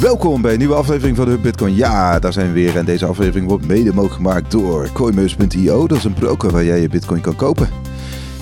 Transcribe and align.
Welkom 0.00 0.42
bij 0.42 0.52
een 0.52 0.58
nieuwe 0.58 0.74
aflevering 0.74 1.16
van 1.16 1.26
de 1.30 1.38
Bitcoin. 1.38 1.74
Ja, 1.74 2.18
daar 2.18 2.32
zijn 2.32 2.46
we 2.46 2.52
weer. 2.52 2.76
En 2.76 2.84
deze 2.84 3.06
aflevering 3.06 3.48
wordt 3.48 3.66
mede 3.66 3.88
mogelijk 3.92 4.14
gemaakt 4.14 4.50
door 4.50 4.92
Coinbase.io. 4.92 5.86
Dat 5.86 5.98
is 5.98 6.04
een 6.04 6.14
broker 6.14 6.50
waar 6.50 6.64
jij 6.64 6.80
je 6.80 6.88
Bitcoin 6.88 7.20
kan 7.20 7.36
kopen. 7.36 7.68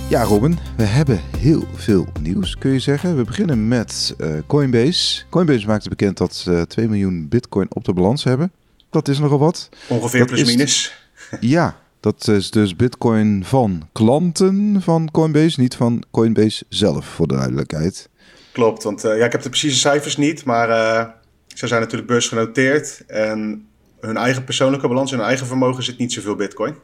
Ja, 0.08 0.22
Robin, 0.22 0.58
we 0.76 0.82
hebben 0.82 1.20
heel 1.38 1.64
veel 1.74 2.06
nieuws, 2.20 2.58
kun 2.58 2.72
je 2.72 2.78
zeggen. 2.78 3.16
We 3.16 3.22
beginnen 3.24 3.68
met 3.68 4.14
uh, 4.18 4.28
Coinbase. 4.46 5.22
Coinbase 5.30 5.66
maakte 5.66 5.88
bekend 5.88 6.16
dat 6.16 6.34
ze 6.34 6.64
2 6.68 6.88
miljoen 6.88 7.28
Bitcoin 7.28 7.66
op 7.74 7.84
de 7.84 7.92
balans 7.92 8.24
hebben. 8.24 8.52
Dat 8.90 9.08
is 9.08 9.18
nogal 9.18 9.38
wat. 9.38 9.68
Ongeveer 9.88 10.18
Dat 10.20 10.28
plus 10.28 10.40
is- 10.40 10.46
minus. 10.46 11.00
Ja, 11.40 11.76
dat 12.00 12.28
is 12.28 12.50
dus 12.50 12.76
Bitcoin 12.76 13.44
van 13.44 13.88
klanten 13.92 14.76
van 14.82 15.08
Coinbase, 15.12 15.60
niet 15.60 15.74
van 15.76 16.02
Coinbase 16.10 16.64
zelf, 16.68 17.06
voor 17.06 17.26
de 17.28 17.34
duidelijkheid. 17.34 18.08
Klopt, 18.52 18.82
want 18.82 19.04
eh, 19.04 19.18
ja, 19.18 19.24
ik 19.24 19.32
heb 19.32 19.42
de 19.42 19.48
precieze 19.48 19.76
cijfers 19.78 20.16
niet, 20.16 20.44
maar 20.44 20.68
eh, 20.68 21.06
ze 21.54 21.66
zijn 21.66 21.80
natuurlijk 21.80 22.10
beursgenoteerd. 22.10 23.02
En 23.06 23.66
hun 24.00 24.16
eigen 24.16 24.44
persoonlijke 24.44 24.88
balans, 24.88 25.10
hun 25.10 25.20
eigen 25.20 25.46
vermogen 25.46 25.82
zit 25.82 25.98
niet 25.98 26.12
zoveel 26.12 26.34
bitcoin. 26.36 26.74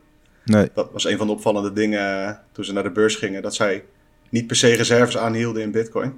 Nee, 0.45 0.69
Dat 0.75 0.89
was 0.93 1.05
een 1.05 1.17
van 1.17 1.27
de 1.27 1.33
opvallende 1.33 1.73
dingen 1.73 2.27
eh, 2.27 2.35
toen 2.53 2.65
ze 2.65 2.73
naar 2.73 2.83
de 2.83 2.91
beurs 2.91 3.15
gingen, 3.17 3.43
dat 3.43 3.55
zij 3.55 3.85
niet 4.29 4.47
per 4.47 4.57
se 4.57 4.75
reserves 4.75 5.17
aanhielden 5.19 5.63
in 5.63 5.71
bitcoin. 5.71 6.15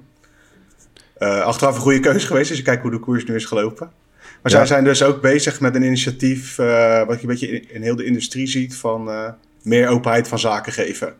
Eh, 1.17 1.41
achteraf 1.41 1.75
een 1.75 1.81
goede 1.81 1.99
keuze 1.99 2.27
geweest, 2.27 2.49
als 2.49 2.57
je 2.59 2.65
kijkt 2.65 2.81
hoe 2.81 2.91
de 2.91 2.99
koers 2.99 3.25
nu 3.25 3.35
is 3.35 3.45
gelopen. 3.45 3.91
Maar 4.41 4.51
Ja. 4.51 4.57
zij 4.57 4.65
zijn 4.65 4.83
dus 4.83 5.03
ook 5.03 5.21
bezig 5.21 5.59
met 5.59 5.75
een 5.75 5.83
initiatief, 5.83 6.59
eh, 6.59 7.05
wat 7.05 7.15
je 7.15 7.21
een 7.21 7.27
beetje 7.27 7.47
in, 7.47 7.73
in 7.73 7.81
heel 7.81 7.95
de 7.95 8.05
industrie 8.05 8.47
ziet, 8.47 8.75
van 8.75 9.09
meer 9.63 9.87
openheid 9.87 10.27
van 10.27 10.39
zaken 10.39 10.73
geven. 10.73 11.13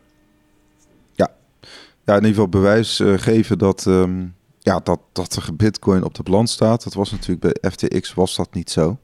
ja, 2.04 2.12
in 2.14 2.14
ieder 2.26 2.28
geval 2.28 2.48
bewijs 2.48 3.02
geven 3.16 3.58
dat, 3.58 3.86
ehm, 3.86 4.24
ja, 4.62 4.80
dat, 4.80 5.00
dat 5.12 5.34
er 5.34 5.56
bitcoin 5.56 6.04
op 6.04 6.14
de 6.14 6.22
balans 6.22 6.52
staat. 6.52 6.84
Dat 6.84 6.94
was 6.94 7.10
natuurlijk 7.10 7.40
bij 7.40 7.70
FTX 7.70 8.14
was 8.14 8.36
dat 8.36 8.54
niet 8.54 8.70
zo. 8.70 8.98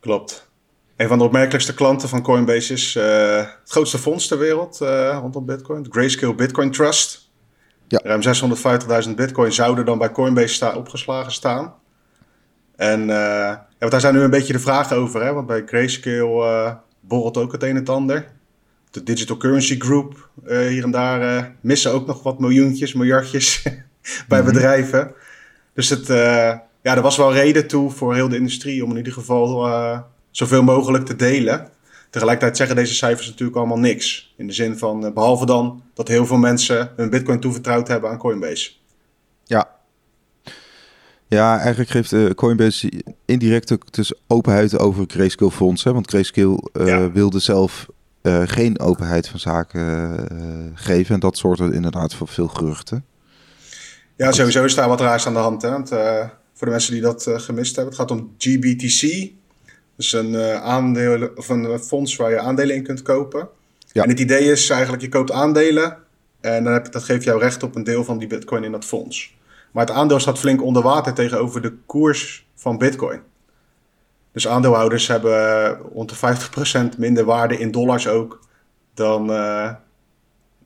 Klopt. 0.00 0.50
Een 0.96 1.08
van 1.08 1.18
de 1.18 1.24
opmerkelijkste 1.24 1.74
klanten 1.74 2.08
van 2.08 2.22
Coinbase 2.22 2.72
is 2.72 2.96
eh, 2.96 3.36
het 3.36 3.70
grootste 3.70 3.98
fonds 3.98 4.28
ter 4.28 4.38
wereld 4.38 4.80
eh, 4.80 5.18
rondom 5.20 5.46
Bitcoin, 5.46 5.82
de 5.82 5.90
Grayscale 5.90 6.34
Bitcoin 6.34 6.70
Trust. 6.70 7.30
Ja. 7.88 8.00
Ruim 8.04 8.22
650.000 9.06 9.14
Bitcoin 9.14 9.52
zouden 9.52 9.84
dan 9.84 9.98
bij 9.98 10.12
Coinbase 10.12 10.54
sta 10.54 10.76
opgeslagen 10.76 11.32
staan. 11.32 11.74
En 12.76 13.06
ja, 13.06 13.66
want 13.78 13.90
daar 13.90 14.00
zijn 14.00 14.14
nu 14.14 14.20
een 14.20 14.30
beetje 14.30 14.52
de 14.52 14.58
vragen 14.58 14.96
over, 14.96 15.24
hè? 15.24 15.32
want 15.32 15.46
bij 15.46 15.62
Grayscale 15.66 16.78
borrelt 17.00 17.36
ook 17.36 17.52
het 17.52 17.62
een 17.62 17.68
en 17.68 17.76
het 17.76 17.88
ander. 17.88 18.32
De 18.90 19.02
Digital 19.02 19.36
Currency 19.36 19.78
Group 19.78 20.28
hier 20.44 20.82
en 20.82 20.90
daar 20.90 21.54
missen 21.60 21.92
ook 21.92 22.06
nog 22.06 22.22
wat 22.22 22.38
miljoentjes, 22.38 22.92
miljardjes 22.92 23.62
bij 24.28 24.42
Mhm. 24.42 24.52
bedrijven. 24.52 25.12
Dus 25.74 25.88
het, 25.88 26.10
eh, 26.10 26.16
ja, 26.82 26.96
er 26.96 27.02
was 27.02 27.16
wel 27.16 27.32
reden 27.32 27.66
toe 27.66 27.90
voor 27.90 28.14
heel 28.14 28.28
de 28.28 28.36
industrie 28.36 28.84
om 28.84 28.90
in 28.90 28.96
ieder 28.96 29.12
geval 29.12 29.66
eh, 29.66 29.98
zoveel 30.30 30.62
mogelijk 30.62 31.04
te 31.06 31.16
delen. 31.16 31.68
Tegelijkertijd 32.10 32.56
zeggen 32.56 32.76
deze 32.76 32.94
cijfers 32.94 33.28
natuurlijk 33.28 33.58
allemaal 33.58 33.78
niks. 33.78 34.34
In 34.36 34.46
de 34.46 34.52
zin 34.52 34.78
van, 34.78 35.06
eh, 35.06 35.12
behalve 35.12 35.46
dan 35.46 35.82
dat 35.94 36.08
heel 36.08 36.26
veel 36.26 36.36
mensen 36.36 36.90
hun 36.96 37.10
bitcoin 37.10 37.40
toevertrouwd 37.40 37.88
hebben 37.88 38.10
aan 38.10 38.18
Coinbase. 38.18 38.70
Ja. 39.44 39.68
Ja, 41.26 41.58
eigenlijk 41.58 41.90
geeft 41.90 42.34
Coinbase 42.34 42.92
indirect 43.24 43.72
ook 43.72 43.92
dus 43.92 44.12
openheid 44.26 44.78
over 44.78 45.04
Grayscale 45.06 45.50
Fonds. 45.50 45.84
Hè? 45.84 45.92
Want 45.92 46.08
Grayscale 46.08 46.62
Ja. 46.72 47.10
wilde 47.10 47.38
zelf 47.38 47.86
geen 48.44 48.80
openheid 48.80 49.28
van 49.28 49.38
zaken 49.40 50.16
geven. 50.74 51.14
En 51.14 51.20
dat 51.20 51.38
zorgde 51.38 51.72
inderdaad 51.72 52.14
voor 52.14 52.28
veel 52.28 52.48
geruchten. 52.48 53.04
Ja, 54.16 54.32
sowieso 54.32 54.64
is 54.64 54.74
daar 54.74 54.88
wat 54.88 55.00
raars 55.00 55.26
aan 55.26 55.32
de 55.32 55.38
hand. 55.38 55.62
Hè? 55.62 55.70
Want, 55.70 55.90
eh, 55.90 56.28
voor 56.52 56.66
de 56.66 56.72
mensen 56.72 56.92
die 56.92 57.02
dat 57.02 57.26
eh, 57.26 57.38
gemist 57.38 57.76
hebben, 57.76 57.94
het 57.94 58.02
gaat 58.02 58.18
om 58.18 58.34
GBTC. 58.38 59.30
Dus 59.96 60.12
een, 60.12 60.34
eh, 60.34 60.62
aandeel, 60.62 61.28
of 61.34 61.48
een 61.48 61.78
fonds 61.78 62.16
waar 62.16 62.30
je 62.30 62.38
aandelen 62.38 62.76
in 62.76 62.82
kunt 62.82 63.02
kopen. 63.02 63.48
Ja. 63.92 64.02
En 64.02 64.08
het 64.08 64.20
idee 64.20 64.50
is 64.50 64.70
eigenlijk, 64.70 65.02
je 65.02 65.08
koopt 65.08 65.32
aandelen 65.32 65.96
en 66.40 66.64
dan 66.64 66.72
heb, 66.72 66.92
dat 66.92 67.02
geeft 67.02 67.24
jou 67.24 67.40
recht 67.40 67.62
op 67.62 67.74
een 67.74 67.84
deel 67.84 68.04
van 68.04 68.18
die 68.18 68.28
bitcoin 68.28 68.64
in 68.64 68.72
dat 68.72 68.84
fonds. 68.84 69.36
Maar 69.72 69.86
het 69.86 69.94
aandeel 69.94 70.20
staat 70.20 70.38
flink 70.38 70.62
onder 70.62 70.82
water 70.82 71.14
tegenover 71.14 71.62
de 71.62 71.76
koers 71.86 72.46
van 72.54 72.78
bitcoin. 72.78 73.20
Dus 74.32 74.48
aandeelhouders 74.48 75.06
hebben 75.06 75.72
rond 75.92 76.08
de 76.08 76.16
50% 76.94 76.98
minder 76.98 77.24
waarde 77.24 77.58
in 77.58 77.70
dollars 77.70 78.08
ook 78.08 78.40
dan, 78.94 79.26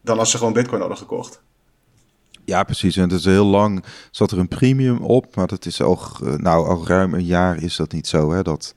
dan 0.00 0.18
als 0.18 0.30
ze 0.30 0.38
gewoon 0.38 0.52
bitcoin 0.52 0.80
hadden 0.80 0.98
gekocht. 0.98 1.42
Ja, 2.46 2.62
precies. 2.62 2.96
En 2.96 3.02
het 3.02 3.12
is 3.12 3.24
heel 3.24 3.46
lang 3.46 3.84
zat 4.10 4.30
er 4.30 4.38
een 4.38 4.48
premium 4.48 4.98
op. 4.98 5.36
Maar 5.36 5.46
dat 5.46 5.66
is 5.66 5.82
al, 5.82 5.98
eh, 6.24 6.32
nou, 6.34 6.66
al 6.68 6.86
ruim 6.86 7.14
een 7.14 7.24
jaar 7.24 7.62
is 7.62 7.76
dat 7.76 7.92
niet 7.92 8.06
zo. 8.06 8.32
Hè? 8.32 8.42
Dat, 8.42 8.74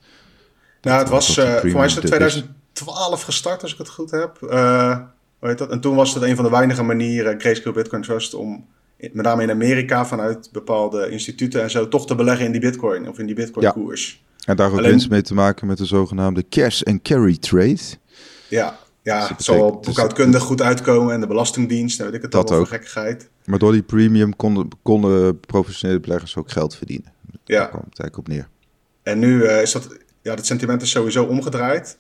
Nou, 0.81 1.00
het 1.00 1.09
was, 1.09 1.38
eh, 1.38 1.56
voor 1.56 1.69
mij 1.72 1.85
is 1.85 1.96
het 1.96 2.03
in 2.03 2.09
premium 2.09 2.30
dip 2.34 2.44
is. 2.44 2.50
2012 2.74 3.22
gestart, 3.24 3.62
als 3.62 3.72
ik 3.72 3.78
het 3.78 3.90
goed 3.90 4.12
heb. 4.12 4.38
Eh, 4.50 4.97
hoe 5.40 5.50
heet 5.50 5.57
dat? 5.57 5.69
En 5.69 5.80
toen 5.80 5.96
was 5.96 6.13
het 6.13 6.24
een 6.24 6.35
van 6.35 6.46
de 6.46 6.52
weinige 6.52 6.84
manieren, 6.84 7.40
Grayscale 7.40 7.75
Bitcoin 7.75 8.02
Trust, 8.02 8.34
om 8.34 8.66
met 8.97 9.13
name 9.25 9.44
in 9.44 9.52
Amerika 9.52 10.06
vanuit 10.06 10.50
bepaalde 10.51 11.09
instituten 11.09 11.62
en 11.62 11.69
zo 11.69 11.88
toch 11.88 12.07
te 12.07 12.16
beleggen 12.16 12.46
in 12.46 12.51
die 12.51 12.62
bitcoin 12.62 13.09
of 13.09 13.19
in 13.19 13.25
die 13.25 13.36
bitcoin 13.36 13.66
Ja. 13.66 13.72
koers. 13.72 14.24
en 14.46 14.56
daar 14.56 14.72
ook 14.72 14.78
Alleen- 14.78 14.90
winst 14.90 15.09
mee 15.09 15.22
te 15.22 15.34
maken 15.34 15.68
met 15.68 15.78
de 15.78 15.86
zogenaamde 15.86 16.46
cash 16.50 16.81
and 16.84 17.01
carry 17.01 17.38
trade. 17.38 17.78
Ja, 18.47 18.78
ja 19.02 19.20
Dus 19.20 19.30
het 19.30 19.44
zal 19.44 19.78
dus- 19.78 19.86
boekhoudkundig 19.88 20.42
goed 20.42 20.62
uitkomen 20.62 21.14
en 21.14 21.20
de 21.20 21.28
belastingdienst 21.28 22.00
en 22.00 22.06
weet 22.06 22.14
ik 22.16 22.22
het 22.22 22.32
Dat 22.32 22.52
ook. 22.52 22.68
gekkigheid. 22.68 23.30
Maar 23.46 23.60
door 23.60 23.72
die 23.72 23.84
premium 23.84 24.36
konden, 24.36 24.68
konden 24.82 25.40
professionele 25.40 26.00
beleggers 26.00 26.36
ook 26.38 26.52
geld 26.52 26.76
verdienen. 26.76 27.12
Daar 27.32 27.40
Ja, 27.44 27.66
kwam 27.66 27.84
het 27.90 28.00
eigenlijk 28.00 28.18
op 28.18 28.28
neer. 28.28 28.48
en 29.04 29.20
nu 29.20 29.44
eh, 29.44 29.62
is 29.62 29.72
dat, 29.72 29.98
ja, 30.22 30.36
dat 30.36 30.46
sentiment 30.46 30.82
is 30.82 30.90
sowieso 30.90 31.24
omgedraaid. 31.24 31.98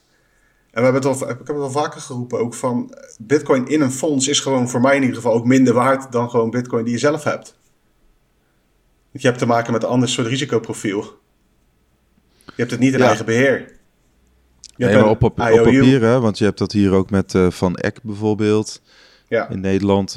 En 0.71 0.83
we 0.85 0.89
hebben 0.91 1.09
het 1.11 1.21
al, 1.21 1.29
ik 1.29 1.37
heb 1.37 1.47
het 1.47 1.57
al 1.57 1.71
vaker 1.71 2.01
geroepen 2.01 2.39
ook 2.39 2.53
van 2.53 2.93
bitcoin 3.19 3.67
in 3.67 3.81
een 3.81 3.91
fonds 3.91 4.27
is 4.27 4.39
gewoon 4.39 4.69
voor 4.69 4.81
mij 4.81 4.95
in 4.95 5.01
ieder 5.01 5.15
geval 5.15 5.33
ook 5.33 5.45
minder 5.45 5.73
waard 5.73 6.11
dan 6.11 6.29
gewoon 6.29 6.49
bitcoin 6.49 6.83
die 6.83 6.93
je 6.93 6.99
zelf 6.99 7.23
hebt. 7.23 7.57
Want 9.11 9.21
je 9.23 9.27
hebt 9.27 9.39
te 9.39 9.45
maken 9.45 9.73
met 9.73 9.83
een 9.83 9.89
ander 9.89 10.09
soort 10.09 10.27
risicoprofiel. 10.27 11.01
Je 12.45 12.51
hebt 12.55 12.71
het 12.71 12.79
niet 12.79 12.93
in 12.93 12.99
Ja. 12.99 13.05
eigen 13.07 13.25
beheer. 13.25 13.71
Nee, 14.85 14.89
hebt 14.89 15.01
maar 15.01 15.11
op, 15.11 15.23
op, 15.23 15.39
op 15.39 15.63
papier, 15.63 16.01
hè, 16.01 16.19
want 16.19 16.37
je 16.37 16.43
hebt 16.43 16.57
dat 16.57 16.71
hier 16.71 16.91
ook 16.91 17.09
met 17.09 17.35
eh, 17.35 17.49
Van 17.49 17.75
Eck 17.75 17.99
bijvoorbeeld. 18.03 18.81
Ja, 19.27 19.49
In 19.49 19.59
Nederland, 19.59 20.13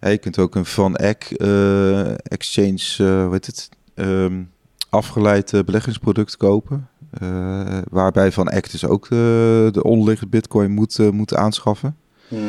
ja, 0.00 0.08
je 0.08 0.18
kunt 0.18 0.38
ook 0.38 0.54
een 0.54 0.64
Van 0.64 0.96
Eck 0.96 1.24
eh, 1.24 2.10
exchange, 2.10 2.82
hoe 2.96 3.28
heet 3.30 3.46
het, 3.46 3.68
ehm, 3.94 4.42
afgeleid 4.88 5.64
beleggingsproduct 5.64 6.36
kopen. 6.36 6.88
Waarbij 7.90 8.32
Van 8.32 8.48
Eck 8.48 8.70
dus 8.70 8.84
ook 8.84 9.08
de, 9.08 9.68
de 9.72 9.82
onderliggende 9.82 10.30
bitcoin 10.30 10.70
moet, 10.70 10.98
moet 11.12 11.34
aanschaffen. 11.34 11.96
Mhm. 12.28 12.40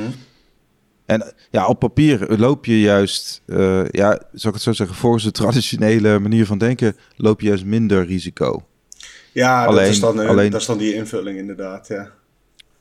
En 1.05 1.33
ja, 1.49 1.65
op 1.65 1.79
papier 1.79 2.37
loop 2.37 2.65
je 2.65 2.79
juist, 2.79 3.41
ja, 3.91 4.19
zou 4.31 4.47
ik 4.47 4.53
het 4.53 4.61
zo 4.61 4.71
zeggen, 4.71 4.95
volgens 4.95 5.23
de 5.23 5.31
traditionele 5.31 6.19
manier 6.19 6.45
van 6.45 6.57
denken, 6.57 6.95
loop 7.15 7.41
je 7.41 7.47
juist 7.47 7.65
minder 7.65 8.05
risico. 8.05 8.63
Ja 9.33 9.65
Alleen- 9.65 9.83
dat, 9.83 9.91
is 9.93 9.99
dan, 9.99 10.21
eh, 10.21 10.29
alleen- 10.29 10.51
dat 10.51 10.61
is 10.61 10.67
dan 10.67 10.77
die 10.77 10.93
invulling 10.93 11.37
inderdaad. 11.37 11.87
Ja. 11.87 12.09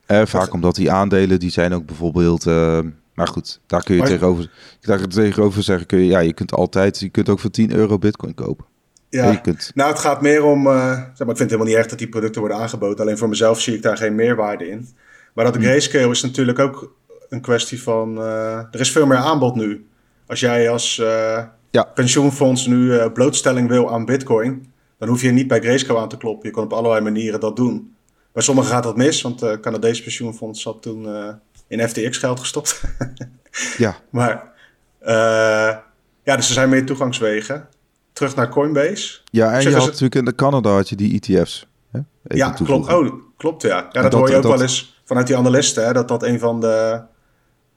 Eh, 0.06 0.22
vaak 0.26 0.52
omdat 0.52 0.74
die 0.74 0.90
aandelen, 0.92 1.38
die 1.40 1.50
zijn 1.50 1.74
ook 1.74 1.86
bijvoorbeeld... 1.86 2.46
eh, 2.46 2.78
maar 3.14 3.28
goed, 3.28 3.60
daar 3.66 3.82
kun 3.82 3.94
je 3.94 4.00
Maar- 4.00 4.10
tegenover, 4.10 4.50
daar 4.80 5.06
tegenover 5.08 5.62
zeggen... 5.62 5.86
Kun 5.86 5.98
je, 5.98 6.06
ja, 6.06 6.18
je 6.18 6.32
kunt 6.32 6.52
altijd, 6.52 6.98
je 7.00 7.08
kunt 7.08 7.28
ook 7.28 7.40
voor 7.40 7.50
10 7.50 7.74
euro 7.74 7.98
bitcoin 7.98 8.34
kopen. 8.34 8.64
Ja. 9.08 9.30
Je 9.30 9.40
kunt, 9.40 9.70
Nou, 9.74 9.90
het 9.90 9.98
gaat 9.98 10.22
meer 10.22 10.44
om. 10.44 10.66
eh, 10.66 10.90
zeg 10.92 10.96
maar, 10.98 11.08
ik 11.08 11.16
vind 11.18 11.38
het 11.38 11.38
helemaal 11.38 11.66
niet 11.66 11.76
erg 11.76 11.86
dat 11.86 11.98
die 11.98 12.08
producten 12.08 12.40
worden 12.40 12.58
aangeboden. 12.58 12.98
Alleen 13.04 13.18
voor 13.18 13.28
mezelf 13.28 13.60
zie 13.60 13.74
ik 13.74 13.82
daar 13.82 13.96
geen 13.96 14.14
meerwaarde 14.14 14.68
in. 14.68 14.88
Maar 15.34 15.44
dat 15.44 15.54
de 15.54 15.60
Hmm. 15.60 15.68
grayscale 15.68 16.10
is 16.10 16.22
natuurlijk 16.22 16.58
ook 16.58 16.94
een 17.28 17.40
kwestie 17.40 17.82
van. 17.82 18.18
eh, 18.18 18.56
er 18.56 18.80
is 18.80 18.90
veel 18.92 19.06
meer 19.06 19.16
aanbod 19.16 19.54
nu. 19.54 19.86
Als 20.26 20.40
jij 20.40 20.70
als 20.70 20.98
eh, 20.98 21.42
Ja. 21.70 21.82
pensioenfonds 21.94 22.66
nu 22.66 22.98
eh, 22.98 23.12
blootstelling 23.12 23.68
wil 23.68 23.92
aan 23.92 24.04
Bitcoin, 24.04 24.71
dan 25.02 25.10
hoef 25.10 25.22
je 25.22 25.30
niet 25.30 25.46
bij 25.46 25.60
grayscale 25.60 25.98
aan 25.98 26.08
te 26.08 26.16
kloppen. 26.16 26.48
Je 26.48 26.54
kan 26.54 26.64
op 26.64 26.72
allerlei 26.72 27.00
manieren 27.02 27.40
dat 27.40 27.56
doen. 27.56 27.94
Bij 28.32 28.42
sommigen 28.42 28.70
gaat 28.70 28.82
dat 28.82 28.96
mis, 28.96 29.22
want 29.22 29.40
het 29.40 29.60
Canadees 29.60 30.02
pensioenfonds 30.02 30.64
had 30.64 30.82
toen 30.82 31.06
eh, 31.06 31.28
in 31.66 31.88
FTX 31.88 32.18
geld 32.18 32.40
gestopt. 32.40 32.80
ja, 33.78 33.96
maar 34.10 34.52
eh, 34.98 35.76
ja, 36.22 36.36
dus 36.36 36.46
er 36.48 36.54
zijn 36.54 36.68
meer 36.68 36.86
toegangswegen. 36.86 37.68
Terug 38.12 38.34
naar 38.34 38.48
Coinbase. 38.48 39.18
ja, 39.30 39.52
en 39.52 39.60
je 39.62 39.70
had 39.72 39.82
ze- 39.82 39.86
natuurlijk 39.88 40.14
in 40.14 40.24
de 40.24 40.34
Canada 40.34 40.70
had 40.70 40.88
je 40.88 40.96
die 40.96 41.20
ETF's. 41.20 41.66
Hè? 41.90 41.98
Even 41.98 42.36
ja, 42.36 42.50
klopt. 42.50 42.92
Oh, 42.92 43.12
klopt, 43.36 43.62
ja. 43.62 43.68
Ja, 43.68 43.88
dat, 43.90 44.02
dat- 44.02 44.12
hoor 44.12 44.28
je 44.30 44.36
ook 44.36 44.42
dat- 44.42 44.52
wel 44.52 44.62
eens 44.62 45.02
vanuit 45.04 45.26
die 45.26 45.36
analisten, 45.36 45.84
hè, 45.86 45.92
dat 45.92 46.08
dat 46.08 46.22
een 46.22 46.38
van 46.38 46.60
de... 46.60 47.00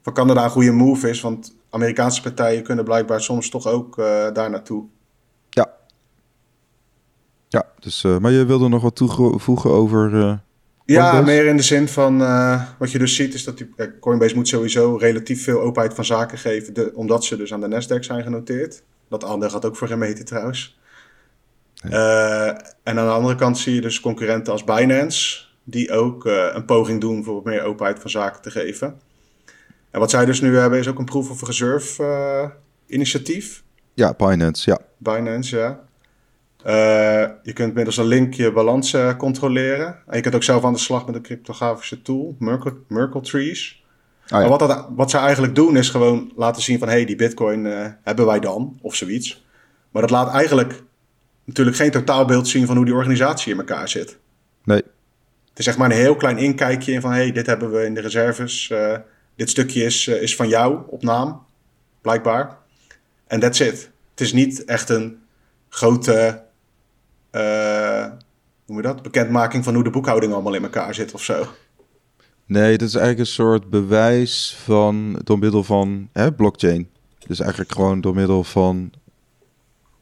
van 0.02 0.14
Canada 0.14 0.44
een 0.44 0.50
goede 0.50 0.72
move 0.72 1.10
is, 1.10 1.22
want 1.22 1.56
Amerikaanse 1.70 2.22
partijen 2.22 2.64
kunnen 2.64 2.86
blijkbaar 2.86 3.22
soms 3.22 3.50
toch 3.50 3.68
ook 3.68 3.98
eh, 4.00 4.06
daar 4.34 4.50
naartoe. 4.50 4.86
Ja. 7.56 7.66
Dus, 7.80 8.04
eh, 8.04 8.18
maar 8.18 8.32
je 8.32 8.46
wilde 8.46 8.68
nog 8.70 8.82
wat 8.82 8.96
toevoegen 8.96 9.70
over... 9.70 10.20
eh, 10.22 10.34
Ja, 10.86 11.22
meer 11.22 11.46
in 11.46 11.58
de 11.58 11.64
zin 11.64 11.88
van 11.88 12.22
eh, 12.22 12.64
wat 12.80 12.92
je 12.92 12.98
dus 13.00 13.16
ziet 13.16 13.34
is 13.34 13.44
dat 13.44 13.58
die, 13.58 13.70
Coinbase 14.00 14.36
moet 14.36 14.48
sowieso 14.48 14.96
relatief 14.96 15.44
veel 15.44 15.62
openheid 15.62 15.94
van 15.94 16.06
zaken 16.06 16.38
geven, 16.38 16.74
de- 16.74 16.92
omdat 16.96 17.24
ze 17.26 17.38
dus 17.38 17.54
aan 17.54 17.62
de 17.62 17.68
Nasdaq 17.68 18.00
zijn 18.00 18.24
genoteerd. 18.24 18.84
Dat 19.10 19.24
aandeel 19.24 19.50
gaat 19.50 19.66
ook 19.66 19.76
voor 19.76 19.88
gemeten 19.88 20.26
trouwens. 20.26 20.80
En 21.82 22.60
aan 22.84 22.96
de 22.96 23.02
andere 23.02 23.36
kant 23.36 23.58
zie 23.58 23.76
je 23.76 23.82
dus 23.82 24.00
concurrenten 24.00 24.54
als 24.54 24.64
Binance, 24.64 25.44
die 25.64 25.92
ook 25.92 26.26
een 26.26 26.66
poging 26.66 27.02
doen 27.02 27.24
voor 27.24 27.42
meer 27.44 27.64
openheid 27.64 28.00
van 28.00 28.10
zaken 28.10 28.42
te 28.42 28.52
geven. 28.52 29.00
En 29.92 30.00
wat 30.00 30.10
zij 30.10 30.26
dus 30.26 30.42
nu 30.42 30.58
hebben 30.58 30.80
is 30.80 30.88
ook 30.88 31.00
een 31.00 31.06
proof 31.06 31.30
of 31.30 31.44
reserve 31.48 32.52
initiatief. 32.88 33.64
Ja, 33.94 34.14
Binance, 34.18 34.70
ja. 34.70 34.80
Binance, 34.98 35.58
ja. 35.58 35.85
Eh, 36.66 37.26
je 37.44 37.54
kunt 37.54 37.74
middels 37.74 37.98
een 37.98 38.06
link 38.06 38.34
je 38.34 38.52
balans 38.52 38.94
eh, 38.94 39.16
controleren. 39.18 39.88
En 40.08 40.16
je 40.16 40.22
kunt 40.22 40.36
ook 40.36 40.44
zelf 40.44 40.64
aan 40.64 40.74
de 40.74 40.80
slag 40.80 41.06
met 41.06 41.16
een 41.16 41.22
cryptografische 41.22 42.02
tool, 42.02 42.36
Merkle, 42.40 42.74
Merkle 42.88 43.22
Trees. 43.22 43.84
Ja. 44.26 44.40
Maar 44.40 44.50
wat, 44.50 44.60
dat, 44.60 44.88
wat 44.90 45.10
ze 45.10 45.18
eigenlijk 45.18 45.56
doen 45.56 45.78
is 45.78 45.90
gewoon 45.90 46.32
laten 46.36 46.62
zien 46.62 46.80
van... 46.80 46.88
hé, 46.88 46.94
hey, 46.94 47.06
die 47.06 47.16
bitcoin 47.16 47.66
eh, 47.66 47.88
hebben 48.04 48.26
wij 48.26 48.40
dan, 48.40 48.80
of 48.82 48.96
zoiets. 48.96 49.46
Maar 49.92 50.02
dat 50.02 50.12
laat 50.12 50.34
eigenlijk 50.34 50.84
natuurlijk 51.44 51.78
geen 51.78 51.92
totaalbeeld 51.92 52.48
zien... 52.48 52.66
van 52.66 52.76
hoe 52.76 52.86
die 52.86 52.94
organisatie 52.94 53.52
in 53.52 53.60
elkaar 53.60 53.90
zit. 53.90 54.18
Nee, 54.64 54.84
Het 55.50 55.60
is 55.60 55.68
echt 55.68 55.78
maar 55.78 55.92
een 55.92 55.98
heel 55.98 56.16
klein 56.16 56.38
inkijkje 56.38 56.92
in 56.92 57.02
van... 57.02 57.12
hé, 57.12 57.18
hey, 57.18 57.32
dit 57.32 57.46
hebben 57.46 57.72
we 57.72 57.86
in 57.86 57.94
de 57.94 58.02
reserves. 58.02 58.74
dit 59.36 59.50
stukje 59.50 59.84
is, 59.84 60.08
is 60.08 60.36
van 60.36 60.48
jou 60.48 60.80
op 60.88 61.04
naam, 61.04 61.46
blijkbaar. 62.02 62.58
En 63.28 63.40
that's 63.40 63.60
it. 63.60 63.92
Het 64.12 64.22
is 64.22 64.34
niet 64.34 64.64
echt 64.64 64.90
een 64.90 65.20
grote... 65.70 66.44
eh, 67.40 68.02
hoe 68.06 68.18
noem 68.66 68.78
je 68.78 68.82
dat? 68.84 69.02
Bekendmaking 69.02 69.64
van 69.64 69.74
hoe 69.74 69.84
de 69.84 69.90
boekhouding 69.90 70.34
allemaal 70.34 70.54
in 70.54 70.64
elkaar 70.64 70.94
zit 70.96 71.14
of 71.14 71.24
zo. 71.24 71.46
nee, 72.46 72.72
het 72.72 72.82
is 72.82 72.94
eigenlijk 72.96 73.20
een 73.28 73.34
soort 73.34 73.70
bewijs 73.70 74.58
van 74.64 75.20
door 75.24 75.40
middel 75.40 75.64
van 75.64 76.10
hè, 76.14 76.32
blockchain. 76.34 76.90
Dus 77.28 77.40
eigenlijk 77.40 77.72
gewoon 77.72 78.02
door 78.02 78.16
middel 78.16 78.44
van. 78.44 78.92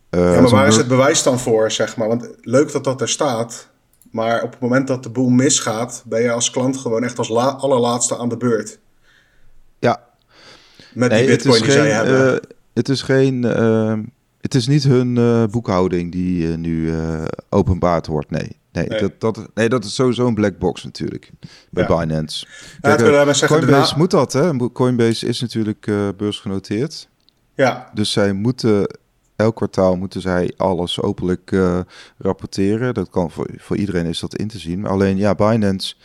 eh, 0.10 0.34
Ja, 0.34 0.42
maar 0.42 0.50
waar 0.50 0.68
is 0.68 0.76
het 0.76 0.88
bewijs 0.88 1.24
dan 1.24 1.40
voor, 1.40 1.72
zeg 1.72 1.98
maar? 1.98 2.08
Want 2.08 2.30
leuk 2.42 2.72
dat 2.72 2.84
dat 2.84 3.02
er 3.02 3.10
staat. 3.10 3.70
Maar 4.12 4.44
op 4.44 4.52
het 4.52 4.60
moment 4.60 4.88
dat 4.88 5.04
de 5.04 5.10
boel 5.10 5.30
misgaat, 5.30 6.04
ben 6.06 6.22
je 6.22 6.32
als 6.32 6.50
klant 6.52 6.78
gewoon 6.78 7.04
echt 7.04 7.18
als 7.18 7.30
la- 7.30 7.52
allerlaatste 7.56 8.18
aan 8.18 8.30
de 8.30 8.38
beurt. 8.38 8.80
Ja, 9.80 10.04
Met 10.94 11.10
nee, 11.10 11.20
die 11.28 11.36
bitcoin 11.36 11.62
die 11.62 11.72
zij 11.72 11.82
geen. 11.82 11.92
hebben. 11.94 12.34
eh, 12.42 12.50
het 12.74 12.90
is 12.90 13.02
geen. 13.02 13.44
eh, 13.44 13.94
het 14.44 14.56
is 14.56 14.68
niet 14.68 14.84
hun 14.84 15.18
eh, 15.18 15.44
boekhouding 15.46 16.12
die 16.12 16.52
eh, 16.52 16.58
nu 16.58 16.92
eh, 16.92 17.24
openbaard 17.50 18.08
wordt. 18.08 18.30
Nee. 18.30 18.62
Nee, 18.72 18.88
Nee. 18.88 19.00
Dat, 19.00 19.20
dat, 19.20 19.50
nee, 19.54 19.70
dat 19.70 19.84
is 19.84 19.96
sowieso 19.96 20.28
een 20.28 20.34
black 20.34 20.58
box 20.58 20.84
natuurlijk. 20.84 21.32
Bij 21.70 21.86
Ja. 21.88 21.98
Binance. 21.98 22.46
Ja, 22.82 22.96
Kijk, 22.96 23.00
zeggen, 23.00 23.60
de 23.60 23.66
Coinbase 23.66 23.98
moet 23.98 24.12
dat, 24.12 24.34
hè? 24.34 24.72
Coinbase 24.72 25.28
is 25.28 25.42
natuurlijk 25.42 25.92
beursgenoteerd. 26.18 27.10
ja, 27.56 27.90
Dus 27.94 28.12
zij 28.12 28.34
moeten 28.34 28.98
elk 29.36 29.56
kwartaal 29.56 29.96
moeten 29.96 30.22
zij 30.22 30.54
alles 30.58 31.02
openlijk 31.02 31.52
rapporteren. 32.18 32.94
Dat 32.94 33.10
kan 33.10 33.32
voor, 33.32 33.50
voor 33.58 33.78
iedereen 33.78 34.06
is 34.06 34.20
dat 34.20 34.36
in 34.36 34.48
te 34.48 34.60
zien. 34.60 34.80
Maar 34.80 34.92
alleen 34.92 35.18
ja, 35.18 35.36
Binance 35.36 35.96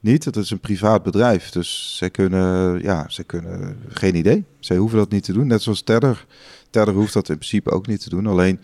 niet. 0.00 0.24
Het 0.24 0.36
is 0.36 0.50
een 0.50 0.60
privaat 0.60 1.02
bedrijf. 1.02 1.50
Dus 1.50 1.94
zij 1.98 2.10
kunnen, 2.10 2.82
ja, 2.82 3.04
zij 3.08 3.24
kunnen 3.24 3.78
geen 3.88 4.14
idee. 4.14 4.44
Zij 4.60 4.76
hoeven 4.76 4.98
dat 4.98 5.10
niet 5.10 5.24
te 5.24 5.32
doen. 5.32 5.46
Net 5.46 5.62
zoals 5.62 5.82
Tether. 5.82 6.26
Tether 6.70 6.94
hoeft 6.94 7.12
dat 7.12 7.28
in 7.28 7.34
principe 7.38 7.70
ook 7.70 7.86
niet 7.86 8.02
te 8.02 8.08
doen. 8.08 8.26
Alleen 8.26 8.60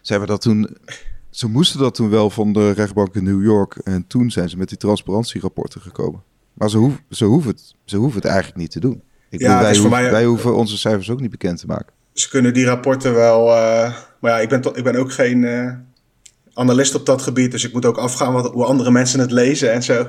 ze 0.00 0.10
hebben 0.12 0.28
dat 0.30 0.40
toen. 0.40 0.76
Ze 1.30 1.48
moesten 1.48 1.78
dat 1.80 1.94
toen 1.94 2.10
wel 2.10 2.30
van 2.30 2.52
de 2.52 2.70
rechtbank 2.70 3.14
in 3.14 3.24
New 3.24 3.42
York. 3.44 3.74
En 3.84 4.06
toen 4.06 4.30
zijn 4.30 4.48
ze 4.48 4.56
met 4.56 4.68
die 4.68 4.78
transparantierapporten 4.78 5.80
gekomen. 5.80 6.22
Maar 6.52 6.70
ze, 6.70 6.76
hoeven, 6.78 7.00
ze, 7.10 7.24
hoeven, 7.24 7.50
het, 7.50 7.74
ze 7.84 7.96
hoeven 7.96 8.16
het 8.20 8.30
eigenlijk 8.30 8.56
niet 8.60 8.70
te 8.70 8.80
doen. 8.80 9.02
Ik 9.30 9.40
Ja, 9.40 9.46
bedoel, 9.46 9.62
wij, 9.62 9.72
hoeven, 9.72 9.90
mij- 9.90 10.10
wij 10.10 10.24
hoeven 10.24 10.54
onze 10.56 10.78
cijfers 10.78 11.10
ook 11.10 11.20
niet 11.20 11.30
bekend 11.30 11.58
te 11.58 11.66
maken. 11.66 11.92
ze 12.12 12.28
kunnen 12.28 12.54
die 12.54 12.64
rapporten 12.64 13.14
wel... 13.14 13.48
eh, 13.56 13.94
maar 14.20 14.30
ja, 14.30 14.38
ik 14.38 14.48
ben, 14.48 14.62
ik 14.76 14.84
ben 14.84 14.96
ook 14.96 15.12
geen 15.12 15.44
eh, 15.44 15.72
analist 16.54 16.94
op 16.94 17.06
dat 17.06 17.22
gebied. 17.22 17.50
Dus 17.50 17.64
ik 17.64 17.72
moet 17.72 17.84
ook 17.86 17.96
afgaan 17.98 18.32
wat, 18.32 18.52
hoe 18.52 18.64
andere 18.64 18.90
mensen 18.90 19.20
het 19.20 19.30
lezen 19.30 19.72
en 19.72 19.82
zo. 19.82 20.08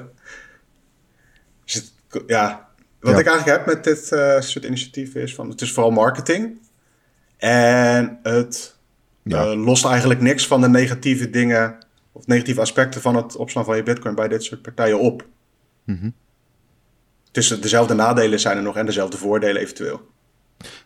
Dus 1.65 1.73
het- 1.73 2.23
ja, 2.27 2.69
wat 2.99 3.13
Ja. 3.13 3.19
ik 3.19 3.27
eigenlijk 3.27 3.57
heb 3.57 3.65
met 3.75 3.83
dit 3.83 4.11
eh, 4.11 4.39
soort 4.41 4.65
initiatieven 4.65 5.21
is 5.21 5.35
van... 5.35 5.49
Het 5.49 5.61
is 5.61 5.71
vooral 5.71 5.91
marketing. 5.91 6.57
En 7.37 8.19
het 8.23 8.75
Ja. 9.23 9.41
eh, 9.45 9.63
lost 9.65 9.85
eigenlijk 9.85 10.21
niks 10.21 10.47
van 10.47 10.61
de 10.61 10.69
negatieve 10.69 11.29
dingen... 11.29 11.77
of 12.11 12.27
negatieve 12.27 12.61
aspecten 12.61 13.01
van 13.01 13.15
het 13.15 13.35
opslaan 13.35 13.65
van 13.65 13.75
je 13.75 13.83
bitcoin 13.83 14.15
bij 14.15 14.27
dit 14.27 14.43
soort 14.43 14.61
partijen 14.61 14.99
op. 14.99 15.25
Mhm. 15.83 16.09
Dus 17.31 17.47
dezelfde 17.47 17.93
nadelen 17.93 18.39
zijn 18.39 18.57
er 18.57 18.63
nog 18.63 18.75
en 18.77 18.85
dezelfde 18.85 19.17
voordelen 19.17 19.61
eventueel. 19.61 20.01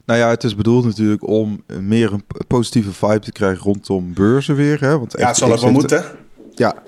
Nou 0.06 0.20
ja, 0.20 0.30
het 0.30 0.44
is 0.44 0.56
bedoeld 0.56 0.86
natuurlijk 0.86 1.28
om 1.28 1.64
meer 1.80 2.14
een 2.14 2.24
positieve 2.48 2.94
vibe 2.94 3.20
te 3.20 3.32
krijgen 3.32 3.64
rondom 3.64 4.14
beurzen 4.14 4.56
weer. 4.56 4.80
Hè? 4.80 5.00
Want 5.00 5.16
Ja, 5.18 5.28
het 5.28 5.38
zal 5.38 5.48
ook 5.48 5.54
FTX 5.54 5.64
wel 5.66 5.74
moeten. 5.74 6.04
Ja, 6.56 6.84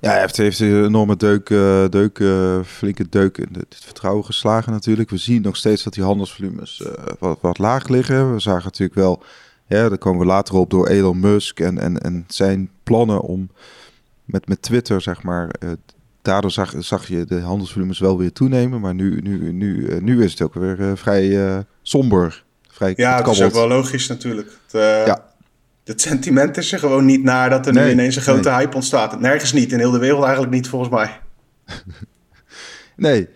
ja 0.00 0.12
heeft, 0.12 0.36
heeft 0.36 0.60
een 0.60 0.84
enorme 0.84 1.16
deuk, 1.16 1.50
eh, 1.50 1.88
deuk 1.88 2.18
eh, 2.18 2.60
flinke 2.64 3.08
deuk 3.08 3.38
in 3.38 3.48
het 3.52 3.76
vertrouwen 3.84 4.24
geslagen 4.24 4.72
natuurlijk. 4.72 5.10
We 5.10 5.16
zien 5.16 5.42
nog 5.42 5.56
steeds 5.56 5.82
dat 5.82 5.92
die 5.92 6.04
handelsvolumes 6.04 6.82
eh, 6.82 7.04
wat, 7.18 7.38
wat 7.40 7.58
laag 7.58 7.88
liggen. 7.88 8.32
We 8.32 8.40
zagen 8.40 8.64
natuurlijk 8.64 8.94
wel, 8.94 9.22
ja, 9.66 9.88
daar 9.88 9.98
komen 9.98 10.20
we 10.20 10.26
later 10.26 10.54
op 10.54 10.70
door 10.70 10.88
Elon 10.88 11.20
Musk 11.20 11.60
en, 11.60 11.78
en, 11.78 11.98
en 11.98 12.24
zijn 12.28 12.70
plannen 12.82 13.20
om 13.20 13.50
met, 14.24 14.48
met 14.48 14.62
Twitter, 14.62 15.00
zeg 15.00 15.22
maar... 15.22 15.50
Daardoor 16.22 16.50
zag, 16.50 16.74
zag 16.78 17.08
je 17.08 17.24
de 17.24 17.40
handelsvolumes 17.40 17.98
wel 17.98 18.18
weer 18.18 18.32
toenemen, 18.32 18.80
maar 18.80 18.94
nu, 18.94 19.20
nu, 19.20 19.52
nu, 19.52 20.00
nu 20.00 20.24
is 20.24 20.30
het 20.30 20.42
ook 20.42 20.54
weer 20.54 20.98
vrij 20.98 21.64
somber. 21.82 22.44
Vrij 22.68 22.92
Ja, 22.96 23.16
het 23.16 23.26
is 23.26 23.42
ook 23.42 23.52
wel 23.52 23.68
logisch 23.68 24.06
natuurlijk. 24.06 24.48
Het, 24.70 24.72
Ja. 25.06 25.29
Het 25.90 26.00
sentiment 26.00 26.56
is 26.56 26.72
er 26.72 26.78
gewoon 26.78 27.04
niet 27.04 27.22
naar 27.22 27.50
dat 27.50 27.66
er 27.66 27.72
nu 27.72 27.80
Nee, 27.80 27.92
ineens 27.92 28.16
een 28.16 28.22
grote 28.22 28.48
nee. 28.48 28.58
hype 28.58 28.74
ontstaat. 28.74 29.20
Nergens 29.20 29.52
niet, 29.52 29.72
in 29.72 29.78
heel 29.78 29.90
de 29.90 29.98
wereld 29.98 30.22
eigenlijk 30.22 30.52
niet 30.52 30.68
volgens 30.68 30.90
mij. 30.90 31.20
Nee. 32.96 33.28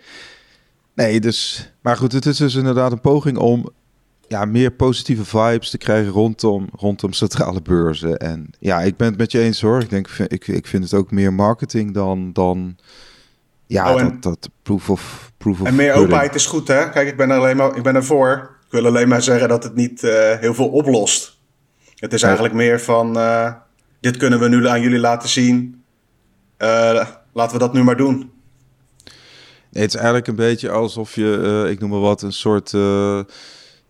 Nee, 0.94 1.20
dus... 1.20 1.70
Maar 1.82 1.96
goed, 1.96 2.12
het 2.12 2.26
is 2.26 2.36
dus 2.36 2.54
inderdaad 2.54 2.92
een 2.92 3.00
poging 3.00 3.36
om 3.36 3.70
ja, 4.28 4.44
meer 4.44 4.70
positieve 4.70 5.24
vibes 5.24 5.70
te 5.70 5.78
krijgen 5.78 6.12
rondom, 6.12 6.68
rondom 6.76 7.12
centrale 7.12 7.62
beurzen. 7.62 8.16
En 8.16 8.50
ja, 8.58 8.80
ik 8.80 8.96
ben 8.96 9.08
het 9.08 9.16
met 9.18 9.32
je 9.32 9.40
eens 9.40 9.60
hoor. 9.60 9.80
Ik 9.80 9.90
denk, 9.90 10.08
ik, 10.08 10.48
ik 10.48 10.66
vind 10.66 10.84
het 10.84 10.94
ook 10.94 11.10
meer 11.10 11.32
marketing 11.32 11.94
dan... 11.94 12.32
dan 12.32 12.76
ja, 13.66 13.94
Oh, 13.94 14.00
dat, 14.00 14.22
dat 14.22 14.50
proof 14.62 14.90
of... 14.90 15.32
Proof 15.36 15.60
of 15.60 15.66
En 15.66 15.74
meer 15.74 15.86
pudding. 15.86 16.06
openheid 16.06 16.34
is 16.34 16.46
goed, 16.46 16.68
hè? 16.68 16.90
Kijk, 16.90 17.08
ik 17.08 17.16
ben 17.16 17.30
er 17.30 17.36
alleen 17.36 17.56
maar, 17.56 17.76
ik 17.76 17.82
ben 17.82 17.94
ervoor. 17.94 18.56
Ik 18.66 18.70
wil 18.70 18.86
alleen 18.86 19.08
maar 19.08 19.22
zeggen 19.22 19.48
dat 19.48 19.64
het 19.64 19.74
niet 19.74 20.02
eh, 20.02 20.38
heel 20.38 20.54
veel 20.54 20.68
oplost. 20.68 21.33
Het 22.04 22.12
is 22.12 22.22
eigenlijk 22.22 22.54
meer 22.54 22.80
van, 22.80 23.18
eh, 23.18 23.52
dit 24.00 24.16
kunnen 24.16 24.40
we 24.40 24.48
nu 24.48 24.68
aan 24.68 24.80
jullie 24.80 24.98
laten 24.98 25.28
zien. 25.28 25.82
Eh, 26.56 27.06
laten 27.32 27.52
we 27.52 27.58
dat 27.58 27.72
nu 27.72 27.82
maar 27.82 27.96
doen. 27.96 28.16
Nee, 29.70 29.82
het 29.82 29.88
is 29.94 29.94
eigenlijk 29.94 30.26
een 30.26 30.36
beetje 30.36 30.70
alsof 30.70 31.14
je, 31.14 31.62
eh, 31.64 31.70
ik 31.70 31.80
noem 31.80 31.90
maar 31.90 32.00
wat, 32.00 32.22
een 32.22 32.32
soort 32.32 32.74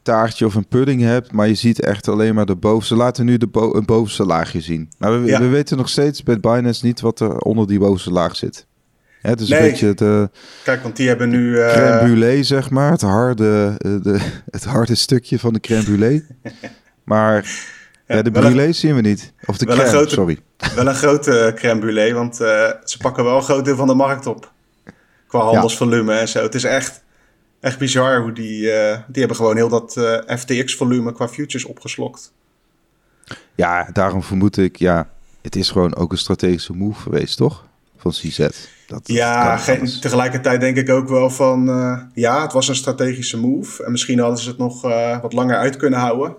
taartje 0.03 0.47
of 0.47 0.55
een 0.55 0.69
pudding 0.69 1.03
hebt. 1.03 1.33
Maar 1.33 1.49
je 1.49 1.55
ziet 1.55 1.81
echt 1.81 2.09
alleen 2.09 2.35
maar 2.35 2.47
de 2.47 2.55
bovenste. 2.57 2.95
Laten 2.97 3.25
nu 3.25 3.37
de 3.37 3.47
bo 3.47 3.75
een 3.75 3.85
bovenste 3.85 4.25
laagje 4.25 4.61
zien. 4.61 4.89
Maar 4.99 5.23
we, 5.23 5.27
Ja. 5.29 5.41
we 5.41 5.49
weten 5.49 5.77
nog 5.77 5.89
steeds 5.89 6.23
bij 6.23 6.41
Binance 6.41 6.87
niet 6.87 7.01
wat 7.01 7.21
er 7.21 7.39
onder 7.39 7.67
die 7.67 7.79
bovenste 7.79 8.11
laag 8.11 8.37
zit. 8.37 8.67
Hè, 9.21 9.31
het 9.31 9.41
is 9.41 9.49
Nee. 9.49 9.59
een 9.61 9.71
beetje 9.71 9.95
de 9.95 10.31
Kijk, 10.65 10.83
want 10.83 10.97
die 10.97 11.09
hebben 11.09 11.29
nu... 11.29 11.59
eh, 11.59 11.73
crème 11.73 12.01
brûlée, 12.09 12.41
zeg 12.41 12.71
maar. 12.71 12.91
Het 12.91 13.01
harde, 13.01 13.75
de, 13.79 14.19
het 14.51 14.65
harde 14.65 14.95
stukje 14.95 15.39
van 15.39 15.53
de 15.53 15.61
crème 15.61 15.85
brûlée. 15.85 16.23
Maar 17.05 17.51
ja, 18.07 18.23
de 18.23 18.31
brûlée 18.31 18.71
zien 18.71 18.95
we 18.95 19.01
niet. 19.01 19.33
Of 19.47 19.57
de 19.59 19.65
wel 19.67 19.75
een 19.75 19.81
crème, 19.83 19.97
grote- 19.97 20.15
sorry. 20.15 20.39
Wel 20.77 20.87
een 20.87 20.95
grote 20.95 21.53
crème 21.55 21.81
brûlée, 21.81 22.15
want 22.15 22.41
eh, 22.41 22.71
ze 22.85 22.99
pakken 22.99 23.25
wel 23.25 23.37
een 23.37 23.43
groot 23.43 23.65
deel 23.65 23.77
van 23.77 23.87
de 23.87 23.95
markt 23.95 24.27
op. 24.27 24.53
Qua 25.27 25.41
handelsvolume 25.41 26.15
en 26.15 26.29
zo. 26.29 26.43
Het 26.43 26.55
is 26.55 26.65
echt, 26.65 27.03
echt 27.61 27.79
bizar 27.79 28.21
hoe 28.21 28.33
die... 28.33 28.71
eh, 28.73 28.99
die 29.07 29.19
hebben 29.19 29.37
gewoon 29.37 29.57
heel 29.57 29.69
dat 29.69 29.97
eh, 29.97 30.37
FTX-volume 30.39 31.13
qua 31.13 31.29
futures 31.29 31.65
opgeslokt. 31.65 32.33
Ja, 33.55 33.89
daarom 33.93 34.23
vermoed 34.23 34.57
ik, 34.57 34.77
ja, 34.77 35.09
het 35.43 35.57
is 35.57 35.71
gewoon 35.71 35.95
ook 35.97 36.13
een 36.13 36.19
strategische 36.19 36.73
move 36.73 37.01
geweest, 37.01 37.37
toch? 37.37 37.65
Van 37.97 38.11
CZ. 38.11 38.39
Dat, 38.87 39.01
Ja, 39.05 39.57
geen- 39.57 40.01
tegelijkertijd 40.01 40.61
denk 40.61 40.77
ik 40.77 40.91
ook 40.91 41.09
wel 41.09 41.31
van... 41.31 41.69
eh, 41.69 41.99
ja, 42.15 42.43
het 42.43 42.53
was 42.53 42.69
een 42.69 42.75
strategische 42.75 43.39
move. 43.39 43.85
En 43.85 43.91
misschien 43.91 44.19
hadden 44.19 44.39
ze 44.39 44.49
het 44.49 44.59
nog 44.59 44.85
eh, 44.85 45.21
wat 45.23 45.33
langer 45.33 45.57
uit 45.57 45.77
kunnen 45.77 45.99
houden. 45.99 46.35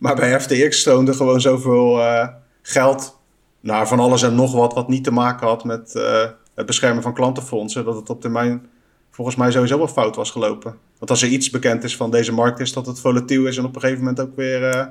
Maar 0.00 0.14
bij 0.14 0.40
FTX 0.40 0.80
stroomde 0.80 1.14
gewoon 1.14 1.40
zoveel 1.40 2.00
eh, 2.00 2.28
geld... 2.62 3.18
naar 3.60 3.88
van 3.88 4.00
alles 4.00 4.22
en 4.22 4.34
nog 4.34 4.52
wat... 4.52 4.74
wat 4.74 4.88
niet 4.88 5.04
te 5.04 5.10
maken 5.12 5.46
had 5.46 5.64
met 5.64 5.94
eh, 5.94 6.26
het 6.54 6.66
beschermen 6.66 7.02
van 7.02 7.14
klantenfondsen... 7.14 7.84
dat 7.84 7.94
het 7.94 8.10
op 8.10 8.20
termijn 8.20 8.66
volgens 9.10 9.36
mij 9.36 9.50
sowieso 9.50 9.78
wel 9.78 9.88
fout 9.88 10.16
was 10.16 10.30
gelopen. 10.30 10.76
Want 10.98 11.10
als 11.10 11.22
er 11.22 11.28
iets 11.28 11.50
bekend 11.50 11.84
is 11.84 11.96
van 11.96 12.10
deze 12.10 12.32
markt... 12.32 12.60
is 12.60 12.72
dat 12.72 12.86
het 12.86 13.00
volatiel 13.00 13.46
is 13.46 13.56
en 13.56 13.64
op 13.64 13.74
een 13.74 13.80
gegeven 13.80 14.04
moment 14.04 14.20
ook 14.20 14.36
weer... 14.36 14.68
eh, 14.68 14.86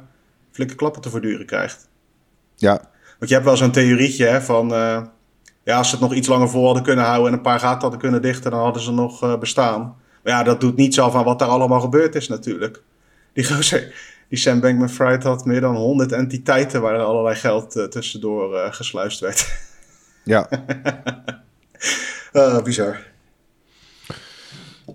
flinke 0.51 0.75
klappen 0.75 1.01
te 1.01 1.10
verduren 1.10 1.46
krijgt. 1.46 1.88
Ja, 2.56 2.82
Want 3.20 3.30
je 3.30 3.34
hebt 3.34 3.46
wel 3.46 3.58
zo'n 3.58 3.72
theorietje 3.72 4.25
hè, 4.25 4.42
van... 4.42 4.68
ja, 5.63 5.78
als 5.78 5.89
ze 5.89 5.96
het 5.96 6.04
nog 6.04 6.13
iets 6.13 6.28
langer 6.28 6.50
vol 6.50 6.66
hadden 6.66 6.84
kunnen 6.84 7.06
houden... 7.06 7.28
en 7.28 7.38
een 7.38 7.44
paar 7.44 7.60
gaten 7.60 7.82
hadden 7.82 8.00
kunnen 8.00 8.22
dichten... 8.22 8.51
dan 8.51 8.60
hadden 8.60 8.82
ze 8.82 8.92
nog 8.92 9.39
bestaan. 9.39 9.96
Maar 10.24 10.34
ja, 10.34 10.44
dat 10.44 10.62
doet 10.62 10.75
niets 10.75 11.00
af 11.00 11.16
aan 11.16 11.24
wat 11.24 11.39
daar 11.39 11.48
allemaal 11.48 11.80
gebeurd 11.80 12.16
is 12.16 12.28
natuurlijk. 12.28 12.82
Die 13.34 13.44
gozer, 13.46 13.94
die 14.29 14.38
Sam 14.38 14.59
Bankman-Fried 14.59 15.24
had 15.24 15.45
meer 15.45 15.62
dan 15.62 15.75
100 15.75 16.12
entiteiten 16.12 16.81
waar 16.81 16.93
er 16.93 17.01
allerlei 17.01 17.36
geld 17.36 17.75
uh, 17.75 17.83
tussendoor 17.83 18.53
uh, 18.53 18.74
gesluist 18.74 19.19
werd. 19.19 19.48
Ja. 20.24 20.50
uh, 22.33 22.62
bizar. 22.63 23.07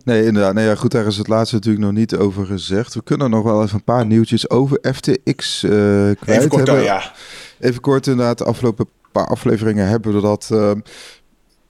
Nee, 0.05 0.25
inderdaad. 0.25 0.55
Nee, 0.55 0.67
ja, 0.67 0.75
goed, 0.75 0.91
daar 0.91 1.07
is 1.07 1.17
het 1.17 1.29
laatste 1.29 1.55
natuurlijk 1.55 1.85
nog 1.85 1.93
niet 1.95 2.17
over 2.17 2.47
gezegd. 2.47 2.95
We 2.95 3.03
kunnen 3.03 3.31
nog 3.31 3.45
wel 3.45 3.63
even 3.63 3.75
een 3.75 3.85
paar 3.85 4.07
nieuwtjes 4.07 4.51
over 4.51 4.79
FTX 4.93 5.63
uh, 5.63 5.71
kwijt 5.71 6.19
even 6.27 6.49
kort, 6.49 6.67
hebben. 6.67 6.85
ja. 6.85 7.13
Even 7.59 7.81
kort, 7.81 8.07
inderdaad. 8.07 8.39
De 8.39 8.45
afgelopen 8.45 8.89
paar 9.13 9.27
afleveringen 9.27 9.87
hebben 9.87 10.15
we 10.15 10.21
dat 10.21 10.49
uh, 10.53 10.71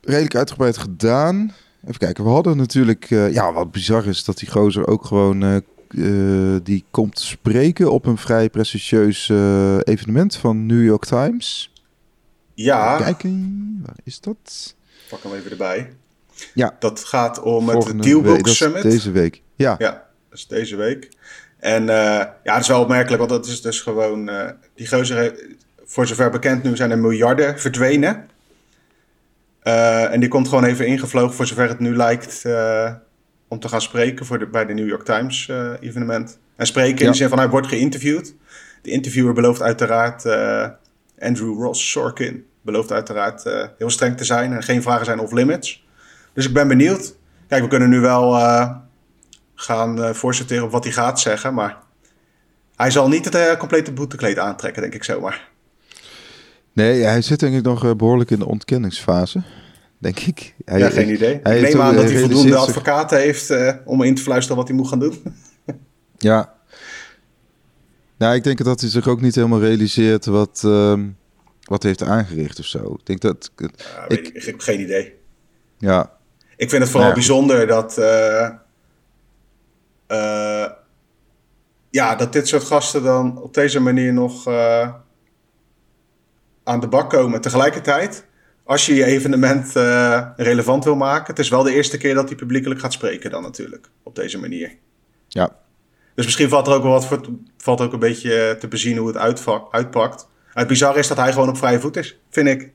redelijk 0.01 0.35
uitgebreid 0.35 0.79
gedaan. 0.79 1.53
Even 1.85 1.99
kijken, 1.99 2.25
we 2.25 2.31
hadden 2.31 2.57
natuurlijk... 2.57 3.11
Uh, 3.11 3.33
ja, 3.33 3.53
wat 3.53 3.71
bizar 3.71 4.07
is 4.07 4.25
dat 4.25 4.39
die 4.39 4.51
gozer 4.51 4.87
ook 4.87 5.05
gewoon... 5.05 5.63
Uh, 5.97 6.57
die 6.63 6.85
komt 6.91 7.19
spreken 7.19 7.93
op 7.93 8.07
een 8.07 8.19
vrij 8.19 8.51
prestigieus 8.51 9.29
evenement 9.85 10.37
van 10.37 10.67
New 10.67 10.85
York 10.85 11.05
Times. 11.05 11.73
Ja. 12.55 12.97
Kijken, 12.97 13.81
waar 13.87 13.97
is 14.05 14.21
dat? 14.21 14.75
Pak 15.09 15.23
hem 15.23 15.33
even 15.35 15.51
erbij. 15.51 15.93
Ja. 16.55 16.77
Dat 16.79 17.05
gaat 17.05 17.43
om 17.43 17.69
het 17.69 18.03
Dealbook 18.03 18.49
Summit. 18.49 18.83
deze 18.83 19.11
week. 19.11 19.43
Ja. 19.55 19.75
Ja, 19.79 19.91
dat 20.29 20.39
is 20.39 20.47
deze 20.47 20.77
week. 20.77 21.09
En 21.59 21.83
uh, 21.83 21.89
ja, 21.89 22.41
dat 22.45 22.61
is 22.61 22.69
wel 22.69 22.81
opmerkelijk, 22.81 23.19
want 23.19 23.31
dat 23.31 23.47
is 23.47 23.63
dus 23.63 23.81
gewoon... 23.81 24.31
Die 24.75 24.89
gozer, 24.89 25.35
voor 25.85 26.07
zover 26.07 26.31
bekend 26.31 26.63
nu, 26.63 26.77
zijn 26.77 26.91
er 26.91 26.99
miljarden 26.99 27.61
verdwenen. 27.61 28.29
En 29.63 30.21
die 30.21 30.29
komt 30.29 30.49
gewoon 30.49 30.65
even 30.65 30.87
ingevlogen, 30.87 31.35
voor 31.35 31.47
zover 31.47 31.69
het 31.69 31.79
nu 31.79 31.97
lijkt, 31.97 32.43
om 33.49 33.59
te 33.59 33.69
gaan 33.69 33.81
spreken 33.81 34.27
voor 34.27 34.39
de, 34.39 34.47
bij 34.47 34.65
de 34.67 34.73
New 34.73 34.89
York 34.89 35.05
Times 35.05 35.51
evenement. 35.81 36.39
En 36.57 36.67
spreken 36.67 36.99
in 36.99 37.05
Ja. 37.05 37.11
de 37.11 37.17
zin 37.17 37.29
van, 37.29 37.39
hij 37.39 37.49
wordt 37.49 37.67
geïnterviewd. 37.67 38.35
De 38.83 38.91
interviewer 38.91 39.35
belooft 39.35 39.63
uiteraard, 39.63 40.27
Andrew 41.19 41.59
Ross 41.63 41.91
Sorkin, 41.91 42.47
belooft 42.63 42.93
uiteraard 42.93 43.43
heel 43.79 43.91
streng 43.91 44.17
te 44.17 44.25
zijn 44.25 44.53
en 44.53 44.63
geen 44.63 44.83
vragen 44.83 45.05
zijn 45.05 45.19
off 45.19 45.33
limits. 45.33 45.87
Dus 46.33 46.47
ik 46.47 46.53
ben 46.53 46.69
benieuwd. 46.69 47.17
Kijk, 47.49 47.63
we 47.63 47.69
kunnen 47.69 47.89
nu 47.89 48.01
wel 48.01 48.33
gaan 49.55 50.15
voorsorteren 50.15 50.65
op 50.65 50.71
wat 50.71 50.85
hij 50.85 50.93
gaat 50.93 51.21
zeggen. 51.21 51.55
Maar 51.55 51.77
hij 52.77 52.91
zal 52.91 53.09
niet 53.09 53.25
het 53.35 53.57
complete 53.57 53.93
boetekleed 53.93 54.39
aantrekken, 54.39 54.83
denk 54.83 54.95
ik 54.95 55.05
zomaar. 55.05 55.49
Nee, 56.73 57.03
hij 57.03 57.23
zit 57.23 57.41
denk 57.41 57.55
ik 57.55 57.63
nog 57.63 57.97
behoorlijk 57.97 58.31
in 58.31 58.39
de 58.39 58.47
ontkenningsfase. 58.47 59.43
Denk 59.99 60.19
ik. 60.19 60.55
Hij, 60.65 60.79
ja, 60.79 60.91
geen 60.91 61.13
idee. 61.13 61.35
ik 61.35 61.43
neem 61.45 61.81
aan 61.81 61.95
dat 61.95 62.05
hij 62.05 62.19
voldoende 62.19 62.57
advocaten 62.57 63.19
heeft 63.19 63.51
uh, 63.51 63.73
om 63.85 64.03
in 64.03 64.15
te 64.15 64.23
fluisteren 64.23 64.57
wat 64.57 64.69
hij 64.69 64.77
moet 64.77 64.89
gaan 64.89 64.99
doen. 64.99 65.23
ja. 66.19 66.55
Nou, 68.17 68.35
ik 68.35 68.45
denk 68.45 68.65
dat 68.65 68.81
hij 68.81 68.91
zich 68.91 69.09
ook 69.09 69.21
niet 69.21 69.35
helemaal 69.35 69.61
realiseert 69.61 70.27
wat, 70.27 70.61
wat 71.63 71.83
hij 71.83 71.91
heeft 71.91 72.03
aangericht 72.03 72.59
of 72.59 72.65
zo. 72.65 72.95
Ik 72.99 73.07
denk 73.07 73.21
dat... 73.21 73.51
Ik, 74.09 74.31
heb 74.33 74.61
geen 74.61 74.81
idee. 74.81 75.15
Ja, 75.79 76.13
ik 76.57 76.71
vind 76.71 76.83
het 76.83 76.91
vooral 76.91 77.09
ja. 77.09 77.15
bijzonder 77.15 77.67
dat, 77.67 77.99
uh, 77.99 78.49
uh, 80.09 80.67
ja, 81.91 82.15
dat 82.15 82.33
dit 82.33 82.49
soort 82.49 82.65
gasten 82.65 83.03
dan 83.03 83.43
op 83.43 83.55
deze 83.55 83.81
manier 83.81 84.13
nog 84.13 84.47
aan 86.65 86.81
de 86.81 86.89
bak 86.89 87.11
komen. 87.11 87.41
Tegelijkertijd, 87.41 88.25
als 88.65 88.87
je 88.87 88.95
je 88.95 89.05
evenement 89.05 89.73
relevant 90.37 90.85
wil 90.85 90.97
maken, 90.97 91.27
het 91.27 91.39
is 91.39 91.49
wel 91.49 91.63
de 91.63 91.75
eerste 91.75 91.97
keer 91.97 92.15
dat 92.15 92.29
hij 92.29 92.37
publiekelijk 92.37 92.81
gaat 92.81 92.93
spreken 92.93 93.31
dan 93.31 93.43
natuurlijk, 93.43 93.91
op 94.03 94.15
deze 94.15 94.39
manier. 94.39 94.77
Ja. 95.29 95.57
Dus 96.15 96.25
misschien 96.25 96.49
valt 96.49 96.67
er 96.67 96.75
ook 96.75 96.83
wel 96.83 96.93
wat 96.93 97.07
voor, 97.07 97.21
valt 97.57 97.81
ook 97.81 97.93
een 97.93 97.99
beetje 97.99 98.57
te 98.61 98.69
bezien 98.69 98.97
hoe 98.97 99.09
het 99.09 99.17
uitpakt. 99.71 100.29
Het 100.53 100.67
bizarre 100.67 100.99
is 100.99 101.09
dat 101.09 101.17
hij 101.17 101.33
gewoon 101.33 101.49
op 101.49 101.57
vrije 101.57 101.81
voet 101.81 101.97
is, 101.97 102.19
vind 102.31 102.49
ik. 102.49 102.73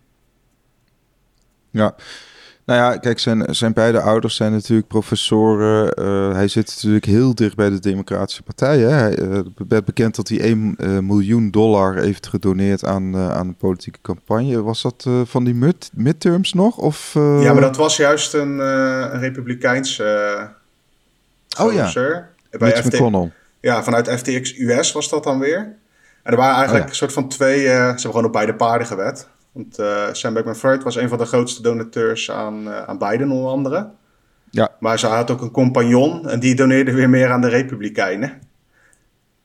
Ja. 1.71 1.95
Nou 2.69 2.81
ja, 2.81 2.97
kijk, 2.97 3.19
zijn, 3.19 3.55
zijn 3.55 3.73
beide 3.73 4.01
ouders 4.01 4.35
zijn 4.35 4.51
natuurlijk 4.51 4.87
professoren. 4.87 5.99
Uh, 5.99 6.33
hij 6.33 6.47
zit 6.47 6.67
natuurlijk 6.75 7.05
heel 7.05 7.35
dicht 7.35 7.55
bij 7.55 7.69
de 7.69 7.79
Democratische 7.79 8.43
Partij. 8.43 8.77
Hè? 8.77 8.89
Hij 8.89 9.19
uh, 9.19 9.39
werd 9.67 9.85
bekend 9.85 10.15
dat 10.15 10.27
hij 10.27 10.39
1 10.39 10.75
uh, 10.77 10.99
miljoen 10.99 11.51
dollar 11.51 11.95
heeft 11.95 12.27
gedoneerd 12.27 12.85
aan, 12.85 13.17
aan 13.17 13.47
een 13.47 13.55
politieke 13.55 13.99
campagne. 14.01 14.61
Was 14.61 14.81
dat 14.81 15.07
van 15.23 15.43
die 15.43 15.53
mid 15.53 15.89
midterms 15.93 16.53
nog? 16.53 16.77
Of, 16.77 17.11
Ja, 17.13 17.53
maar 17.53 17.61
dat 17.61 17.77
was 17.77 17.97
juist 17.97 18.33
een, 18.33 18.59
een 18.59 19.19
republikeins 19.19 19.99
oh 21.59 21.73
ja, 21.73 21.91
bij 22.49 22.59
Mitch 22.59 22.85
McConnell. 22.85 23.31
Ja, 23.59 23.83
vanuit 23.83 24.09
FTX 24.09 24.59
US 24.59 24.91
was 24.91 25.09
dat 25.09 25.23
dan 25.23 25.39
weer. 25.39 25.75
En 26.23 26.31
er 26.31 26.37
waren 26.37 26.55
eigenlijk 26.55 26.83
Oh 26.83 26.85
ja. 26.85 26.89
een 26.89 26.95
soort 26.95 27.13
van 27.13 27.27
twee... 27.27 27.59
ze 27.59 27.69
hebben 27.69 28.01
gewoon 28.01 28.25
op 28.25 28.33
beide 28.33 28.55
paarden 28.55 28.87
gewet. 28.87 29.27
Want 29.51 29.79
uh, 29.79 30.07
Sam 30.11 30.33
Bankman-Fried 30.33 30.83
was 30.83 30.95
een 30.95 31.09
van 31.09 31.17
de 31.17 31.25
grootste 31.25 31.61
donateurs 31.61 32.31
aan, 32.31 32.67
uh, 32.67 32.83
aan 32.83 32.97
Biden 32.97 33.31
onder 33.31 33.51
andere. 33.51 33.89
Ja. 34.49 34.69
Maar 34.79 34.99
ze 34.99 35.07
had 35.07 35.31
ook 35.31 35.41
een 35.41 35.51
compagnon 35.51 36.29
en 36.29 36.39
die 36.39 36.55
doneerde 36.55 36.93
weer 36.93 37.09
meer 37.09 37.31
aan 37.31 37.41
de 37.41 37.47
Republikeinen. 37.47 38.41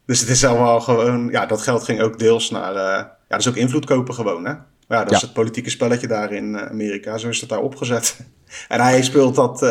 Dus 0.06 0.20
het 0.20 0.28
is 0.28 0.44
allemaal 0.44 0.80
gewoon... 0.80 1.28
Ja, 1.30 1.46
dat 1.46 1.62
geld 1.62 1.84
ging 1.84 2.00
ook 2.00 2.18
deels 2.18 2.50
naar... 2.50 2.72
Uh, 2.74 2.80
ja, 2.80 3.16
dat 3.28 3.38
is 3.40 3.48
ook 3.48 3.56
invloed 3.56 3.84
kopen 3.84 4.14
gewoon, 4.14 4.44
hè? 4.44 4.52
Maar 4.88 4.98
ja, 4.98 5.02
dat 5.02 5.10
Ja. 5.10 5.16
is 5.16 5.22
het 5.22 5.32
politieke 5.32 5.70
spelletje 5.70 6.06
daar 6.06 6.32
in 6.32 6.58
Amerika. 6.58 7.18
Zo 7.18 7.28
is 7.28 7.40
het 7.40 7.48
daar 7.48 7.60
opgezet. 7.60 8.20
en 8.68 8.80
hij 8.80 9.02
speelt 9.02 9.34
dat 9.34 9.66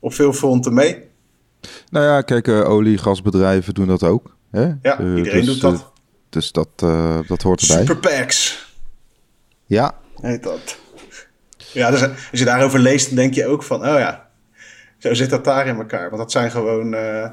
op 0.00 0.14
veel 0.14 0.32
fronten 0.32 0.74
mee. 0.74 1.10
Nou 1.90 2.06
ja, 2.06 2.20
kijk, 2.22 2.48
olie, 2.48 2.98
gasbedrijven 2.98 3.74
doen 3.74 3.86
dat 3.86 4.02
ook. 4.02 4.36
Hè? 4.50 4.72
Ja, 4.82 5.00
iedereen 5.00 5.44
dus, 5.44 5.46
doet 5.46 5.60
dat. 5.60 5.92
dus 6.28 6.52
dat, 6.52 6.68
dat 7.26 7.42
hoort 7.42 7.60
erbij. 7.60 7.76
Super 7.76 7.96
PACs 7.96 8.71
Ja, 9.66 9.98
heet 10.20 10.42
dat. 10.42 10.80
Ja, 11.72 11.90
dus 11.90 12.02
als 12.02 12.18
je 12.30 12.44
daarover 12.44 12.78
leest, 12.78 13.06
dan 13.06 13.16
denk 13.16 13.34
je 13.34 13.46
ook 13.46 13.62
van, 13.62 13.80
oh 13.80 13.98
ja, 13.98 14.30
zo 14.98 15.14
zit 15.14 15.30
dat 15.30 15.44
daar 15.44 15.66
in 15.66 15.76
elkaar. 15.76 16.10
Want 16.10 16.22
dat 16.22 16.32
zijn 16.32 16.50
gewoon 16.50 16.94
uh, 16.94 17.30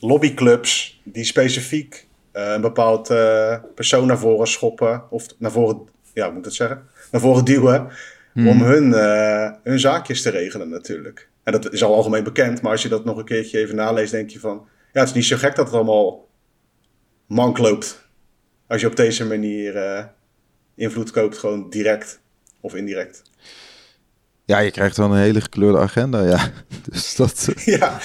lobbyclubs 0.00 1.00
die 1.04 1.24
specifiek 1.24 2.06
uh, 2.32 2.52
een 2.52 2.60
bepaald 2.60 3.10
uh, 3.10 3.56
persoon 3.74 4.06
naar 4.06 4.18
voren 4.18 4.46
schoppen. 4.46 5.02
Of 5.10 5.26
naar 5.38 5.50
voren, 5.50 5.88
ja, 6.14 6.22
hoe 6.24 6.30
moet 6.32 6.38
ik 6.38 6.44
het 6.44 6.54
zeggen? 6.54 6.82
Naar 7.10 7.20
voren 7.20 7.44
duwen. 7.44 7.88
Hmm. 8.32 8.48
Om 8.48 8.62
hun, 8.62 8.92
hun 9.62 9.80
zaakjes 9.80 10.22
te 10.22 10.30
regelen 10.30 10.68
natuurlijk. 10.68 11.28
En 11.42 11.52
dat 11.52 11.72
is 11.72 11.84
al 11.84 11.94
algemeen 11.94 12.24
bekend. 12.24 12.62
Maar 12.62 12.72
als 12.72 12.82
je 12.82 12.88
dat 12.88 13.04
nog 13.04 13.16
een 13.16 13.24
keertje 13.24 13.58
even 13.58 13.76
naleest, 13.76 14.10
denk 14.10 14.30
je 14.30 14.40
van... 14.40 14.66
Ja, 14.92 15.00
het 15.00 15.08
is 15.08 15.14
niet 15.14 15.24
zo 15.24 15.36
gek 15.36 15.56
dat 15.56 15.66
het 15.66 15.74
allemaal 15.74 16.28
mank 17.26 17.58
loopt. 17.58 18.08
Als 18.66 18.80
je 18.80 18.86
op 18.86 18.96
deze 18.96 19.26
manier 19.26 19.76
invloed 20.78 21.10
koopt, 21.10 21.38
gewoon 21.38 21.70
direct 21.70 22.20
of 22.60 22.74
indirect. 22.74 23.22
Ja, 24.44 24.58
je 24.58 24.70
krijgt 24.70 24.96
wel 24.96 25.12
een 25.12 25.18
hele 25.18 25.40
gekleurde 25.40 25.78
agenda, 25.78 26.22
ja. 26.22 26.50
Dus 26.90 27.16
dat... 27.16 27.48
ja. 27.64 27.98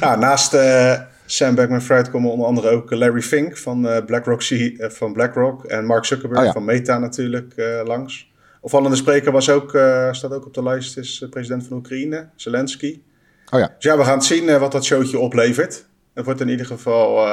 ja, 0.00 0.16
naast 0.16 0.54
uh, 0.54 1.00
Sam 1.26 1.54
Bankman-Fried 1.54 2.10
komen 2.10 2.30
onder 2.30 2.46
andere 2.46 2.68
ook 2.68 2.90
Larry 2.90 3.22
Fink 3.22 3.56
van, 3.56 3.86
uh, 3.86 4.04
BlackRock, 4.04 4.42
uh, 4.42 4.90
van 4.90 5.12
BlackRock 5.12 5.64
en 5.64 5.86
Mark 5.86 6.04
Zuckerberg 6.04 6.40
oh, 6.40 6.46
ja. 6.46 6.52
van 6.52 6.64
Meta 6.64 6.98
natuurlijk 6.98 7.54
langs. 7.84 8.32
Opvallende 8.60 8.96
spreker 8.96 9.32
was 9.32 9.50
ook, 9.50 9.70
staat 10.10 10.32
ook 10.32 10.46
op 10.46 10.54
de 10.54 10.62
lijst, 10.62 10.96
is 10.96 11.26
president 11.30 11.66
van 11.66 11.76
Oekraïne, 11.76 12.28
Zelensky. 12.36 13.00
Oh 13.50 13.60
ja. 13.60 13.74
Dus 13.76 13.84
ja, 13.84 13.96
we 13.96 14.04
gaan 14.04 14.16
het 14.16 14.24
zien 14.24 14.58
wat 14.58 14.72
dat 14.72 14.84
showtje 14.84 15.18
oplevert. 15.18 15.86
Het 16.14 16.24
wordt 16.24 16.40
in 16.40 16.48
ieder 16.48 16.66
geval... 16.66 17.26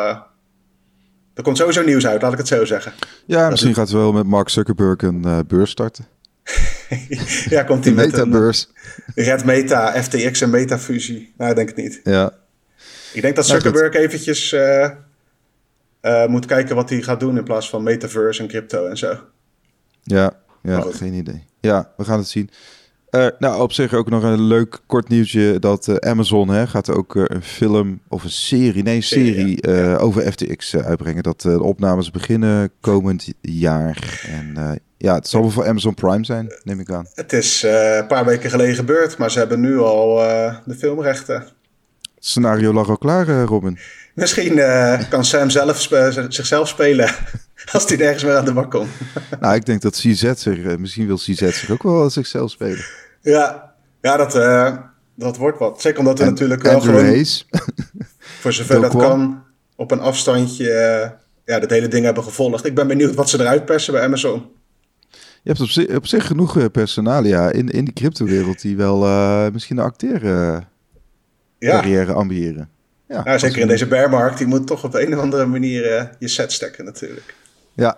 er 1.41 1.47
komt 1.47 1.57
sowieso 1.57 1.83
nieuws 1.83 2.07
uit, 2.07 2.21
laat 2.21 2.31
ik 2.31 2.37
het 2.37 2.47
zo 2.47 2.65
zeggen. 2.65 2.93
Ja, 3.25 3.49
misschien 3.49 3.73
gaat 3.73 3.87
het 3.87 3.97
wel 3.97 4.13
met 4.13 4.25
Mark 4.25 4.49
Zuckerberg 4.49 5.01
een 5.01 5.21
uh, 5.25 5.39
beurs 5.47 5.71
starten. 5.71 6.05
ja, 7.49 7.63
komt 7.63 7.85
hij 7.85 7.93
met 7.93 8.11
Meta-beurs. 8.11 8.69
een 9.15 9.23
Red 9.23 9.45
Meta, 9.45 10.03
FTX 10.03 10.41
en 10.41 10.49
Meta-fusie. 10.49 11.33
Nou, 11.37 11.49
ik 11.49 11.55
denk 11.55 11.67
het 11.67 11.77
niet. 11.77 11.99
Ja. 12.03 12.33
Ik 13.13 13.21
denk 13.21 13.35
dat 13.35 13.45
Zuckerberg 13.45 13.93
nou, 13.93 14.05
eventjes 14.05 14.53
uh, 14.53 14.89
uh, 16.01 16.25
moet 16.25 16.45
kijken 16.45 16.75
wat 16.75 16.89
hij 16.89 17.01
gaat 17.01 17.19
doen 17.19 17.37
in 17.37 17.43
plaats 17.43 17.69
van 17.69 17.83
Metaverse 17.83 18.41
en 18.41 18.47
crypto 18.47 18.87
en 18.87 18.97
zo. 18.97 19.19
Ja, 20.03 20.33
ja 20.61 20.81
geen 20.91 21.13
idee. 21.13 21.45
Ja, 21.59 21.91
we 21.97 22.03
gaan 22.03 22.17
het 22.17 22.27
zien. 22.27 22.49
Uh, 23.11 23.27
nou, 23.39 23.61
op 23.61 23.71
zich 23.71 23.93
ook 23.93 24.09
nog 24.09 24.23
een 24.23 24.41
leuk 24.41 24.79
kort 24.85 25.09
nieuwtje 25.09 25.59
dat 25.59 25.87
uh, 25.87 25.95
Amazon 25.95 26.49
hè, 26.49 26.67
gaat 26.67 26.89
ook 26.89 27.15
uh, 27.15 27.23
een 27.27 27.43
film 27.43 27.99
of 28.07 28.23
een 28.23 28.29
serie, 28.29 28.83
nee, 28.83 28.95
een 28.95 29.03
serie, 29.03 29.69
ja. 29.69 29.95
Over 29.95 30.31
FTX 30.31 30.75
uitbrengen. 30.75 31.23
Dat 31.23 31.41
de 31.41 31.63
opnames 31.63 32.11
beginnen 32.11 32.71
komend 32.79 33.33
jaar. 33.41 34.23
En 34.27 34.81
ja, 34.97 35.15
het 35.15 35.27
zal 35.27 35.41
wel 35.41 35.49
voor 35.49 35.67
Amazon 35.67 35.93
Prime 35.93 36.25
zijn, 36.25 36.53
neem 36.63 36.79
ik 36.79 36.91
aan. 36.91 37.07
Het 37.13 37.33
is 37.33 37.63
een 37.63 38.07
paar 38.07 38.25
weken 38.25 38.49
geleden 38.49 38.75
gebeurd, 38.75 39.17
maar 39.17 39.31
ze 39.31 39.39
hebben 39.39 39.59
nu 39.59 39.79
al 39.79 40.15
de 40.65 40.75
filmrechten. 40.77 41.35
Het 41.35 41.49
scenario 42.19 42.73
lag 42.73 42.89
al 42.89 42.97
klaar, 42.97 43.43
Robin. 43.43 43.79
Misschien 44.13 44.55
kan 45.09 45.25
Sam 45.25 45.49
zelf 45.49 45.89
zichzelf 46.29 46.67
spelen 46.67 47.15
als 47.73 47.85
hij 47.85 47.97
nergens 47.97 48.23
meer 48.23 48.35
aan 48.35 48.45
de 48.45 48.53
bak 48.53 48.71
komt. 48.71 48.89
nou, 49.39 49.55
ik 49.55 49.65
denk 49.65 49.81
dat 49.81 49.95
CZ 49.95 50.31
zich, 50.35 50.77
misschien 50.77 51.07
wil 51.07 51.17
CZ 51.17 51.39
zich 51.39 51.69
ook 51.69 51.83
wel 51.83 52.09
zichzelf 52.09 52.51
spelen. 52.51 52.85
Ja, 53.21 53.73
ja 54.01 54.17
dat, 54.17 54.35
uh, 54.35 54.77
dat 55.15 55.37
wordt 55.37 55.59
wat. 55.59 55.81
Zeker 55.81 55.99
omdat 55.99 56.17
we 56.17 56.23
en, 56.23 56.29
natuurlijk 56.29 56.61
wel 56.61 56.81
gewoon... 56.81 57.03
Hayes. 57.05 57.47
voor 58.41 58.53
zover 58.53 58.81
dat 58.81 58.95
kan, 58.95 59.43
op 59.75 59.91
een 59.91 59.99
afstandje 59.99 60.71
eh, 60.71 61.09
ja, 61.45 61.59
dat 61.59 61.69
hele 61.69 61.87
ding 61.87 62.05
hebben 62.05 62.23
gevolgd. 62.23 62.65
Ik 62.65 62.75
ben 62.75 62.87
benieuwd 62.87 63.15
wat 63.15 63.29
ze 63.29 63.39
eruit 63.39 63.65
persen 63.65 63.93
bij 63.93 64.03
Amazon. 64.03 64.45
Je 65.43 65.49
hebt 65.49 65.61
op 65.61 65.69
zich, 65.69 65.95
op 65.95 66.07
zich 66.07 66.27
genoeg 66.27 66.57
eh, 66.57 66.65
personalia 66.71 67.49
in, 67.51 67.69
in 67.69 67.85
die 67.85 67.93
cryptowereld 67.93 68.61
die 68.61 68.77
wel 68.77 69.05
eh, 69.05 69.47
misschien 69.51 69.77
een 69.77 69.83
acteren 69.83 70.67
Ja, 71.59 71.71
carrière 71.71 72.13
ambiëren. 72.13 72.69
Ja, 73.07 73.23
nou, 73.23 73.39
zeker 73.39 73.57
in 73.57 73.67
deze 73.67 73.87
bearmarkt. 73.87 74.37
Die 74.37 74.47
moet 74.47 74.67
toch 74.67 74.83
op 74.83 74.93
een 74.93 75.13
of 75.15 75.19
andere 75.19 75.45
manier 75.45 75.97
eh, 75.97 76.05
je 76.19 76.27
set 76.27 76.51
stekken 76.51 76.85
natuurlijk. 76.85 77.35
Ja, 77.73 77.97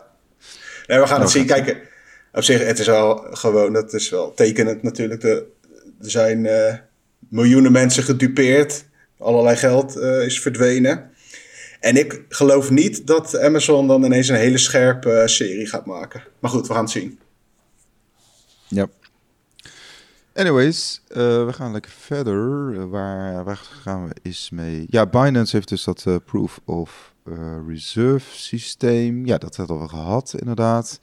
Nee, 0.87 0.99
we 0.99 1.07
gaan 1.07 1.19
Nou, 1.19 1.21
het 1.21 1.31
zien. 1.31 1.47
gaat 1.47 1.63
Kijk, 1.63 1.91
op 2.33 2.43
zich, 2.43 2.65
het 2.65 2.79
is 2.79 2.87
wel 2.87 3.15
gewoon, 3.31 3.73
dat 3.73 3.93
is 3.93 4.09
wel 4.09 4.33
tekenend 4.33 4.83
natuurlijk. 4.83 5.23
Er 5.23 5.45
zijn 5.99 6.45
eh, 6.45 6.73
miljoenen 7.29 7.71
mensen 7.71 8.03
gedupeerd. 8.03 8.85
Allerlei 9.17 9.55
geld 9.55 9.95
eh, 9.95 10.25
is 10.25 10.41
verdwenen. 10.41 11.11
En 11.79 11.97
ik 11.97 12.25
geloof 12.29 12.69
niet 12.69 13.07
dat 13.07 13.39
Amazon 13.39 13.87
dan 13.87 14.03
ineens 14.03 14.27
een 14.27 14.35
hele 14.35 14.57
scherpe 14.57 15.11
eh, 15.11 15.27
serie 15.27 15.67
gaat 15.67 15.85
maken. 15.85 16.23
Maar 16.39 16.51
goed, 16.51 16.67
we 16.67 16.73
gaan 16.73 16.83
het 16.83 16.91
zien. 16.91 17.19
ja. 18.67 18.87
Anyways, 20.35 21.01
we 21.07 21.49
gaan 21.51 21.71
lekker 21.71 21.91
verder. 21.99 22.89
Waar, 22.89 23.43
waar 23.43 23.61
gaan 23.81 24.07
we 24.07 24.15
eens 24.21 24.49
mee? 24.49 24.85
Ja, 24.89 25.05
Binance 25.05 25.55
heeft 25.55 25.69
dus 25.69 25.83
dat 25.83 26.05
Proof 26.25 26.59
of 26.65 27.13
Reserve 27.67 28.37
systeem. 28.37 29.25
Ja, 29.25 29.37
dat 29.37 29.55
hadden 29.55 29.79
we 29.79 29.87
gehad, 29.87 30.35
inderdaad. 30.39 30.99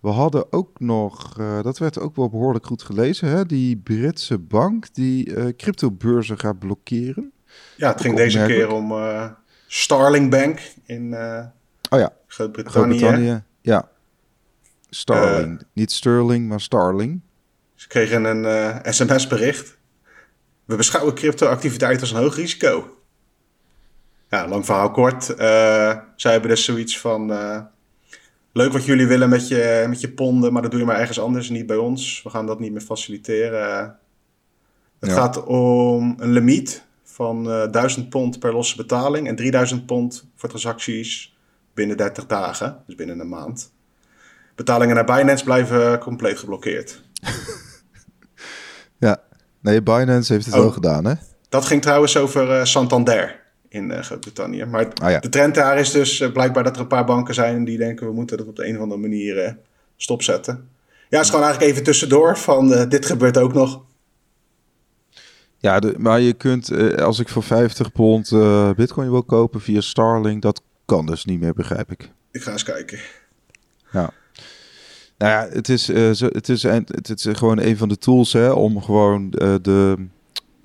We 0.00 0.08
hadden 0.08 0.52
ook 0.52 0.80
nog, 0.80 1.38
eh, 1.38 1.62
dat 1.62 1.78
werd 1.78 1.98
ook 1.98 2.16
wel 2.16 2.28
behoorlijk 2.28 2.66
goed 2.66 2.82
gelezen, 2.82 3.28
hè? 3.28 3.46
die 3.46 3.76
Britse 3.76 4.38
bank 4.38 4.94
die 4.94 5.34
eh 5.34 5.56
cryptobeurzen 5.56 6.38
gaat 6.38 6.58
blokkeren. 6.58 7.32
Ja, 7.76 7.88
het 7.92 8.00
ging 8.00 8.16
deze 8.16 8.44
keer 8.46 8.70
om 8.70 8.92
eh, 8.92 9.30
Starling 9.66 10.30
Bank 10.30 10.60
in 10.84 11.14
Oh 11.90 11.98
ja, 11.98 12.12
Groot-Brittannië. 12.26 13.42
Ja, 13.60 13.88
Starling. 14.90 15.62
Niet 15.72 15.92
Sterling, 15.92 16.48
maar 16.48 16.60
Starling. 16.60 17.20
Ze 17.74 17.88
kregen 17.88 18.24
een 18.24 18.94
sms-bericht. 18.94 19.78
We 20.64 20.76
beschouwen 20.76 21.14
crypto-activiteit 21.14 22.00
als 22.00 22.10
een 22.10 22.16
hoog 22.16 22.36
risico. 22.36 22.96
Ja, 24.28 24.48
lang 24.48 24.64
verhaal 24.64 24.90
kort. 24.90 25.24
Zij 26.16 26.32
hebben 26.32 26.50
dus 26.50 26.64
zoiets 26.64 27.00
van... 27.00 27.30
leuk 28.56 28.72
wat 28.72 28.84
jullie 28.84 29.06
willen 29.06 29.28
met 29.28 29.48
je, 29.48 29.84
met 29.88 30.00
je 30.00 30.10
ponden, 30.12 30.52
maar 30.52 30.62
dat 30.62 30.70
doe 30.70 30.80
je 30.80 30.86
maar 30.86 30.98
ergens 31.00 31.20
anders, 31.20 31.48
niet 31.50 31.66
bij 31.66 31.76
ons. 31.76 32.20
We 32.22 32.30
gaan 32.30 32.46
dat 32.46 32.60
niet 32.60 32.72
meer 32.72 32.80
faciliteren. 32.80 33.98
Het 35.00 35.10
Ja. 35.10 35.16
gaat 35.16 35.44
om 35.44 36.14
een 36.18 36.30
limiet 36.32 36.84
van 37.04 37.50
eh 37.50 37.70
1000 37.70 38.08
pond 38.08 38.38
per 38.38 38.52
losse 38.52 38.76
betaling... 38.76 39.28
en 39.28 39.36
3000 39.36 39.86
pond 39.86 40.28
voor 40.36 40.48
transacties 40.48 41.36
binnen 41.74 41.96
30 41.96 42.26
dagen, 42.26 42.82
dus 42.86 42.94
binnen 42.94 43.20
een 43.20 43.28
maand. 43.28 43.72
Betalingen 44.54 44.94
naar 44.94 45.04
Binance 45.04 45.44
blijven 45.44 45.98
compleet 45.98 46.38
geblokkeerd. 46.38 47.02
Ja, 48.98 49.22
nee, 49.60 49.82
Binance 49.82 50.32
heeft 50.32 50.44
het 50.46 50.54
Oh. 50.54 50.60
wel 50.60 50.70
gedaan, 50.70 51.04
hè? 51.04 51.14
Dat 51.48 51.64
ging 51.64 51.82
trouwens 51.82 52.16
over 52.16 52.50
eh, 52.58 52.64
Santander 52.64 53.42
in 53.68 53.90
eh, 53.90 54.02
Groot-Brittannië. 54.02 54.64
Maar 54.64 54.88
Ah 55.02 55.10
ja. 55.10 55.18
de 55.18 55.28
trend 55.28 55.54
daar 55.54 55.78
is 55.78 55.90
dus 55.90 56.20
eh, 56.20 56.32
blijkbaar 56.32 56.64
dat 56.64 56.74
er 56.74 56.80
een 56.80 56.86
paar 56.86 57.04
banken 57.04 57.34
zijn 57.34 57.64
die 57.64 57.78
denken 57.78 58.06
we 58.06 58.12
moeten 58.12 58.36
dat 58.36 58.46
op 58.46 58.56
de 58.56 58.66
een 58.66 58.76
of 58.76 58.82
andere 58.82 59.00
manier 59.00 59.38
eh, 59.38 59.52
stopzetten. 59.96 60.68
Ja, 61.08 61.16
het 61.16 61.20
is 61.20 61.30
gewoon 61.30 61.44
eigenlijk 61.44 61.72
even 61.72 61.84
tussendoor 61.84 62.38
van 62.38 62.88
dit 62.88 63.06
gebeurt 63.06 63.38
ook 63.38 63.52
nog. 63.52 63.82
Ja, 65.58 65.80
de, 65.80 65.94
maar 65.98 66.20
je 66.20 66.32
kunt, 66.32 66.96
als 66.98 67.18
ik 67.18 67.28
voor 67.28 67.42
50 67.42 67.92
pond 67.92 68.30
bitcoin 68.76 69.10
wil 69.10 69.22
kopen 69.22 69.60
via 69.60 69.80
Starling, 69.80 70.42
dat 70.42 70.62
kan 70.84 71.06
dus 71.06 71.24
niet 71.24 71.40
meer, 71.40 71.54
begrijp 71.54 71.90
ik. 71.90 72.10
Ik 72.30 72.42
ga 72.42 72.52
eens 72.52 72.62
kijken. 72.62 72.98
Ja. 73.92 74.10
Nou 75.18 75.32
ja, 75.32 75.48
het 75.52 75.68
is, 75.68 75.84
zo, 76.12 76.26
het 76.26 76.48
is, 76.48 76.62
het 76.62 77.08
is 77.08 77.26
gewoon 77.32 77.58
een 77.58 77.76
van 77.76 77.88
de 77.88 77.98
tools 77.98 78.32
hè, 78.32 78.50
om 78.50 78.82
gewoon 78.82 79.30
de, 79.30 80.06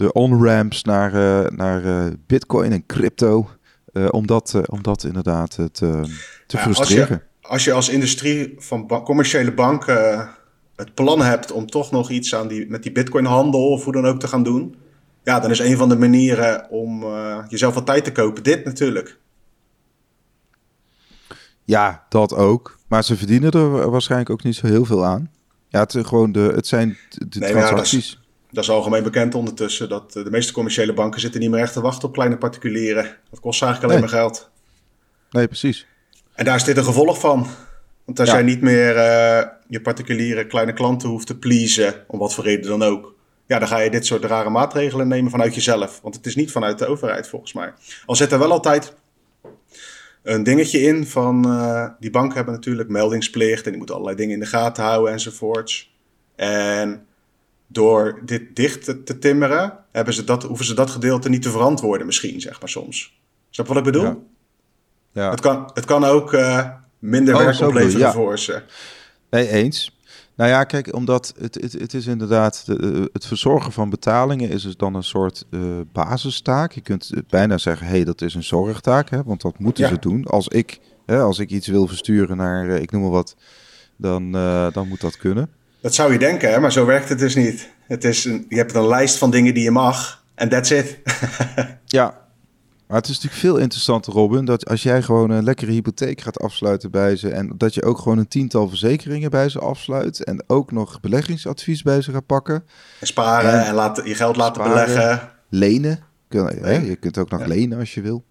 de 0.02 0.12
on-ramps 0.14 0.84
naar, 0.84 1.14
eh, 1.14 1.52
naar 1.52 1.86
eh, 1.86 2.12
bitcoin 2.28 2.72
en 2.72 2.86
crypto, 2.86 3.50
eh, 3.94 4.08
om, 4.12 4.28
dat, 4.28 4.62
om 4.70 4.84
dat 4.84 5.04
inderdaad 5.04 5.52
te, 5.52 5.72
te 5.72 6.02
Ja, 6.48 6.64
als, 6.64 6.78
frustreren. 6.78 7.22
je, 7.42 7.48
als 7.48 7.64
je 7.64 7.74
als 7.74 7.90
industrie 7.90 8.54
van 8.58 8.88
ba- 8.88 9.02
commerciële 9.02 9.54
banken 9.54 10.30
het 10.76 10.94
plan 10.94 11.22
hebt 11.22 11.52
om 11.52 11.66
toch 11.66 11.92
nog 11.92 12.10
iets 12.10 12.36
aan 12.36 12.48
die, 12.48 12.70
met 12.70 12.84
die 12.84 12.92
bitcoinhandel 12.92 13.70
of 13.72 13.84
hoe 13.84 13.94
dan 13.94 14.06
ook 14.06 14.20
te 14.20 14.28
gaan 14.28 14.44
doen. 14.44 14.76
Ja, 15.24 15.40
dan 15.40 15.52
is 15.52 15.60
een 15.60 15.78
van 15.78 15.90
de 15.90 15.98
manieren 15.98 16.70
om 16.70 17.04
jezelf 17.48 17.74
wat 17.74 17.86
tijd 17.86 18.04
te 18.04 18.12
kopen 18.12 18.44
dit 18.44 18.66
natuurlijk. 18.66 19.18
Ja, 21.64 22.06
dat 22.10 22.34
ook. 22.34 22.78
Maar 22.88 23.04
ze 23.04 23.18
verdienen 23.18 23.52
er 23.52 23.72
wa- 23.72 23.90
waarschijnlijk 23.90 24.30
ook 24.30 24.44
niet 24.44 24.56
zo 24.56 24.68
heel 24.68 24.86
veel 24.86 25.06
aan. 25.06 25.32
Ja, 25.68 25.80
het, 25.80 25.98
gewoon 26.08 26.32
de, 26.32 26.52
het 26.56 26.68
zijn 26.68 26.98
de 27.10 27.40
Nee, 27.40 27.54
ja, 27.56 27.84
dat 28.52 28.64
is- 28.64 28.70
algemeen 28.70 29.04
bekend 29.04 29.36
ondertussen. 29.36 29.90
Dat 29.90 30.16
eh, 30.16 30.24
de 30.24 30.30
meeste 30.32 30.54
commerciële 30.54 30.94
banken 30.94 31.20
zitten 31.22 31.40
niet 31.40 31.50
meer 31.50 31.60
echt 31.62 31.74
te 31.74 31.82
wachten 31.82 32.08
op 32.08 32.14
kleine 32.14 32.38
particulieren. 32.38 33.18
Dat 33.30 33.40
kost 33.40 33.62
eigenlijk 33.62 33.94
alleen 33.94 34.04
Nee. 34.06 34.14
maar 34.14 34.22
geld. 34.22 34.50
Nee, 35.32 35.48
precies. 35.48 35.88
En 36.34 36.46
daar 36.46 36.56
is 36.56 36.64
dit 36.64 36.78
een 36.78 36.84
gevolg 36.84 37.20
van. 37.20 37.48
Want 38.06 38.20
als 38.20 38.30
Ja. 38.30 38.36
jij 38.36 38.44
niet 38.44 38.62
meer 38.62 38.96
eh, 38.98 39.48
je 39.68 39.82
particuliere 39.82 40.48
kleine 40.48 40.74
klanten 40.74 41.10
hoeft 41.10 41.28
te 41.28 41.38
pleasen, 41.38 41.94
om 42.08 42.20
wat 42.20 42.34
voor 42.34 42.44
reden 42.44 42.70
dan 42.70 42.84
ook. 42.84 43.16
Ja, 43.48 43.60
dan 43.60 43.68
ga 43.68 43.78
je 43.80 43.90
dit 43.90 44.06
soort 44.06 44.24
rare 44.26 44.50
maatregelen 44.50 45.08
nemen 45.08 45.32
vanuit 45.32 45.56
jezelf. 45.56 46.00
Want 46.02 46.16
het 46.16 46.26
is 46.26 46.36
niet 46.36 46.52
vanuit 46.52 46.80
de 46.80 46.86
overheid 46.86 47.28
volgens 47.28 47.54
mij. 47.54 47.74
Al 48.06 48.16
zit 48.16 48.32
er 48.32 48.40
wel 48.40 48.52
altijd 48.52 48.94
een 50.24 50.44
dingetje 50.44 50.80
in 50.82 51.06
van... 51.08 51.46
eh, 51.46 51.88
die 52.00 52.10
banken 52.10 52.36
hebben 52.36 52.54
natuurlijk 52.54 52.90
meldingsplicht 52.90 53.64
en 53.64 53.70
die 53.70 53.78
moeten 53.78 53.96
allerlei 53.96 54.18
dingen 54.18 54.34
in 54.34 54.40
de 54.40 54.46
gaten 54.46 54.84
houden 54.84 55.14
enzovoorts. 55.14 55.96
En 56.36 57.06
door 57.72 58.22
dit 58.26 58.56
dicht 58.56 58.84
te, 58.84 59.04
te 59.04 59.20
timmeren, 59.20 59.78
hebben 59.92 60.14
ze 60.14 60.24
dat, 60.24 60.44
hoeven 60.44 60.66
ze 60.66 60.74
dat 60.74 60.90
gedeelte 60.90 61.30
niet 61.30 61.42
te 61.42 61.52
verantwoorden 61.52 62.06
misschien, 62.06 62.42
zeg 62.42 62.60
maar 62.60 62.70
soms. 62.70 63.20
Snap 63.50 63.68
je 63.68 63.74
wat 63.74 63.86
ik 63.86 63.92
bedoel? 63.92 64.08
Ja. 64.08 64.18
Ja. 65.12 65.30
Het, 65.30 65.40
kan, 65.40 65.70
het 65.74 65.86
kan 65.86 66.04
ook 66.04 66.34
eh, 66.34 66.70
minder 67.00 67.36
Oh, 67.36 67.42
werk 67.42 67.60
opleveren 67.60 68.00
ja. 68.00 68.12
voor 68.12 68.40
ze. 68.40 68.62
Nee, 69.30 69.48
eens. 69.48 70.00
Nou 70.36 70.50
ja, 70.50 70.64
kijk, 70.64 70.96
omdat 70.96 71.34
het, 71.40 71.56
het, 71.62 71.74
het 71.74 71.94
is 71.94 72.08
inderdaad... 72.08 72.64
De, 72.66 72.78
eh, 72.78 73.06
het 73.14 73.26
verzorgen 73.26 73.72
van 73.72 73.90
betalingen 73.90 74.50
is 74.50 74.64
dus 74.64 74.78
dan 74.78 74.94
een 74.96 75.04
soort 75.04 75.46
eh, 75.52 75.62
basistaak. 75.92 76.72
Je 76.72 76.82
kunt 76.82 77.12
bijna 77.30 77.58
zeggen, 77.58 77.88
hé, 77.88 77.94
hey, 77.94 78.04
dat 78.04 78.22
is 78.22 78.34
een 78.34 78.44
zorgtaak. 78.44 79.10
Hè, 79.10 79.24
want 79.24 79.42
dat 79.42 79.60
moeten 79.60 79.84
Ja. 79.84 79.90
ze 79.90 80.00
doen. 80.00 80.26
Als 80.26 80.48
ik, 80.48 80.80
hè, 81.06 81.20
als 81.20 81.40
ik 81.40 81.50
iets 81.50 81.68
wil 81.68 81.88
versturen 81.88 82.38
naar, 82.38 82.68
ik 82.70 82.92
noem 82.92 83.02
maar 83.02 83.12
wat... 83.12 83.36
Dan, 83.96 84.32
dan 84.72 84.88
moet 84.88 85.02
dat 85.02 85.18
kunnen. 85.18 85.50
Dat 85.82 85.94
zou 85.94 86.12
je 86.14 86.20
denken, 86.20 86.52
hè? 86.52 86.60
maar 86.60 86.72
zo 86.72 86.86
werkt 86.86 87.10
het 87.10 87.20
dus 87.20 87.36
niet. 87.36 87.70
Het 87.88 88.04
is 88.04 88.26
een, 88.26 88.46
je 88.50 88.56
hebt 88.56 88.74
een 88.76 88.88
lijst 88.88 89.18
van 89.18 89.32
dingen 89.32 89.54
die 89.54 89.64
je 89.64 89.72
mag 89.72 90.24
en 90.36 90.50
that's 90.50 90.70
it. 90.70 90.98
Ja, 91.86 92.20
maar 92.88 92.98
het 92.98 93.08
is 93.10 93.16
natuurlijk 93.16 93.42
veel 93.42 93.58
interessanter, 93.58 94.14
Robin, 94.14 94.46
dat 94.46 94.66
als 94.70 94.84
jij 94.84 95.02
gewoon 95.02 95.30
een 95.30 95.44
lekkere 95.44 95.72
hypotheek 95.72 96.22
gaat 96.22 96.40
afsluiten 96.40 96.92
bij 96.92 97.16
ze 97.16 97.30
en 97.30 97.54
dat 97.58 97.74
je 97.74 97.84
ook 97.84 97.98
gewoon 97.98 98.18
een 98.18 98.28
tiental 98.28 98.68
verzekeringen 98.70 99.30
bij 99.30 99.50
ze 99.50 99.60
afsluit 99.60 100.24
en 100.24 100.44
ook 100.48 100.72
nog 100.72 101.00
beleggingsadvies 101.00 101.82
bij 101.82 102.02
ze 102.02 102.12
gaat 102.12 102.26
pakken, 102.26 102.64
En 103.00 103.08
sparen 103.08 103.52
En 103.52 103.66
en 103.66 103.74
laten, 103.74 104.08
je 104.08 104.16
geld 104.16 104.36
laten 104.36 104.64
sparen. 104.64 104.86
beleggen. 104.86 105.30
lenen. 105.50 106.00
Kun, 106.28 106.46
hè, 106.46 106.62
Lenen. 106.62 106.86
je 106.86 106.96
kunt 106.96 107.18
ook 107.18 107.30
nog 107.30 107.40
Ja. 107.40 107.48
lenen 107.48 107.80
als 107.80 107.94
je 107.94 108.02
wil. 108.02 108.24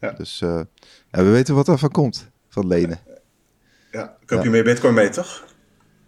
Ja. 0.00 0.10
Dus 0.10 0.38
ja, 0.38 0.66
we 1.10 1.22
weten 1.30 1.54
wat 1.54 1.68
er 1.68 1.78
van 1.78 1.90
komt, 1.90 2.30
van 2.48 2.66
lenen. 2.66 2.98
Ja, 3.92 4.16
koop 4.26 4.42
je 4.42 4.50
meer 4.50 4.64
bitcoin 4.64 4.94
mee, 4.94 5.08
toch? 5.08 5.44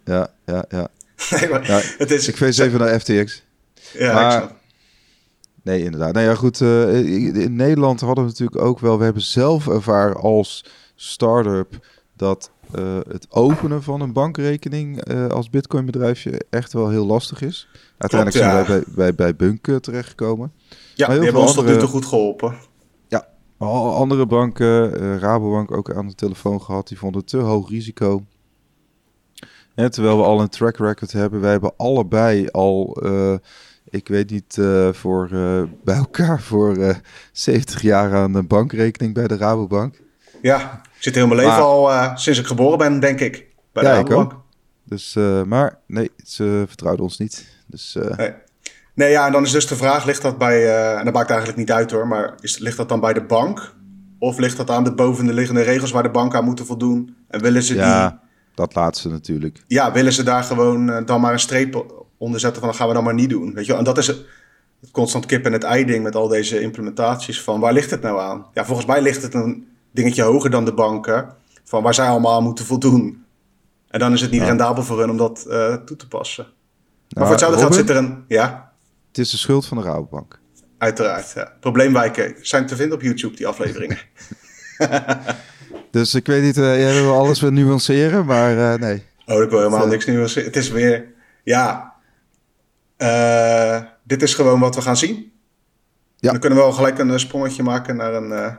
Ja, 0.05 0.29
ja, 0.45 0.65
ja. 0.69 0.87
nee, 1.39 1.49
maar 1.49 1.67
Ja, 1.67 1.81
het 1.97 2.11
is... 2.11 2.27
Ik 2.27 2.35
wees 2.37 2.57
even 2.57 2.79
naar 2.79 2.99
FTX. 2.99 3.43
Ja, 3.93 4.13
maar- 4.13 4.43
ik. 4.43 4.49
Nee, 5.63 5.83
inderdaad. 5.83 6.13
Nou 6.13 6.25
ja, 6.25 6.35
goed. 6.35 6.61
eh, 6.61 7.35
in 7.35 7.55
Nederland 7.55 7.99
hadden 7.99 8.23
we 8.23 8.29
natuurlijk 8.29 8.61
ook 8.61 8.79
wel. 8.79 8.97
We 8.97 9.03
hebben 9.03 9.21
zelf 9.23 9.67
ervaren 9.67 10.15
als 10.15 10.65
start-up 10.95 11.87
dat 12.15 12.51
eh, 12.71 12.99
het 13.07 13.25
openen 13.29 13.83
van 13.83 14.01
een 14.01 14.13
bankrekening 14.13 15.01
eh, 15.01 15.27
als 15.27 15.49
Bitcoin-bedrijfje 15.49 16.41
echt 16.49 16.73
wel 16.73 16.89
heel 16.89 17.05
lastig 17.05 17.41
is. 17.41 17.67
Uiteindelijk 17.97 18.43
Klopt, 18.43 18.67
zijn 18.67 18.67
wij 18.67 18.83
bij, 18.95 19.13
bij, 19.15 19.35
bij 19.35 19.35
Bunk 19.35 19.81
terechtgekomen. 19.83 20.51
Ja, 20.59 20.67
maar 20.67 20.95
die 20.95 21.07
heel 21.15 21.23
hebben 21.23 21.41
ons 21.41 21.53
tot 21.53 21.63
nu 21.63 21.69
andere- 21.69 21.85
toe 21.85 21.93
goed 21.95 22.05
geholpen. 22.05 22.55
Al 23.57 23.93
andere 23.95 24.25
banken, 24.25 25.19
Rabobank 25.19 25.71
ook 25.71 25.93
aan 25.93 26.07
de 26.07 26.15
telefoon 26.15 26.61
gehad, 26.61 26.87
die 26.87 26.97
vonden 26.97 27.21
het 27.21 27.29
te 27.29 27.37
hoog 27.37 27.69
risico. 27.69 28.25
Hè, 29.81 29.89
terwijl 29.89 30.17
we 30.17 30.23
al 30.23 30.41
een 30.41 30.49
track 30.49 30.77
record 30.77 31.11
hebben. 31.11 31.41
Wij 31.41 31.51
hebben 31.51 31.73
allebei 31.77 32.47
al, 32.47 32.97
eh, 33.03 33.33
ik 33.89 34.07
weet 34.07 34.29
niet, 34.29 34.57
eh, 34.57 34.89
voor, 34.93 35.29
eh, 35.31 35.61
bij 35.83 35.95
elkaar 35.95 36.41
voor 36.41 36.75
eh 36.77 36.95
70 37.31 37.81
jaar 37.81 38.13
aan 38.13 38.35
een 38.35 38.47
bankrekening 38.47 39.13
bij 39.13 39.27
de 39.27 39.37
Rabobank. 39.37 40.01
Ja, 40.41 40.81
ik 40.95 41.03
zit 41.03 41.15
heel 41.15 41.27
mijn 41.27 41.39
leven 41.39 41.53
Maar- 41.53 41.61
al 41.61 42.17
sinds 42.17 42.39
ik 42.39 42.45
geboren 42.45 42.77
ben, 42.77 42.99
denk 42.99 43.19
ik. 43.19 43.45
Bij 43.71 43.83
de 43.83 43.89
Ja, 43.89 43.95
Rabobank. 43.95 44.33
Dus, 44.83 45.13
maar 45.45 45.77
nee, 45.87 46.09
ze 46.25 46.63
vertrouwden 46.67 47.03
ons 47.03 47.17
niet. 47.17 47.47
Dus 47.67 47.97
Nee. 48.17 48.33
nee, 48.93 49.09
ja, 49.11 49.25
en 49.25 49.31
dan 49.31 49.43
is 49.43 49.51
dus 49.51 49.67
de 49.67 49.75
vraag, 49.75 50.05
ligt 50.05 50.21
dat 50.21 50.37
bij... 50.37 50.87
en 50.97 51.05
dat 51.05 51.13
maakt 51.13 51.29
eigenlijk 51.29 51.59
niet 51.59 51.71
uit 51.71 51.91
hoor, 51.91 52.07
maar 52.07 52.33
is, 52.39 52.57
ligt 52.57 52.77
dat 52.77 52.89
dan 52.89 52.99
bij 52.99 53.13
de 53.13 53.23
bank? 53.23 53.73
Of 54.19 54.37
ligt 54.37 54.57
dat 54.57 54.69
aan 54.69 54.83
de 54.83 54.93
bovenliggende 54.93 55.61
regels 55.61 55.91
waar 55.91 56.03
de 56.03 56.09
banken 56.11 56.39
aan 56.39 56.45
moeten 56.45 56.65
voldoen? 56.65 57.15
En 57.27 57.41
willen 57.41 57.63
ze 57.63 57.75
Ja, 57.75 58.09
die... 58.09 58.19
dat 58.61 58.75
laatste 58.75 59.09
natuurlijk. 59.09 59.63
Ja, 59.67 59.91
willen 59.91 60.13
ze 60.13 60.23
daar 60.23 60.43
gewoon 60.43 60.89
eh, 60.89 61.05
dan 61.05 61.21
maar 61.21 61.33
een 61.33 61.39
streep 61.39 61.85
onder 62.17 62.39
zetten 62.39 62.59
van... 62.59 62.69
dat 62.69 62.77
gaan 62.77 62.87
we 62.87 62.93
dan 62.93 63.03
maar 63.03 63.13
niet 63.13 63.29
doen, 63.29 63.53
weet 63.53 63.65
je? 63.65 63.73
En 63.73 63.83
dat 63.83 63.97
is 63.97 64.07
het, 64.07 64.17
constant 64.91 65.25
kip 65.25 65.45
en 65.45 65.53
het 65.53 65.63
ei 65.63 65.85
ding 65.85 66.03
met 66.03 66.15
al 66.15 66.27
deze 66.27 66.61
implementaties 66.61 67.41
van... 67.41 67.59
waar 67.59 67.73
ligt 67.73 67.91
het 67.91 68.01
nou 68.01 68.19
aan? 68.19 68.45
Ja, 68.53 68.65
volgens 68.65 68.87
mij 68.87 69.01
ligt 69.01 69.21
het 69.21 69.33
een 69.33 69.67
dingetje 69.91 70.23
hoger 70.23 70.49
dan 70.49 70.65
de 70.65 70.73
banken... 70.73 71.35
van 71.63 71.83
waar 71.83 71.93
zij 71.93 72.07
allemaal 72.07 72.33
aan 72.35 72.43
moeten 72.43 72.65
voldoen. 72.65 73.25
En 73.89 73.99
dan 73.99 74.13
is 74.13 74.21
het 74.21 74.31
niet 74.31 74.41
Ja. 74.41 74.47
rendabel 74.47 74.83
voor 74.83 74.99
hun 74.99 75.09
om 75.09 75.17
dat 75.17 75.45
eh, 75.49 75.73
toe 75.73 75.97
te 75.97 76.07
passen. 76.07 76.43
Maar 76.43 76.53
Nou, 77.09 77.25
voor 77.25 77.35
hetzelfde 77.35 77.59
geld 77.59 77.75
zit 77.75 77.89
er 77.89 77.95
een... 77.95 78.23
Ja, 78.27 78.71
Het 79.07 79.17
is 79.17 79.29
de 79.29 79.37
schuld 79.37 79.65
van 79.65 79.77
de 79.77 79.83
Rabobank. 79.83 80.39
uiteraard. 80.77 81.31
Ja. 81.35 81.51
Probleemwijken 81.59 82.35
zijn 82.41 82.65
te 82.65 82.75
vinden 82.75 82.97
op 82.97 83.03
YouTube, 83.03 83.35
die 83.35 83.47
afleveringen. 83.47 83.97
Dus 85.91 86.15
ik 86.15 86.25
weet 86.25 86.43
niet, 86.43 86.57
eh, 86.57 86.79
jij 86.79 87.01
wil 87.01 87.17
alles 87.17 87.41
weer 87.41 87.51
nuanceren, 87.51 88.25
maar 88.25 88.73
eh, 88.73 88.79
nee. 88.79 89.03
Oh, 89.25 89.43
ik 89.43 89.49
wil 89.49 89.59
helemaal 89.59 89.87
niks 89.87 90.05
nieuws. 90.05 90.35
Het 90.35 90.55
is 90.55 90.69
weer, 90.69 91.05
ja, 91.43 91.93
eh, 92.97 93.81
dit 94.03 94.21
is 94.21 94.33
gewoon 94.33 94.59
wat 94.59 94.75
we 94.75 94.81
gaan 94.81 94.97
zien. 94.97 95.31
Ja. 96.17 96.31
Dan 96.31 96.39
kunnen 96.39 96.59
we 96.59 96.65
wel 96.65 96.73
gelijk 96.73 96.99
een 96.99 97.19
sprongetje 97.19 97.63
maken 97.63 97.95
naar 97.95 98.13
een 98.13 98.57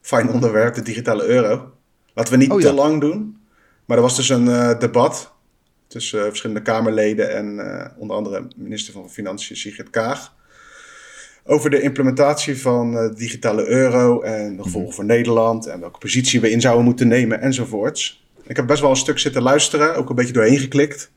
fijn 0.00 0.30
onderwerp, 0.30 0.74
de 0.74 0.82
digitale 0.82 1.24
euro. 1.24 1.72
Laten 2.14 2.32
we 2.32 2.38
niet 2.38 2.50
Oh, 2.50 2.60
te 2.60 2.72
lang 2.72 3.00
doen. 3.00 3.38
Maar 3.84 3.96
er 3.96 4.02
was 4.02 4.16
dus 4.16 4.28
een 4.28 4.78
debat 4.78 5.32
tussen 5.86 6.22
verschillende 6.22 6.62
Kamerleden 6.62 7.36
en 7.36 7.60
onder 7.96 8.16
andere 8.16 8.46
minister 8.56 8.92
van 8.92 9.10
Financiën 9.10 9.56
Sigrid 9.56 9.90
Kaag. 9.90 10.34
Over 11.50 11.70
de 11.70 11.80
implementatie 11.80 12.60
van 12.60 12.96
eh, 12.96 13.08
de 13.08 13.14
digitale 13.14 13.66
euro 13.66 14.20
en 14.20 14.56
de 14.56 14.62
gevolgen 14.62 14.94
voor 14.94 15.04
Nederland 15.04 15.66
en 15.66 15.80
welke 15.80 15.98
positie 15.98 16.40
we 16.40 16.50
in 16.50 16.60
zouden 16.60 16.84
moeten 16.84 17.08
nemen 17.08 17.40
enzovoorts. 17.40 18.24
Ik 18.46 18.56
heb 18.56 18.66
best 18.66 18.80
wel 18.80 18.90
een 18.90 18.96
stuk 18.96 19.18
zitten 19.18 19.42
luisteren, 19.42 19.94
ook 19.96 20.08
een 20.08 20.14
beetje 20.14 20.32
doorheen 20.32 20.58
geklikt. 20.58 21.10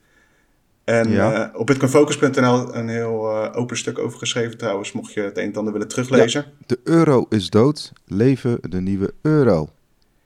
En 0.84 1.10
Ja. 1.10 1.50
eh, 1.52 1.60
op 1.60 1.65
bitcoinfocus.nl 1.65 2.76
een 2.76 2.88
heel 2.88 3.30
eh, 3.30 3.60
open 3.60 3.78
stuk 3.78 4.00
over 4.00 4.19
geschreven 4.19 4.58
trouwens, 4.58 4.91
mocht 4.91 5.13
je 5.13 5.22
het 5.22 5.38
een 5.38 5.43
en 5.43 5.56
ander 5.56 5.74
willen 5.74 5.88
teruglezen. 5.88 6.46
De 6.65 6.80
euro 6.84 7.26
is 7.30 7.50
dood, 7.50 7.91
leven 8.06 8.58
de 8.69 8.82
nieuwe 8.82 9.13
euro. 9.22 9.69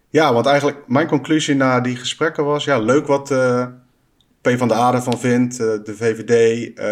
Ja, 0.09 0.33
want 0.33 0.45
eigenlijk 0.45 0.77
mijn 0.87 1.07
conclusie 1.07 1.55
na 1.55 1.79
die 1.81 1.95
gesprekken 1.95 2.45
was... 2.45 2.63
ja, 2.63 2.79
leuk 2.79 3.07
wat 3.07 3.31
eh 3.31 3.65
PvdA 4.55 4.93
ervan 4.93 5.19
vindt, 5.19 5.59
eh, 5.59 5.67
de 5.83 5.95
VVD, 5.95 6.67
eh, 6.69 6.85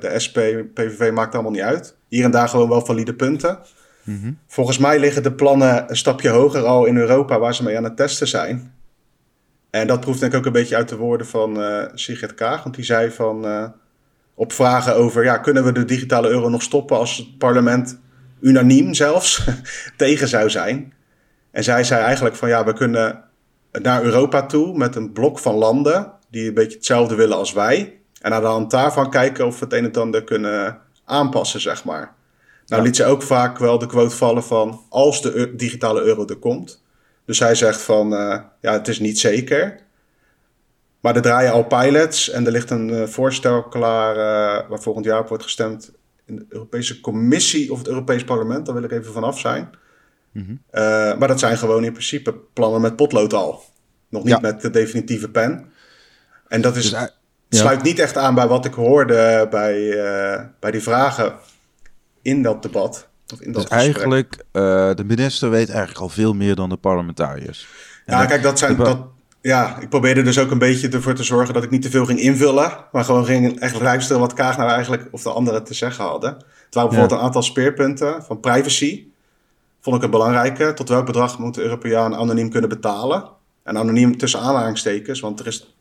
de 0.00 0.12
SP, 0.24 0.38
PVV 0.74 1.10
maakt 1.12 1.34
allemaal 1.34 1.52
niet 1.52 1.60
uit. 1.60 1.96
Hier 2.08 2.24
en 2.24 2.30
daar 2.30 2.48
gewoon 2.48 2.68
wel 2.68 2.84
valide 2.84 3.14
punten. 3.14 3.58
Mhm. 4.02 4.32
Volgens 4.46 4.78
mij 4.78 4.98
liggen 4.98 5.22
de 5.22 5.32
plannen 5.32 5.90
een 5.90 5.96
stapje 5.96 6.28
hoger 6.28 6.64
al 6.64 6.84
in 6.84 6.96
Europa... 6.96 7.38
waar 7.38 7.54
ze 7.54 7.62
mee 7.62 7.76
aan 7.76 7.84
het 7.84 7.96
testen 7.96 8.28
zijn. 8.28 8.74
En 9.70 9.86
dat 9.86 10.00
proeft 10.00 10.20
denk 10.20 10.32
ik 10.32 10.38
ook 10.38 10.46
een 10.46 10.52
beetje 10.52 10.76
uit 10.76 10.88
de 10.88 10.96
woorden 10.96 11.26
van 11.26 11.62
eh 11.62 11.84
Sigrid 11.94 12.34
Kaag. 12.34 12.62
Want 12.62 12.74
die 12.74 12.84
zei 12.84 13.10
van... 13.10 13.46
op 14.34 14.52
vragen 14.52 14.96
over... 14.96 15.24
ja, 15.24 15.38
kunnen 15.38 15.64
we 15.64 15.72
de 15.72 15.84
digitale 15.84 16.28
euro 16.28 16.48
nog 16.48 16.62
stoppen... 16.62 16.96
als 16.96 17.16
het 17.16 17.38
parlement 17.38 17.98
unaniem 18.40 18.94
zelfs 18.94 19.44
tegen 19.96 20.28
zou 20.28 20.50
zijn... 20.50 20.92
En 21.50 21.64
zij 21.64 21.84
zei 21.84 22.02
eigenlijk 22.02 22.36
van 22.36 22.48
ja, 22.48 22.64
we 22.64 22.72
kunnen 22.72 23.24
naar 23.72 24.02
Europa 24.02 24.46
toe 24.46 24.76
met 24.76 24.96
een 24.96 25.12
blok 25.12 25.38
van 25.38 25.54
landen 25.54 26.12
die 26.32 26.48
een 26.48 26.54
beetje 26.54 26.76
hetzelfde 26.76 27.14
willen 27.14 27.36
als 27.36 27.52
wij. 27.52 28.00
En 28.20 28.32
aan 28.32 28.40
de 28.42 28.46
hand 28.48 28.70
daarvan 28.70 29.10
kijken 29.10 29.46
of 29.46 29.58
we 29.58 29.64
het 29.64 29.74
een 29.74 29.84
en 29.84 30.00
ander 30.00 30.24
kunnen 30.24 30.78
aanpassen, 31.04 31.60
zeg 31.60 31.84
maar. 31.84 32.14
Nou 32.66 32.80
Ja. 32.82 32.86
liet 32.88 32.96
ze 32.96 33.04
ook 33.04 33.22
vaak 33.22 33.58
wel 33.58 33.78
de 33.78 33.86
quote 33.86 34.16
vallen 34.16 34.44
van 34.44 34.80
als 34.88 35.22
de 35.22 35.52
digitale 35.56 36.02
euro 36.02 36.26
er 36.26 36.36
komt. 36.36 36.82
Dus 37.24 37.36
zij 37.36 37.54
zegt 37.54 37.80
van 37.80 38.14
eh, 38.14 38.40
ja, 38.60 38.72
het 38.72 38.88
is 38.88 38.98
niet 39.00 39.18
zeker. 39.18 39.80
Maar 41.00 41.16
er 41.16 41.22
draaien 41.22 41.52
al 41.52 41.64
pilots 41.64 42.30
en 42.30 42.46
er 42.46 42.52
ligt 42.52 42.70
een 42.70 42.90
eh, 42.90 43.06
voorstel 43.06 43.62
klaar 43.62 44.10
eh, 44.16 44.68
waar 44.68 44.80
volgend 44.82 45.04
jaar 45.04 45.20
op 45.20 45.28
wordt 45.28 45.42
gestemd 45.42 45.92
in 46.24 46.36
de 46.36 46.46
Europese 46.48 47.00
Commissie 47.00 47.72
of 47.72 47.78
het 47.78 47.88
Europees 47.88 48.24
Parlement. 48.24 48.66
Daar 48.66 48.74
wil 48.74 48.84
ik 48.84 48.90
even 48.92 49.12
vanaf 49.12 49.38
zijn. 49.38 49.70
Mhm. 50.32 50.54
Maar 51.18 51.28
dat 51.28 51.38
zijn 51.40 51.58
gewoon 51.58 51.84
in 51.84 51.92
principe 51.92 52.34
plannen 52.52 52.80
met 52.80 52.96
potlood 52.96 53.32
al. 53.32 53.62
Nog 54.08 54.22
niet 54.24 54.32
Ja. 54.32 54.38
met 54.40 54.60
de 54.60 54.70
definitieve 54.70 55.30
pen. 55.30 55.71
En 56.52 56.60
dat 56.60 56.76
is, 56.76 56.90
Dus, 56.90 57.60
sluit 57.60 57.82
niet 57.82 57.98
echt 57.98 58.16
aan 58.16 58.34
bij 58.34 58.46
wat 58.46 58.64
ik 58.64 58.74
hoorde 58.74 59.46
bij, 59.50 59.90
eh, 59.90 60.40
bij 60.60 60.70
die 60.70 60.82
vragen 60.82 61.34
in 62.22 62.42
dat 62.42 62.62
debat. 62.62 63.08
Of 63.32 63.40
in 63.40 63.52
dat 63.52 63.62
Dus 63.62 63.62
gesprek. 63.62 63.80
eigenlijk, 63.80 64.44
eh, 64.52 64.94
de 64.94 65.04
minister 65.04 65.50
weet 65.50 65.68
eigenlijk 65.68 66.00
al 66.00 66.08
veel 66.08 66.32
meer 66.34 66.54
dan 66.54 66.68
de 66.68 66.76
parlementariërs. 66.76 67.66
En 68.06 68.14
Ja, 68.14 68.18
dat- 68.20 68.28
kijk, 68.28 68.42
dat 68.42 68.58
zijn. 68.58 68.76
Dat, 68.76 68.98
ja, 69.40 69.78
ik 69.80 69.88
probeerde 69.88 70.22
dus 70.22 70.38
ook 70.38 70.50
een 70.50 70.58
beetje 70.58 70.88
ervoor 70.88 71.14
te 71.14 71.22
zorgen 71.22 71.54
dat 71.54 71.62
ik 71.62 71.70
niet 71.70 71.82
te 71.82 71.90
veel 71.90 72.06
ging 72.06 72.20
invullen. 72.20 72.72
Maar 72.92 73.04
gewoon 73.04 73.24
ging 73.24 73.60
echt 73.60 73.80
luisteren 73.80 74.20
wat 74.20 74.32
Kaag 74.32 74.56
nou 74.56 74.70
eigenlijk 74.70 75.08
of 75.10 75.22
de 75.22 75.30
anderen 75.30 75.64
te 75.64 75.74
zeggen 75.74 76.04
hadden. 76.04 76.30
Het 76.30 76.74
waren 76.74 76.88
bijvoorbeeld 76.90 77.20
een 77.20 77.26
aantal 77.26 77.42
speerpunten 77.42 78.22
van 78.24 78.40
privacy. 78.40 79.04
Vond 79.80 79.96
ik 79.96 80.02
het 80.02 80.10
belangrijke. 80.10 80.72
Tot 80.74 80.88
welk 80.88 81.06
bedrag 81.06 81.38
moet 81.38 81.54
de 81.54 81.62
Europeaan 81.62 82.14
anoniem 82.14 82.50
kunnen 82.50 82.68
betalen? 82.68 83.24
En 83.62 83.78
anoniem 83.78 84.16
tussen 84.18 84.40
aanhalingstekens. 84.40 85.20
Want 85.20 85.40
er 85.40 85.46
is 85.46 85.74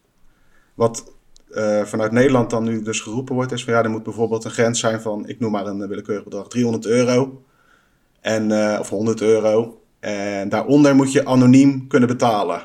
wat 0.73 1.11
eh, 1.49 1.81
vanuit 1.83 2.11
Nederland 2.11 2.49
dan 2.49 2.63
nu 2.63 2.81
dus 2.81 2.99
geroepen 2.99 3.35
wordt. 3.35 3.51
Is 3.51 3.63
van 3.63 3.73
ja, 3.73 3.83
er 3.83 3.89
moet 3.89 4.03
bijvoorbeeld 4.03 4.43
een 4.43 4.51
grens 4.51 4.79
zijn 4.79 5.01
van, 5.01 5.27
ik 5.27 5.39
noem 5.39 5.51
maar 5.51 5.65
een 5.65 5.87
willekeurig 5.87 6.23
bedrag, 6.23 6.47
300 6.47 6.85
euro. 6.85 7.43
En, 8.21 8.51
eh, 8.51 8.79
of 8.79 8.89
100 8.89 9.21
euro. 9.21 9.81
En 9.99 10.49
daaronder 10.49 10.95
moet 10.95 11.11
je 11.11 11.25
anoniem 11.25 11.87
kunnen 11.87 12.09
betalen. 12.09 12.63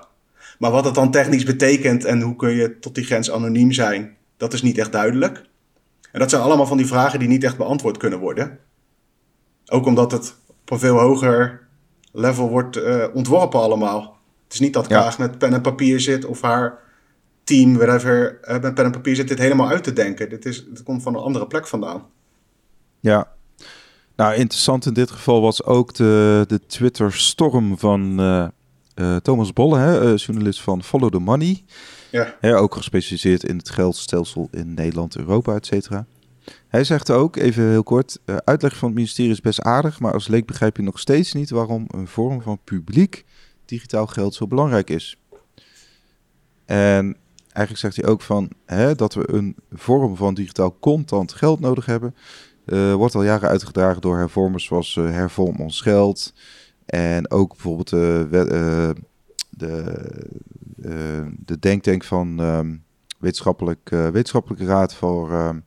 Maar 0.58 0.70
wat 0.70 0.84
dat 0.84 0.94
dan 0.94 1.10
technisch 1.10 1.44
betekent 1.44 2.04
en 2.04 2.20
hoe 2.20 2.36
kun 2.36 2.50
je 2.50 2.78
tot 2.78 2.94
die 2.94 3.04
grens 3.04 3.30
anoniem 3.30 3.72
zijn, 3.72 4.16
dat 4.36 4.52
is 4.52 4.62
niet 4.62 4.78
echt 4.78 4.92
duidelijk. 4.92 5.44
En 6.12 6.20
dat 6.20 6.30
zijn 6.30 6.42
allemaal 6.42 6.66
van 6.66 6.76
die 6.76 6.86
vragen 6.86 7.18
die 7.18 7.28
niet 7.28 7.44
echt 7.44 7.56
beantwoord 7.56 7.96
kunnen 7.96 8.18
worden. 8.18 8.58
Ook 9.66 9.86
omdat 9.86 10.12
het 10.12 10.36
op 10.48 10.70
een 10.70 10.78
veel 10.78 10.98
hoger 10.98 11.66
level 12.12 12.48
wordt 12.48 12.76
eh, 12.76 13.04
ontworpen 13.14 13.60
allemaal. 13.60 14.18
Het 14.44 14.52
is 14.52 14.60
niet 14.60 14.72
dat 14.72 14.88
Ja. 14.88 15.00
Kaag 15.00 15.18
met 15.18 15.38
pen 15.38 15.52
en 15.52 15.60
papier 15.60 16.00
zit 16.00 16.24
of 16.24 16.40
haar 16.40 16.78
team, 17.46 17.76
whatever, 17.76 18.38
eh, 18.40 18.60
met 18.60 18.74
pen 18.74 18.84
en 18.84 18.90
papier 18.90 19.16
zit 19.16 19.28
dit 19.28 19.38
helemaal 19.38 19.68
uit 19.68 19.84
te 19.84 19.92
denken. 19.92 20.28
Dit, 20.28 20.46
is, 20.46 20.64
dit 20.64 20.82
komt 20.82 21.02
van 21.02 21.14
een 21.14 21.22
andere 21.22 21.46
plek 21.46 21.66
vandaan. 21.66 22.06
Ja. 23.00 23.32
Nou, 24.16 24.34
interessant 24.34 24.86
in 24.86 24.92
dit 24.92 25.10
geval 25.10 25.40
was 25.40 25.64
ook 25.64 25.94
de, 25.94 26.44
de 26.46 26.66
Twitter-storm 26.66 27.78
van 27.78 28.20
eh, 28.20 28.46
eh, 28.94 29.16
Thomas 29.16 29.52
Bolle, 29.52 29.78
hè, 29.78 30.14
journalist 30.14 30.62
van 30.62 30.82
Follow 30.82 31.10
the 31.10 31.18
Money. 31.18 31.64
Ja. 32.10 32.34
Hè, 32.40 32.58
ook 32.58 32.74
gespecialiseerd 32.74 33.44
in 33.44 33.56
het 33.56 33.70
geldstelsel 33.70 34.48
in 34.50 34.74
Nederland, 34.74 35.16
Europa, 35.16 35.54
et 35.54 35.66
cetera. 35.66 36.06
Hij 36.68 36.84
zegt 36.84 37.10
ook, 37.10 37.36
even 37.36 37.68
heel 37.68 37.82
kort, 37.82 38.18
uitleg 38.44 38.76
van 38.76 38.88
het 38.88 38.96
ministerie 38.96 39.32
is 39.32 39.40
best 39.40 39.60
aardig, 39.60 40.00
maar 40.00 40.12
als 40.12 40.28
leek 40.28 40.46
begrijp 40.46 40.76
je 40.76 40.82
nog 40.82 40.98
steeds 40.98 41.32
niet 41.32 41.50
waarom 41.50 41.84
een 41.88 42.06
vorm 42.06 42.42
van 42.42 42.58
publiek 42.64 43.24
digitaal 43.64 44.06
geld 44.06 44.34
zo 44.34 44.46
belangrijk 44.46 44.90
is. 44.90 45.16
En 46.64 47.16
eigenlijk 47.56 47.78
zegt 47.78 47.96
hij 47.96 48.06
ook 48.06 48.22
van 48.22 48.50
hè, 48.66 48.94
dat 48.94 49.14
we 49.14 49.32
een 49.32 49.56
vorm 49.72 50.16
van 50.16 50.34
digitaal 50.34 50.76
contant 50.80 51.32
geld 51.32 51.60
nodig 51.60 51.86
hebben. 51.86 52.14
eh, 52.64 52.94
wordt 52.94 53.14
al 53.14 53.22
jaren 53.22 53.48
uitgedragen 53.48 54.00
door 54.00 54.16
hervormers 54.16 54.64
zoals 54.64 54.96
eh, 54.96 55.10
Hervorm 55.10 55.56
ons 55.56 55.80
geld. 55.80 56.34
En 56.86 57.30
ook 57.30 57.48
bijvoorbeeld 57.48 57.88
de, 57.88 58.26
eh, 58.30 59.02
de, 59.50 59.82
eh, 60.82 61.26
de 61.44 61.58
denktank 61.58 62.04
van 62.04 62.40
ehm, 62.40 62.76
wetenschappelijk, 63.18 63.88
wetenschappelijke 63.88 64.64
raad 64.64 64.94
voor, 64.94 65.32
ehm, 65.32 65.60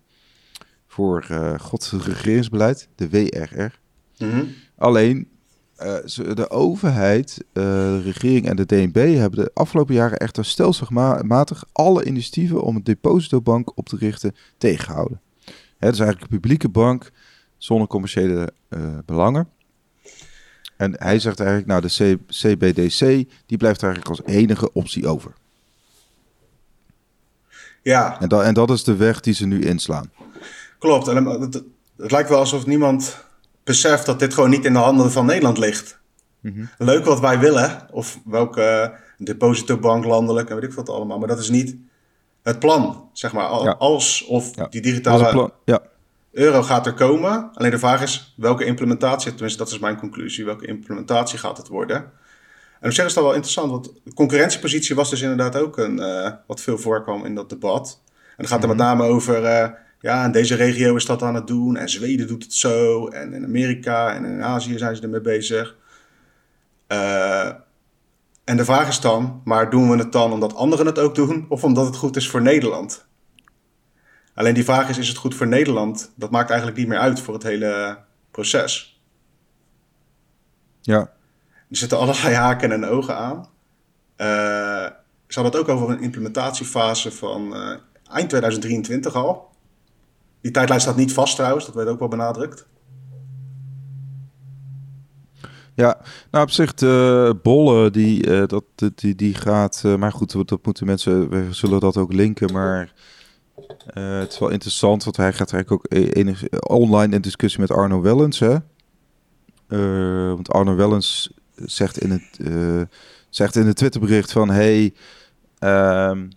voor 0.87 1.25
eh 1.29 1.59
God, 1.59 1.93
regeringsbeleid, 2.05 2.89
de 2.95 3.09
WRR. 3.09 3.79
Mhm. 4.17 4.43
Alleen, 4.75 5.27
eh, 5.79 6.35
de 6.35 6.49
overheid, 6.49 7.37
eh, 7.53 7.63
de 7.63 8.01
regering 8.01 8.47
en 8.47 8.55
de 8.55 8.65
DNB 8.65 9.15
hebben 9.15 9.39
de 9.39 9.51
afgelopen 9.53 9.95
jaren 9.95 10.17
echter 10.17 10.45
stelselmatig 10.45 11.63
alle 11.71 12.05
initiatieven 12.05 12.61
om 12.61 12.75
een 12.75 12.83
depositobank 12.83 13.77
op 13.77 13.89
te 13.89 13.95
richten 13.97 14.35
tegengehouden. 14.57 15.21
Het 15.77 15.93
is 15.93 15.99
eigenlijk 15.99 16.21
een 16.21 16.39
publieke 16.39 16.69
bank 16.69 17.11
zonder 17.57 17.87
commerciële 17.87 18.51
eh, 18.69 18.97
belangen. 19.05 19.47
En 20.77 20.95
hij 20.97 21.19
zegt 21.19 21.39
eigenlijk, 21.39 21.69
nou 21.69 21.81
de 21.81 22.17
C- 22.17 22.31
CBDC, 22.31 22.99
die 23.45 23.57
blijft 23.57 23.83
eigenlijk 23.83 24.09
als 24.17 24.35
enige 24.35 24.73
optie 24.73 25.07
over. 25.07 25.33
Ja, 27.81 28.21
En, 28.21 28.29
dat 28.29 28.43
en 28.43 28.53
dat 28.53 28.69
is 28.69 28.83
de 28.83 28.95
weg 28.95 29.19
die 29.19 29.33
ze 29.33 29.45
nu 29.45 29.61
inslaan. 29.61 30.11
klopt. 30.79 31.07
En 31.07 31.25
het 31.25 31.63
lijkt 31.95 32.29
wel 32.29 32.39
alsof 32.39 32.65
niemand 32.65 33.25
beseft 33.69 34.05
dat 34.05 34.19
dit 34.19 34.33
gewoon 34.33 34.49
niet 34.49 34.65
in 34.65 34.73
de 34.73 34.79
handen 34.79 35.11
van 35.11 35.25
Nederland 35.25 35.57
ligt. 35.57 35.99
Mhm. 36.39 36.65
Leuk 36.77 37.05
wat 37.05 37.19
wij 37.19 37.39
willen, 37.39 37.87
of 37.91 38.19
welke 38.25 38.61
eh, 38.61 38.89
depositobank 39.17 40.05
landelijk 40.05 40.49
en 40.49 40.55
weet 40.55 40.63
ik 40.63 40.73
wat 40.73 40.89
allemaal, 40.89 41.19
maar 41.19 41.27
dat 41.27 41.39
is 41.39 41.49
niet 41.49 41.75
het 42.43 42.59
plan, 42.59 43.09
zeg 43.13 43.33
maar. 43.33 43.45
Al- 43.45 43.63
Ja. 43.63 43.71
Als 43.71 44.25
of 44.25 44.55
Ja. 44.55 44.67
die 44.69 44.81
digitale. 44.81 45.51
Ja, 45.65 45.81
euro 46.31 46.61
gaat 46.61 46.85
er 46.85 46.93
komen. 46.93 47.49
Alleen 47.53 47.71
de 47.71 47.79
vraag 47.79 48.01
is 48.01 48.33
welke 48.37 48.65
implementatie, 48.65 49.31
tenminste 49.31 49.63
dat 49.63 49.71
is 49.71 49.79
mijn 49.79 49.97
conclusie, 49.97 50.45
welke 50.45 50.67
implementatie 50.67 51.39
gaat 51.39 51.57
het 51.57 51.67
worden? 51.67 51.97
En 52.79 52.87
op 52.87 52.93
zich 52.93 53.05
is 53.05 53.13
dat 53.13 53.23
wel 53.23 53.33
interessant, 53.33 53.71
want 53.71 53.91
de 54.03 54.13
concurrentiepositie 54.13 54.95
was 54.95 55.09
dus 55.09 55.21
inderdaad 55.21 55.55
ook 55.55 55.77
een, 55.77 55.97
uh, 55.99 56.31
wat 56.47 56.61
veel 56.61 56.77
voorkwam 56.77 57.25
in 57.25 57.35
dat 57.35 57.49
debat. 57.49 58.01
En 58.05 58.35
dan 58.37 58.47
gaat 58.47 58.61
er 58.61 58.67
met 58.67 58.77
mhm. 58.77 58.85
name 58.85 59.03
over, 59.03 59.43
uh, 59.43 59.69
ja, 59.99 60.25
in 60.25 60.31
deze 60.31 60.55
regio 60.55 60.95
is 60.95 61.05
dat 61.05 61.21
aan 61.21 61.35
het 61.35 61.47
doen 61.47 61.77
en 61.77 61.89
Zweden 61.89 62.27
doet 62.27 62.43
het 62.43 62.53
zo 62.53 63.07
en 63.07 63.33
in 63.33 63.43
Amerika 63.43 64.13
en 64.13 64.25
in 64.25 64.43
Azië 64.43 64.77
zijn 64.77 64.95
ze 64.95 65.01
ermee 65.01 65.21
bezig. 65.21 65.75
Uh, 66.87 67.51
en 68.43 68.57
de 68.57 68.65
vraag 68.65 68.87
is 68.87 68.99
dan, 68.99 69.41
maar 69.43 69.69
doen 69.69 69.89
we 69.89 69.97
het 69.97 70.11
dan 70.11 70.31
omdat 70.31 70.55
anderen 70.55 70.85
het 70.85 70.99
ook 70.99 71.15
doen 71.15 71.45
of 71.49 71.63
omdat 71.63 71.85
het 71.85 71.95
goed 71.95 72.15
is 72.15 72.29
voor 72.29 72.41
Nederland? 72.41 73.07
Alleen 74.33 74.53
die 74.53 74.63
vraag 74.63 74.89
is, 74.89 74.97
is 74.97 75.07
het 75.07 75.17
goed 75.17 75.35
voor 75.35 75.47
Nederland? 75.47 76.11
Dat 76.15 76.31
maakt 76.31 76.49
eigenlijk 76.49 76.79
niet 76.79 76.87
meer 76.87 76.99
uit 76.99 77.19
voor 77.19 77.33
het 77.33 77.43
hele 77.43 77.97
proces. 78.31 79.01
Ja. 80.81 80.99
Er 81.69 81.77
zitten 81.77 81.97
allerlei 81.97 82.33
haken 82.33 82.71
en 82.71 82.85
ogen 82.85 83.15
aan. 83.15 83.37
Uh, 84.17 84.85
ze 85.27 85.39
hadden 85.39 85.51
het 85.51 85.55
ook 85.55 85.75
over 85.75 85.89
een 85.89 86.01
implementatiefase 86.01 87.11
van 87.11 87.55
uh, 87.55 87.75
eind 88.11 88.29
2023 88.29 89.15
al. 89.15 89.48
Die 90.41 90.51
tijdlijn 90.51 90.81
staat 90.81 90.95
niet 90.95 91.13
vast 91.13 91.35
trouwens, 91.35 91.65
dat 91.65 91.75
werd 91.75 91.87
ook 91.87 91.99
wel 91.99 92.07
benadrukt. 92.07 92.67
Ja, 95.73 95.97
nou 96.31 96.43
op 96.43 96.51
zich 96.51 96.73
de 96.73 97.35
Bolle, 97.43 97.91
die, 97.91 98.27
uh, 98.27 98.43
dat, 98.45 98.63
die, 98.95 99.15
die 99.15 99.33
gaat... 99.33 99.83
maar 99.97 100.11
goed, 100.11 100.47
dat 100.47 100.65
moeten 100.65 100.85
mensen... 100.85 101.29
We 101.29 101.53
zullen 101.53 101.79
dat 101.79 101.97
ook 101.97 102.13
linken, 102.13 102.53
maar... 102.53 102.93
Uh, 103.93 104.19
het 104.19 104.31
is 104.31 104.39
wel 104.39 104.49
interessant, 104.49 105.03
want 105.03 105.17
hij 105.17 105.33
gaat 105.33 105.53
eigenlijk 105.53 105.71
ook 105.71 105.91
e-, 105.97 106.09
enig, 106.09 106.49
online 106.49 107.15
in 107.15 107.21
discussie 107.21 107.59
met 107.59 107.71
Arno 107.71 108.01
Wellens. 108.01 108.39
Hè? 108.39 108.57
Want 110.35 110.49
Arno 110.49 110.75
Wellens 110.75 111.31
zegt 111.55 111.97
in 111.97 112.11
het, 112.11 112.39
zegt 113.29 113.55
in 113.55 113.67
het 113.67 113.75
Twitterbericht 113.75 114.31
van... 114.31 114.49
Hey, 114.49 114.93
um, 115.59 116.29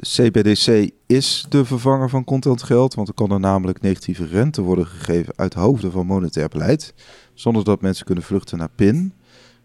CBDC 0.00 0.90
is 1.06 1.46
de 1.48 1.64
vervanger 1.64 2.08
van 2.08 2.24
contantgeld. 2.24 2.94
Want 2.94 3.08
er 3.08 3.14
kan 3.14 3.30
er 3.30 3.40
namelijk 3.40 3.80
negatieve 3.80 4.26
rente 4.26 4.62
worden 4.62 4.86
gegeven 4.86 5.32
uit 5.36 5.54
hoofden 5.54 5.92
van 5.92 6.06
monetair 6.06 6.48
beleid. 6.48 6.94
Zonder 7.34 7.64
dat 7.64 7.80
mensen 7.80 8.06
kunnen 8.06 8.24
vluchten 8.24 8.58
naar 8.58 8.70
PIN. 8.74 9.14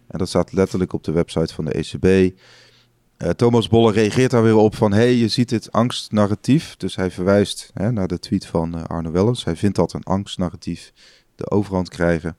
En 0.07 0.17
dat 0.17 0.27
staat 0.27 0.53
letterlijk 0.53 0.93
op 0.93 1.03
de 1.03 1.11
website 1.11 1.53
van 1.53 1.65
de 1.65 1.71
ECB. 1.71 2.35
Uh, 3.17 3.29
Thomas 3.29 3.67
Bolle 3.67 3.91
reageert 3.91 4.31
daar 4.31 4.43
weer 4.43 4.55
op 4.55 4.75
van... 4.75 4.93
hey, 4.93 5.13
je 5.13 5.27
ziet 5.27 5.49
dit 5.49 5.71
angstnarratief. 5.71 6.75
Dus 6.77 6.95
hij 6.95 7.11
verwijst 7.11 7.71
hè, 7.73 7.91
naar 7.91 8.07
de 8.07 8.19
tweet 8.19 8.45
van 8.45 8.77
uh, 8.77 8.83
Arno 8.83 9.11
Wellens. 9.11 9.43
Hij 9.43 9.55
vindt 9.55 9.75
dat 9.75 9.93
een 9.93 10.03
angstnarratief 10.03 10.93
de 11.35 11.49
overhand 11.49 11.89
krijgen. 11.89 12.37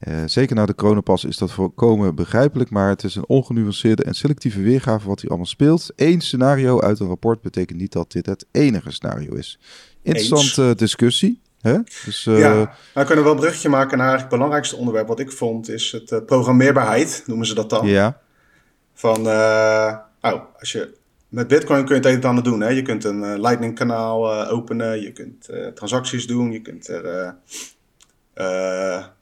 Uh, 0.00 0.22
zeker 0.26 0.56
na 0.56 0.66
de 0.66 0.74
coronapas 0.74 1.24
is 1.24 1.36
dat 1.36 1.52
voorkomen 1.52 2.14
begrijpelijk... 2.14 2.70
maar 2.70 2.88
het 2.88 3.04
is 3.04 3.14
een 3.14 3.28
ongenuanceerde 3.28 4.04
en 4.04 4.14
selectieve 4.14 4.60
weergave 4.60 5.08
wat 5.08 5.20
hier 5.20 5.28
allemaal 5.28 5.48
speelt. 5.48 5.92
Eén 5.96 6.20
scenario 6.20 6.80
uit 6.80 7.00
een 7.00 7.06
rapport 7.06 7.40
betekent 7.40 7.78
niet 7.78 7.92
dat 7.92 8.12
dit 8.12 8.26
het 8.26 8.46
enige 8.50 8.90
scenario 8.90 9.34
is. 9.34 9.58
Interessante 10.02 10.74
discussie. 10.74 11.40
Hè? 11.60 11.78
Dus, 12.04 12.24
ja, 12.24 12.74
we 12.94 13.04
kunnen 13.04 13.24
wel 13.24 13.32
een 13.32 13.40
brugje 13.40 13.68
maken 13.68 13.98
naar 13.98 14.18
het 14.18 14.28
belangrijkste 14.28 14.76
onderwerp... 14.76 15.08
wat 15.08 15.20
ik 15.20 15.32
vond, 15.32 15.68
is 15.68 15.92
het 15.92 16.26
programmeerbaarheid, 16.26 17.22
noemen 17.26 17.46
ze 17.46 17.54
dat 17.54 17.70
dan. 17.70 17.86
Ja. 17.86 18.20
Van 18.94 19.26
Oh, 20.32 20.42
als 20.58 20.72
je, 20.72 20.94
met 21.28 21.48
Bitcoin 21.48 21.84
kun 21.84 21.94
je 21.94 22.00
het 22.00 22.10
een 22.10 22.20
en 22.20 22.28
ander 22.28 22.44
doen. 22.44 22.60
Hè? 22.60 22.68
Je 22.68 22.82
kunt 22.82 23.04
een 23.04 23.22
uh, 23.22 23.34
Lightning 23.38 23.74
kanaal 23.74 24.32
uh, 24.32 24.52
openen, 24.52 25.00
je 25.00 25.12
kunt 25.12 25.48
uh, 25.50 25.66
transacties 25.66 26.26
doen, 26.26 26.52
je 26.52 26.60
kunt 26.60 26.88
er 26.88 27.34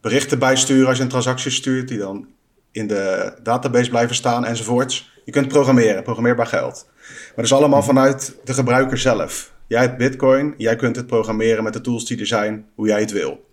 berichten 0.00 0.38
bij 0.38 0.56
sturen 0.56 0.88
als 0.88 0.96
je 0.96 1.02
een 1.02 1.08
transactie 1.08 1.50
stuurt, 1.50 1.88
die 1.88 1.98
dan 1.98 2.26
in 2.70 2.86
de 2.86 3.34
database 3.42 3.90
blijven 3.90 4.14
staan 4.14 4.44
enzovoorts. 4.44 5.12
Je 5.24 5.32
kunt 5.32 5.48
programmeren, 5.48 6.02
programmeerbaar 6.02 6.46
geld. 6.46 6.86
Maar 7.06 7.32
dat 7.34 7.44
is 7.44 7.52
allemaal 7.52 7.78
mhm. 7.78 7.86
vanuit 7.86 8.36
de 8.44 8.54
gebruiker 8.54 8.98
zelf. 8.98 9.52
Jij 9.66 9.80
hebt 9.80 9.96
Bitcoin, 9.96 10.54
jij 10.56 10.76
kunt 10.76 10.96
het 10.96 11.06
programmeren 11.06 11.64
met 11.64 11.72
de 11.72 11.80
tools 11.80 12.06
die 12.06 12.20
er 12.20 12.26
zijn, 12.26 12.66
hoe 12.74 12.86
jij 12.86 13.00
het 13.00 13.12
wil. 13.12 13.52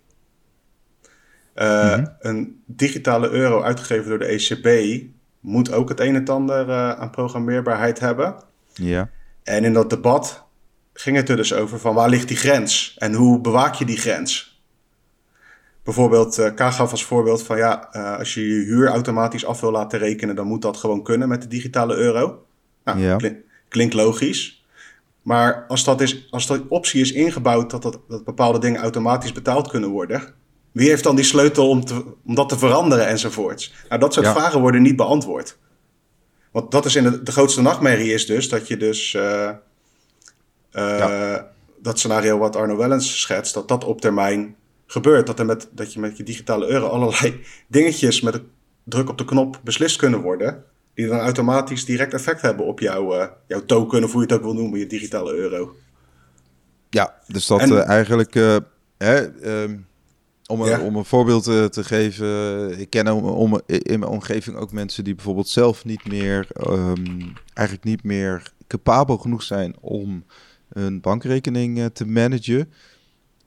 Uh, 1.54 2.02
Een 2.20 2.62
digitale 2.66 3.30
euro 3.30 3.62
uitgegeven 3.62 4.08
door 4.08 4.18
de 4.18 4.24
ECB 4.24 5.00
moet 5.40 5.72
ook 5.72 5.88
het 5.88 6.00
een 6.00 6.14
en 6.14 6.28
ander 6.28 6.68
uh, 6.68 6.90
aan 6.90 7.10
programmeerbaarheid 7.10 8.00
hebben. 8.00 8.34
Ja. 8.72 9.10
En 9.42 9.64
in 9.64 9.72
dat 9.72 9.90
debat 9.90 10.44
ging 10.92 11.16
het 11.16 11.28
er 11.28 11.36
dus 11.36 11.54
over 11.54 11.78
van 11.78 11.94
waar 11.94 12.08
ligt 12.08 12.28
die 12.28 12.36
grens 12.36 12.96
en 12.98 13.14
hoe 13.14 13.40
bewaak 13.40 13.74
je 13.74 13.84
die 13.84 13.96
grens? 13.96 14.51
Bijvoorbeeld, 15.84 16.38
uh, 16.38 16.46
K 16.54 16.60
gaf 16.60 16.90
als 16.90 17.04
voorbeeld 17.04 17.42
van 17.42 17.56
ja, 17.56 17.88
uh, 17.92 18.18
als 18.18 18.34
je 18.34 18.48
je 18.48 18.64
huur 18.64 18.88
automatisch 18.88 19.44
af 19.44 19.60
wil 19.60 19.70
laten 19.70 19.98
rekenen, 19.98 20.34
dan 20.34 20.46
moet 20.46 20.62
dat 20.62 20.76
gewoon 20.76 21.02
kunnen 21.02 21.28
met 21.28 21.42
de 21.42 21.48
digitale 21.48 21.94
euro. 21.94 22.46
Nou, 22.84 22.98
ja. 22.98 23.18
klinkt 23.68 23.94
logisch. 23.94 24.64
Maar 25.22 25.64
als 25.68 25.84
dat, 25.84 26.00
is, 26.00 26.26
als 26.30 26.46
dat 26.46 26.60
optie 26.68 27.00
is 27.00 27.12
ingebouwd 27.12 27.70
dat, 27.70 27.82
dat, 27.82 27.98
dat 28.08 28.24
bepaalde 28.24 28.58
dingen 28.58 28.80
automatisch 28.80 29.32
betaald 29.32 29.68
kunnen 29.68 29.90
worden, 29.90 30.34
wie 30.72 30.88
heeft 30.88 31.04
dan 31.04 31.16
die 31.16 31.24
sleutel 31.24 31.68
om, 31.68 31.84
te, 31.84 32.04
om 32.26 32.34
dat 32.34 32.48
te 32.48 32.58
veranderen 32.58 33.06
enzovoorts? 33.06 33.74
Nou, 33.88 34.00
dat 34.00 34.14
soort 34.14 34.28
vragen 34.28 34.60
worden 34.60 34.82
niet 34.82 34.96
beantwoord. 34.96 35.58
Want 36.50 36.70
dat 36.70 36.84
is 36.84 36.96
in 36.96 37.02
de, 37.02 37.22
de 37.22 37.32
grootste 37.32 37.62
nachtmerrie 37.62 38.12
is 38.12 38.26
dus 38.26 38.48
dat 38.48 38.68
je 38.68 38.76
dus 38.76 39.14
uh, 39.14 39.50
uh, 40.72 41.36
dat 41.78 41.98
scenario 41.98 42.38
wat 42.38 42.56
Arno 42.56 42.76
Wellens 42.76 43.20
schetst, 43.20 43.54
dat 43.54 43.68
dat 43.68 43.84
op 43.84 44.00
termijn 44.00 44.56
gebeurt. 44.92 45.26
Dat, 45.26 45.38
er 45.38 45.46
met, 45.46 45.68
dat 45.72 45.92
je 45.92 46.00
met 46.00 46.16
je 46.16 46.22
digitale 46.22 46.66
euro 46.66 46.86
allerlei 46.86 47.40
dingetjes 47.68 48.20
met 48.20 48.34
een 48.34 48.48
druk 48.84 49.08
op 49.08 49.18
de 49.18 49.24
knop 49.24 49.60
beslist 49.64 49.96
kunnen 49.96 50.20
worden. 50.20 50.64
Die 50.94 51.06
dan 51.06 51.18
automatisch 51.18 51.84
direct 51.84 52.14
effect 52.14 52.40
hebben 52.40 52.66
op 52.66 52.80
jouw, 52.80 53.20
uh, 53.20 53.26
jouw 53.46 53.64
token, 53.64 54.04
of 54.04 54.12
hoe 54.12 54.20
je 54.20 54.26
het 54.26 54.36
ook 54.36 54.44
wil 54.44 54.54
noemen, 54.54 54.78
je 54.78 54.86
digitale 54.86 55.34
euro. 55.34 55.76
Ja, 56.90 57.14
dus 57.26 57.46
dat 57.46 57.60
en, 57.60 57.84
eigenlijk. 57.84 58.34
Hè, 58.96 59.26
um 59.62 59.86
om 60.46 60.60
een, 60.60 60.80
om 60.80 60.96
een 60.96 61.04
voorbeeld 61.04 61.44
te, 61.44 61.84
geven, 61.84 62.78
ik 62.80 62.90
ken 62.90 63.08
om, 63.08 63.24
om, 63.24 63.60
in 63.66 63.98
mijn 63.98 64.12
omgeving 64.12 64.56
ook 64.56 64.72
mensen 64.72 65.04
die 65.04 65.14
bijvoorbeeld 65.14 65.48
zelf 65.48 65.84
niet 65.84 66.08
meer, 66.08 66.46
um, 66.68 67.32
eigenlijk 67.54 67.86
niet 67.86 68.04
meer 68.04 68.52
capabel 68.66 69.18
genoeg 69.18 69.42
zijn 69.42 69.74
om 69.80 70.24
een 70.68 71.00
bankrekening 71.00 71.90
te 71.92 72.06
managen. 72.06 72.72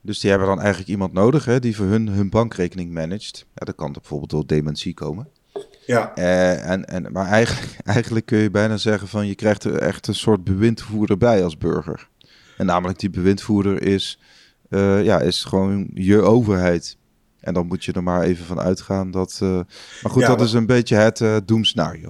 Dus 0.05 0.19
die 0.19 0.29
hebben 0.29 0.47
dan 0.47 0.59
eigenlijk 0.59 0.89
iemand 0.89 1.13
nodig 1.13 1.45
hè, 1.45 1.59
die 1.59 1.75
voor 1.75 1.85
hun 1.85 2.07
hun 2.07 2.29
bankrekening 2.29 2.91
managt. 2.91 3.45
Ja, 3.53 3.65
dat 3.65 3.75
kan 3.75 3.91
bijvoorbeeld 3.91 4.29
door 4.29 4.45
dementie 4.45 4.93
komen. 4.93 5.27
Ja. 5.85 6.11
Uh, 6.17 6.69
en, 6.69 6.85
en, 6.85 7.11
maar 7.11 7.27
eigenlijk, 7.27 7.77
eigenlijk 7.95 8.25
kun 8.25 8.37
je 8.37 8.51
bijna 8.51 8.77
zeggen 8.77 9.07
van 9.07 9.27
je 9.27 9.35
krijgt 9.35 9.63
er 9.63 9.77
echt 9.77 10.07
een 10.07 10.15
soort 10.15 10.43
bewindvoerder 10.43 11.17
bij 11.17 11.43
als 11.43 11.57
burger. 11.57 12.07
En 12.57 12.65
namelijk 12.65 12.99
die 12.99 13.09
bewindvoerder 13.09 13.81
is 13.81 14.19
uh, 14.69 15.03
ja, 15.03 15.19
is 15.19 15.43
gewoon 15.43 15.89
je 15.93 16.21
overheid. 16.21 16.97
En 17.39 17.53
dan 17.53 17.67
moet 17.67 17.85
je 17.85 17.91
er 17.91 18.03
maar 18.03 18.21
even 18.21 18.45
van 18.45 18.59
uitgaan 18.59 19.11
dat. 19.11 19.39
Uh, 19.43 19.49
maar 20.01 20.11
goed, 20.11 20.25
dat 20.25 20.41
is 20.41 20.53
een 20.53 20.65
beetje 20.65 20.95
het 20.95 21.23
doemscenario. 21.45 22.09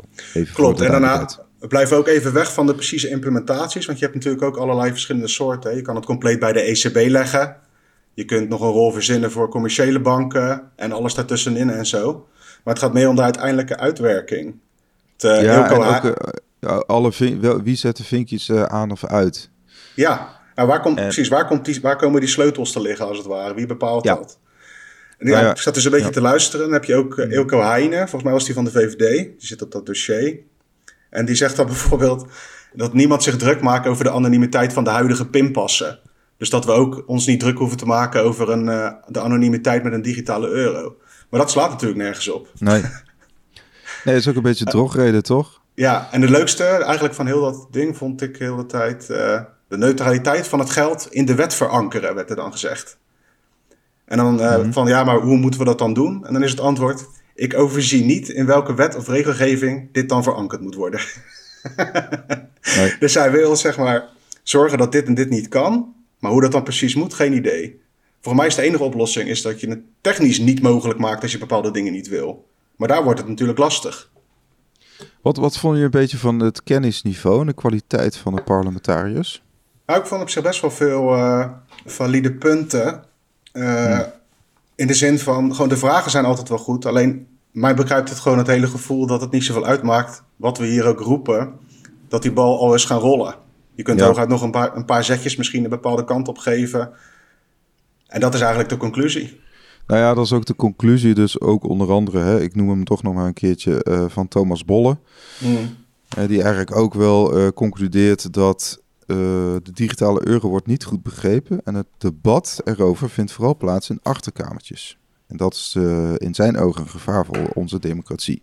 Klopt. 0.53 0.81
En 0.81 0.91
daarna 0.91 1.29
blijf 1.59 1.91
ook 1.91 2.07
even 2.07 2.33
weg 2.33 2.53
van 2.53 2.65
de 2.65 2.75
precieze 2.75 3.09
implementaties. 3.09 3.85
Want 3.85 3.99
je 3.99 4.05
hebt 4.05 4.17
natuurlijk 4.17 4.43
ook 4.43 4.57
allerlei 4.57 4.91
verschillende 4.91 5.27
soorten. 5.27 5.75
Je 5.75 5.81
kan 5.81 5.95
het 5.95 6.05
compleet 6.05 6.39
bij 6.39 6.53
de 6.53 6.59
ECB 6.59 7.09
leggen. 7.09 7.55
Je 8.15 8.25
kunt 8.25 8.49
nog 8.49 8.61
een 8.61 8.67
rol 8.67 8.91
verzinnen 8.91 9.31
voor 9.31 9.49
commerciële 9.49 9.99
banken 9.99 10.71
en 10.75 10.91
alles 10.91 11.13
daartussenin 11.13 11.69
en 11.69 11.85
zo. 11.85 12.27
Maar 12.63 12.73
het 12.73 12.83
gaat 12.83 12.93
meer 12.93 13.09
om 13.09 13.15
de 13.15 13.21
uiteindelijke 13.21 13.77
uitwerking. 13.77 14.55
Te 15.15 15.27
ja, 15.27 15.69
en 15.69 16.09
ook, 16.09 16.85
alle 16.87 17.11
wie 17.63 17.75
zet 17.75 17.97
de 17.97 18.03
vinkjes 18.03 18.51
aan 18.51 18.91
of 18.91 19.05
uit? 19.05 19.49
Ja, 19.95 20.39
nou, 20.55 20.67
waar 20.67 20.81
komt, 20.81 20.95
precies, 20.95 21.27
waar, 21.27 21.47
komt 21.47 21.65
die, 21.65 21.81
waar 21.81 21.95
komen 21.95 22.19
die 22.19 22.29
sleutels 22.29 22.71
te 22.71 22.81
liggen 22.81 23.07
als 23.07 23.17
het 23.17 23.27
ware? 23.27 23.53
Wie 23.53 23.65
bepaalt 23.65 24.03
dat? 24.03 24.39
En 25.17 25.27
ja, 25.27 25.51
ik 25.51 25.57
zat 25.57 25.73
dus 25.73 25.85
een 25.85 25.91
beetje 25.91 26.09
te 26.09 26.21
luisteren. 26.21 26.65
Dan 26.65 26.73
heb 26.73 26.83
je 26.83 26.95
ook 26.95 27.17
uh, 27.17 27.31
Ilko 27.31 27.61
Heijnen, 27.61 27.99
volgens 27.99 28.23
mij 28.23 28.33
was 28.33 28.45
die 28.45 28.53
van 28.53 28.65
de 28.65 28.71
VVD. 28.71 29.17
Die 29.17 29.35
zit 29.37 29.61
op 29.61 29.71
dat 29.71 29.85
dossier. 29.85 30.39
En 31.09 31.25
die 31.25 31.35
zegt 31.35 31.55
dan 31.55 31.65
bijvoorbeeld 31.75 32.25
dat 32.73 32.93
niemand 32.93 33.23
zich 33.23 33.37
druk 33.37 33.61
maakt 33.61 33.87
over 33.87 34.03
de 34.03 34.11
anonimiteit 34.11 34.73
van 34.73 34.83
de 34.83 34.89
huidige 34.89 35.27
pinpassen. 35.27 35.99
Dus 36.45 36.53
dat 36.53 36.65
we 36.65 36.71
ook 36.71 37.03
ons 37.07 37.25
niet 37.25 37.39
druk 37.39 37.57
hoeven 37.57 37.77
te 37.77 37.85
maken 37.85 38.23
over 38.23 38.49
een, 38.49 38.67
uh, 38.67 38.91
de 39.07 39.19
anonimiteit 39.19 39.83
met 39.83 39.93
een 39.93 40.01
digitale 40.01 40.47
euro. 40.47 40.95
Maar 41.29 41.39
dat 41.39 41.51
slaat 41.51 41.69
natuurlijk 41.69 41.99
nergens 41.99 42.29
op. 42.29 42.47
Nee. 42.57 42.83
Nee, 44.03 44.13
dat 44.13 44.23
is 44.23 44.29
ook 44.29 44.35
een 44.35 44.41
beetje 44.41 44.65
drogreden, 44.65 45.23
toch? 45.23 45.61
Ja, 45.73 46.07
en 46.11 46.21
de 46.21 46.29
leukste 46.29 46.63
eigenlijk 46.63 47.13
van 47.13 47.25
heel 47.25 47.41
dat 47.41 47.67
ding 47.71 47.97
vond 47.97 48.21
ik 48.21 48.37
heel 48.37 48.55
de 48.55 48.65
tijd... 48.65 49.07
Uh, 49.09 49.41
de 49.67 49.77
neutraliteit 49.77 50.47
van 50.47 50.59
het 50.59 50.69
geld 50.69 51.07
in 51.09 51.25
de 51.25 51.35
wet 51.35 51.53
verankeren, 51.53 52.15
werd 52.15 52.29
er 52.29 52.35
dan 52.35 52.51
gezegd. 52.51 52.97
En 54.05 54.17
dan 54.17 54.39
uh, 54.39 54.57
mm 54.57 54.73
van 54.73 54.87
ja, 54.87 55.03
maar 55.03 55.19
hoe 55.19 55.37
moeten 55.37 55.59
we 55.59 55.65
dat 55.65 55.79
dan 55.79 55.93
doen? 55.93 56.25
En 56.25 56.33
dan 56.33 56.43
is 56.43 56.51
het 56.51 56.59
antwoord: 56.59 57.05
ik 57.35 57.57
overzie 57.57 58.03
niet 58.03 58.29
in 58.29 58.45
welke 58.45 58.73
wet 58.73 58.95
of 58.95 59.07
regelgeving 59.07 59.89
dit 59.91 60.09
dan 60.09 60.23
verankerd 60.23 60.61
moet 60.61 60.75
worden. 60.75 60.99
nee. 62.77 62.95
Dus 62.99 63.13
zij 63.13 63.31
wil 63.31 63.55
zeg 63.55 63.77
maar 63.77 64.03
zorgen 64.43 64.77
dat 64.77 64.91
dit 64.91 65.07
en 65.07 65.13
dit 65.13 65.29
niet 65.29 65.47
kan. 65.47 65.94
Maar 66.19 66.31
hoe 66.31 66.41
dat 66.41 66.51
dan 66.51 66.63
precies 66.63 66.95
moet, 66.95 67.13
geen 67.13 67.33
idee. 67.33 67.81
Voor 68.21 68.35
mij 68.35 68.47
is 68.47 68.55
de 68.55 68.61
enige 68.61 68.83
oplossing 68.83 69.29
is 69.29 69.41
dat 69.41 69.59
je 69.59 69.69
het 69.69 69.81
technisch 70.01 70.39
niet 70.39 70.61
mogelijk 70.61 70.99
maakt 70.99 71.21
als 71.21 71.31
je 71.31 71.37
bepaalde 71.37 71.71
dingen 71.71 71.93
niet 71.93 72.07
wil. 72.07 72.47
Maar 72.75 72.87
daar 72.87 73.03
wordt 73.03 73.19
het 73.19 73.27
natuurlijk 73.27 73.59
lastig. 73.59 74.11
Wat, 75.21 75.37
wat 75.37 75.57
vond 75.57 75.77
je 75.77 75.83
een 75.83 75.89
beetje 75.89 76.17
van 76.17 76.39
het 76.39 76.63
kennisniveau 76.63 77.39
en 77.39 77.45
de 77.45 77.53
kwaliteit 77.53 78.17
van 78.17 78.35
de 78.35 78.41
parlementariërs? 78.41 79.43
Nou, 79.85 79.99
ik 79.99 80.05
vond 80.05 80.21
op 80.21 80.29
zich 80.29 80.43
best 80.43 80.61
wel 80.61 80.71
veel 80.71 81.15
uh, 81.15 81.49
valide 81.85 82.33
punten. 82.33 83.03
Uh, 83.53 83.99
In 84.75 84.87
de 84.87 84.93
zin 84.93 85.19
van, 85.19 85.51
gewoon 85.51 85.69
de 85.69 85.77
vragen 85.77 86.11
zijn 86.11 86.25
altijd 86.25 86.49
wel 86.49 86.57
goed. 86.57 86.85
Alleen 86.85 87.27
mij 87.51 87.75
begrijpt 87.75 88.09
het 88.09 88.19
gewoon 88.19 88.37
het 88.37 88.47
hele 88.47 88.67
gevoel 88.67 89.07
dat 89.07 89.21
het 89.21 89.31
niet 89.31 89.43
zoveel 89.43 89.65
uitmaakt. 89.65 90.23
Wat 90.35 90.57
we 90.57 90.65
hier 90.65 90.85
ook 90.85 90.99
roepen, 90.99 91.53
dat 92.07 92.21
die 92.21 92.31
bal 92.31 92.59
al 92.59 92.73
eens 92.73 92.85
gaan 92.85 92.99
rollen. 92.99 93.35
Je 93.75 93.83
kunt 93.83 93.99
ja. 93.99 94.05
hooguit 94.05 94.29
nog 94.29 94.41
een 94.41 94.51
paar, 94.51 94.75
een 94.75 94.85
paar 94.85 95.03
zetjes 95.03 95.35
misschien 95.35 95.63
een 95.63 95.69
bepaalde 95.69 96.03
kant 96.03 96.27
op 96.27 96.37
geven. 96.37 96.89
En 98.07 98.19
dat 98.19 98.33
is 98.33 98.39
eigenlijk 98.39 98.69
de 98.69 98.77
conclusie. 98.77 99.39
Nou 99.87 99.99
ja, 99.99 100.13
dat 100.13 100.25
is 100.25 100.33
ook 100.33 100.45
de 100.45 100.55
conclusie. 100.55 101.13
Dus 101.13 101.39
ook 101.39 101.63
onder 101.63 101.91
andere, 101.91 102.19
hè, 102.19 102.41
ik 102.41 102.55
noem 102.55 102.69
hem 102.69 102.83
toch 102.83 103.03
nog 103.03 103.13
maar 103.13 103.27
een 103.27 103.33
keertje, 103.33 103.85
uh, 103.89 104.05
van 104.07 104.27
Thomas 104.27 104.65
Bolle. 104.65 104.97
Mm. 105.39 105.75
Uh, 106.17 106.27
die 106.27 106.41
eigenlijk 106.41 106.75
ook 106.75 106.93
wel 106.93 107.37
uh, 107.37 107.47
concludeert 107.47 108.33
dat 108.33 108.83
de 109.07 109.71
digitale 109.73 110.27
euro 110.27 110.49
wordt 110.49 110.67
niet 110.67 110.83
goed 110.83 111.03
begrepen. 111.03 111.61
En 111.63 111.75
het 111.75 111.87
debat 111.97 112.61
erover 112.63 113.09
vindt 113.09 113.31
vooral 113.31 113.57
plaats 113.57 113.89
in 113.89 113.99
achterkamertjes. 114.01 114.97
En 115.27 115.37
dat 115.37 115.53
is 115.53 115.75
in 116.17 116.33
zijn 116.35 116.57
ogen 116.57 116.81
een 116.81 116.89
gevaar 116.89 117.25
voor 117.25 117.49
onze 117.53 117.79
democratie. 117.79 118.41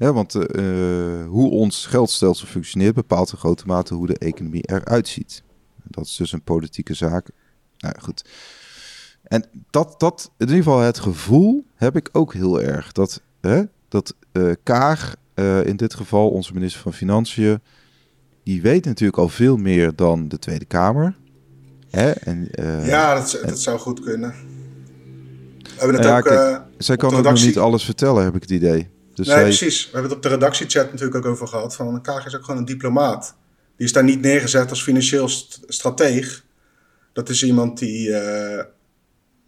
Ja, 0.00 0.12
want 0.12 0.32
hoe 1.28 1.50
ons 1.50 1.86
geldstelsel 1.86 2.46
functioneert 2.46 2.94
bepaalt 2.94 3.32
in 3.32 3.38
grote 3.38 3.66
mate 3.66 3.94
hoe 3.94 4.06
de 4.06 4.18
economie 4.18 4.62
eruit 4.62 5.08
ziet. 5.08 5.42
Dat 5.84 6.04
is 6.04 6.16
dus 6.16 6.32
een 6.32 6.42
politieke 6.42 6.94
zaak. 6.94 7.30
Nou 7.78 7.94
goed. 8.00 8.24
En 9.22 9.44
dat, 9.70 9.94
dat, 9.98 10.30
in 10.36 10.46
ieder 10.46 10.62
geval 10.62 10.80
het 10.80 10.98
gevoel 10.98 11.64
heb 11.74 11.96
ik 11.96 12.08
ook 12.12 12.34
heel 12.34 12.62
erg. 12.62 12.92
Dat, 12.92 13.22
hè, 13.40 13.62
dat 13.88 14.14
uh, 14.32 14.52
Kaag, 14.62 15.16
uh, 15.34 15.66
in 15.66 15.76
dit 15.76 15.94
geval 15.94 16.30
onze 16.30 16.52
minister 16.52 16.80
van 16.80 16.92
Financiën, 16.92 17.60
die 18.42 18.62
weet 18.62 18.84
natuurlijk 18.84 19.18
al 19.18 19.28
veel 19.28 19.56
meer 19.56 19.96
dan 19.96 20.28
de 20.28 20.38
Tweede 20.38 20.64
Kamer. 20.64 21.16
Hè? 21.90 22.10
En, 22.10 22.48
ja, 22.84 23.14
dat, 23.14 23.32
en, 23.32 23.48
dat 23.48 23.60
zou 23.60 23.78
goed 23.78 24.00
kunnen. 24.00 24.34
We 25.62 25.70
hebben 25.76 25.96
het 25.96 26.04
ja, 26.04 26.18
ook, 26.18 26.24
kijk, 26.24 26.62
zij 26.78 26.96
kan 26.96 27.14
ook 27.14 27.24
nog 27.24 27.44
niet 27.44 27.58
alles 27.58 27.84
vertellen, 27.84 28.24
heb 28.24 28.34
ik 28.34 28.42
het 28.42 28.50
idee. 28.50 28.88
Dus 29.20 29.26
nee, 29.26 29.36
zij... 29.36 29.44
precies. 29.44 29.84
We 29.84 29.90
hebben 29.92 30.10
het 30.10 30.16
op 30.16 30.22
de 30.22 30.28
redactiechat 30.28 30.90
natuurlijk 30.90 31.16
ook 31.16 31.32
over 31.32 31.48
gehad. 31.48 31.76
Van 31.76 32.02
Kaag 32.02 32.26
is 32.26 32.36
ook 32.36 32.44
gewoon 32.44 32.60
een 32.60 32.66
diplomaat. 32.66 33.36
Die 33.76 33.86
is 33.86 33.92
daar 33.92 34.04
niet 34.04 34.20
neergezet 34.20 34.70
als 34.70 34.82
financieel 34.82 35.28
st 35.28 35.60
strateeg. 35.66 36.44
Dat 37.12 37.28
is 37.28 37.42
iemand 37.42 37.78
die 37.78 38.12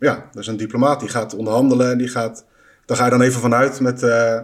ja, 0.02 0.28
dat 0.32 0.42
is 0.42 0.46
een 0.46 0.56
diplomaat 0.56 1.00
die 1.00 1.08
gaat 1.08 1.34
onderhandelen. 1.34 1.90
En 1.90 1.98
die 1.98 2.08
gaat, 2.08 2.44
daar 2.86 2.96
ga 2.96 3.04
je 3.04 3.10
dan 3.10 3.20
even 3.20 3.40
vanuit 3.40 3.80
met 3.80 4.02
uh, 4.02 4.40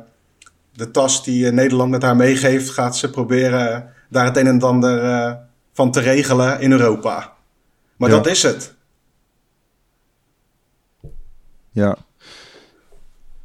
de 0.73 0.91
tas 0.91 1.25
die 1.25 1.53
Nederland 1.53 1.91
met 1.91 2.03
haar 2.03 2.17
meegeeft. 2.17 2.71
Gaat 2.71 2.97
ze 2.97 3.11
proberen 3.11 3.93
daar 4.11 4.25
het 4.25 4.37
een 4.37 4.47
en 4.47 4.63
ander 4.63 5.05
uh, 5.05 5.35
van 5.73 5.91
te 5.93 6.01
regelen 6.01 6.61
in 6.61 6.73
Europa. 6.73 7.33
Maar 7.97 8.11
ja. 8.11 8.17
dat 8.17 8.27
is 8.27 8.43
het. 8.43 8.75
Ja. 11.71 11.97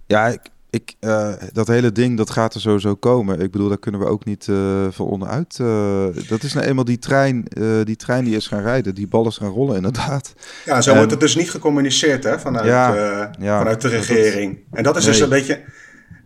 Ja, 0.07 0.27
ik, 0.27 0.41
ik, 0.73 0.95
uh, 0.99 1.33
dat 1.51 1.67
hele 1.67 1.91
ding, 1.91 2.17
dat 2.17 2.29
gaat 2.29 2.53
er 2.53 2.61
sowieso 2.61 2.95
komen. 2.95 3.39
Ik 3.39 3.51
bedoel, 3.51 3.67
daar 3.67 3.77
kunnen 3.77 4.01
we 4.01 4.07
ook 4.07 4.25
niet 4.25 4.47
uh, 4.47 4.87
van 4.89 5.05
onderuit. 5.05 5.57
Uh, 5.61 6.05
dat 6.27 6.43
is 6.43 6.53
nou 6.53 6.65
eenmaal 6.65 6.85
die 6.85 6.99
trein, 6.99 7.45
die 7.83 7.95
trein 7.95 8.23
die 8.23 8.35
is 8.35 8.47
gaan 8.47 8.61
rijden. 8.61 8.95
Die 8.95 9.07
ballen 9.07 9.29
is 9.29 9.37
gaan 9.37 9.49
rollen, 9.49 9.75
inderdaad. 9.75 10.33
Ja, 10.65 10.81
zo 10.81 10.89
en... 10.89 10.95
wordt 10.95 11.11
het 11.11 11.19
dus 11.19 11.35
niet 11.35 11.49
gecommuniceerd 11.49 12.23
hè, 12.23 12.39
vanuit, 12.39 12.65
ja, 12.65 13.31
ja, 13.39 13.57
vanuit 13.57 13.81
de 13.81 13.87
regering. 13.87 14.53
Dat, 14.53 14.77
en 14.77 14.83
dat 14.83 14.97
is 14.97 15.03
nee. 15.03 15.11
dus 15.11 15.21
een 15.21 15.29
beetje... 15.29 15.63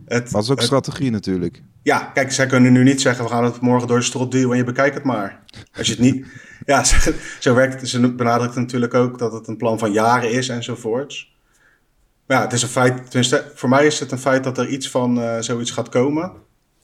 Het, 0.06 0.30
dat 0.30 0.42
is 0.42 0.50
ook 0.50 0.56
het, 0.56 0.66
strategie 0.66 1.10
natuurlijk. 1.10 1.62
Ja, 1.82 2.10
kijk, 2.14 2.32
zij 2.32 2.46
kunnen 2.46 2.72
nu 2.72 2.82
niet 2.82 3.00
zeggen... 3.00 3.24
we 3.24 3.30
gaan 3.30 3.44
het 3.44 3.60
morgen 3.60 3.88
door 3.88 3.98
de 3.98 4.04
strot 4.04 4.30
duwen 4.30 4.50
en 4.50 4.56
je 4.56 4.64
bekijkt 4.64 4.94
het 4.94 5.04
maar. 5.04 5.40
Als 5.76 5.86
je 5.86 5.92
het 5.92 6.02
niet... 6.02 6.26
ja, 6.72 6.84
zo 7.38 7.54
werkt 7.54 7.80
het. 7.80 7.88
Ze 7.88 8.14
benadrukt 8.14 8.54
natuurlijk 8.54 8.94
ook 8.94 9.18
dat 9.18 9.32
het 9.32 9.48
een 9.48 9.56
plan 9.56 9.78
van 9.78 9.92
jaren 9.92 10.30
is 10.30 10.48
enzovoorts. 10.48 11.36
Ja, 12.28 12.40
het 12.40 12.52
is 12.52 12.62
een 12.62 12.68
feit, 12.68 13.04
tenminste, 13.04 13.52
voor 13.54 13.68
mij 13.68 13.86
is 13.86 14.00
het 14.00 14.12
een 14.12 14.18
feit 14.18 14.44
dat 14.44 14.58
er 14.58 14.68
iets 14.68 14.90
van 14.90 15.18
uh, 15.18 15.38
zoiets 15.40 15.70
gaat 15.70 15.88
komen. 15.88 16.32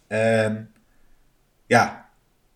En 0.06 0.72
ja, 1.66 2.08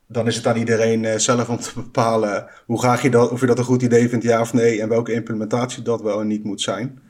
dan 0.06 0.26
is 0.26 0.36
het 0.36 0.46
aan 0.46 0.56
iedereen 0.56 1.02
uh, 1.02 1.16
zelf 1.16 1.48
om 1.48 1.58
te 1.58 1.70
bepalen 1.74 2.48
hoe 2.66 2.78
graag 2.78 3.02
je 3.02 3.10
dat, 3.10 3.30
of 3.30 3.40
je 3.40 3.46
dat 3.46 3.58
een 3.58 3.64
goed 3.64 3.82
idee 3.82 4.08
vindt, 4.08 4.24
ja 4.24 4.40
of 4.40 4.52
nee, 4.52 4.80
en 4.80 4.88
welke 4.88 5.12
implementatie 5.12 5.82
dat 5.82 6.00
wel 6.02 6.20
en 6.20 6.26
niet 6.26 6.44
moet 6.44 6.60
zijn. 6.60 7.02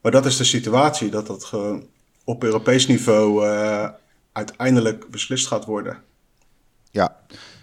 Maar 0.00 0.12
dat 0.12 0.26
is 0.26 0.36
de 0.36 0.44
situatie, 0.44 1.10
dat 1.10 1.26
dat 1.26 1.44
gewoon 1.44 1.86
op 2.24 2.44
Europees 2.44 2.86
niveau 2.86 3.46
uh, 3.46 3.88
uiteindelijk 4.32 5.10
beslist 5.10 5.46
gaat 5.46 5.64
worden. 5.64 6.02
Ja, 6.90 7.16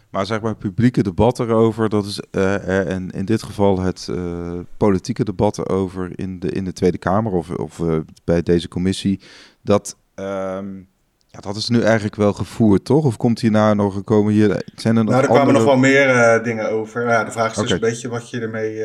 maar 0.10 0.26
zeg 0.26 0.42
maar, 0.42 0.50
het 0.50 0.60
publieke 0.60 1.04
debat 1.04 1.40
erover, 1.40 1.90
dat 1.90 2.06
is, 2.06 2.22
uh, 2.32 2.90
en 2.92 3.10
in 3.10 3.26
dit 3.26 3.44
geval 3.44 3.80
het 3.80 4.08
uh, 4.10 4.60
politieke 4.78 5.24
debat 5.24 5.58
erover 5.58 6.12
in 6.16 6.40
de, 6.40 6.50
in 6.50 6.64
de 6.64 6.74
Tweede 6.74 6.98
Kamer 6.98 7.32
of, 7.32 7.50
of 7.50 7.80
uh, 7.80 7.98
bij 8.24 8.44
deze 8.44 8.68
commissie, 8.68 9.20
dat, 9.62 9.98
um, 10.16 10.88
ja, 11.28 11.40
dat 11.40 11.56
is 11.56 11.70
nu 11.70 11.82
eigenlijk 11.82 12.16
wel 12.16 12.34
gevoerd, 12.34 12.86
toch? 12.86 13.06
Of 13.06 13.18
komt 13.18 13.40
hierna 13.40 13.74
nog, 13.74 13.94
gekomen 13.94 14.34
hier, 14.34 14.64
zijn 14.76 14.98
er 14.98 15.04
nog 15.04 15.14
Nou, 15.14 15.26
er 15.26 15.30
kwamen 15.30 15.54
nog 15.54 15.64
wel 15.64 15.78
meer 15.78 16.44
dingen 16.44 16.70
over. 16.70 17.08
Ja, 17.08 17.24
de 17.24 17.32
vraag 17.32 17.52
is 17.52 17.58
okay. 17.58 17.64
dus 17.64 17.72
een 17.72 17.90
beetje 17.90 18.10
wat 18.10 18.30
je 18.30 18.40
ermee 18.40 18.84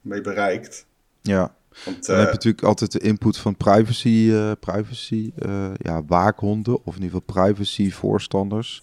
mee 0.00 0.20
bereikt. 0.20 0.86
Ja. 1.22 1.54
Want, 1.84 2.06
dan 2.06 2.16
heb 2.16 2.26
je 2.26 2.32
natuurlijk 2.32 2.64
altijd 2.64 2.92
de 2.92 2.98
input 2.98 3.38
van 3.38 3.56
privacy, 3.56 4.32
privacy 4.60 5.32
ja, 5.76 6.04
waakhonden, 6.06 6.84
of 6.84 6.96
in 6.96 7.02
ieder 7.02 7.20
geval 7.20 7.44
privacy 7.44 7.90
voorstanders. 7.90 8.82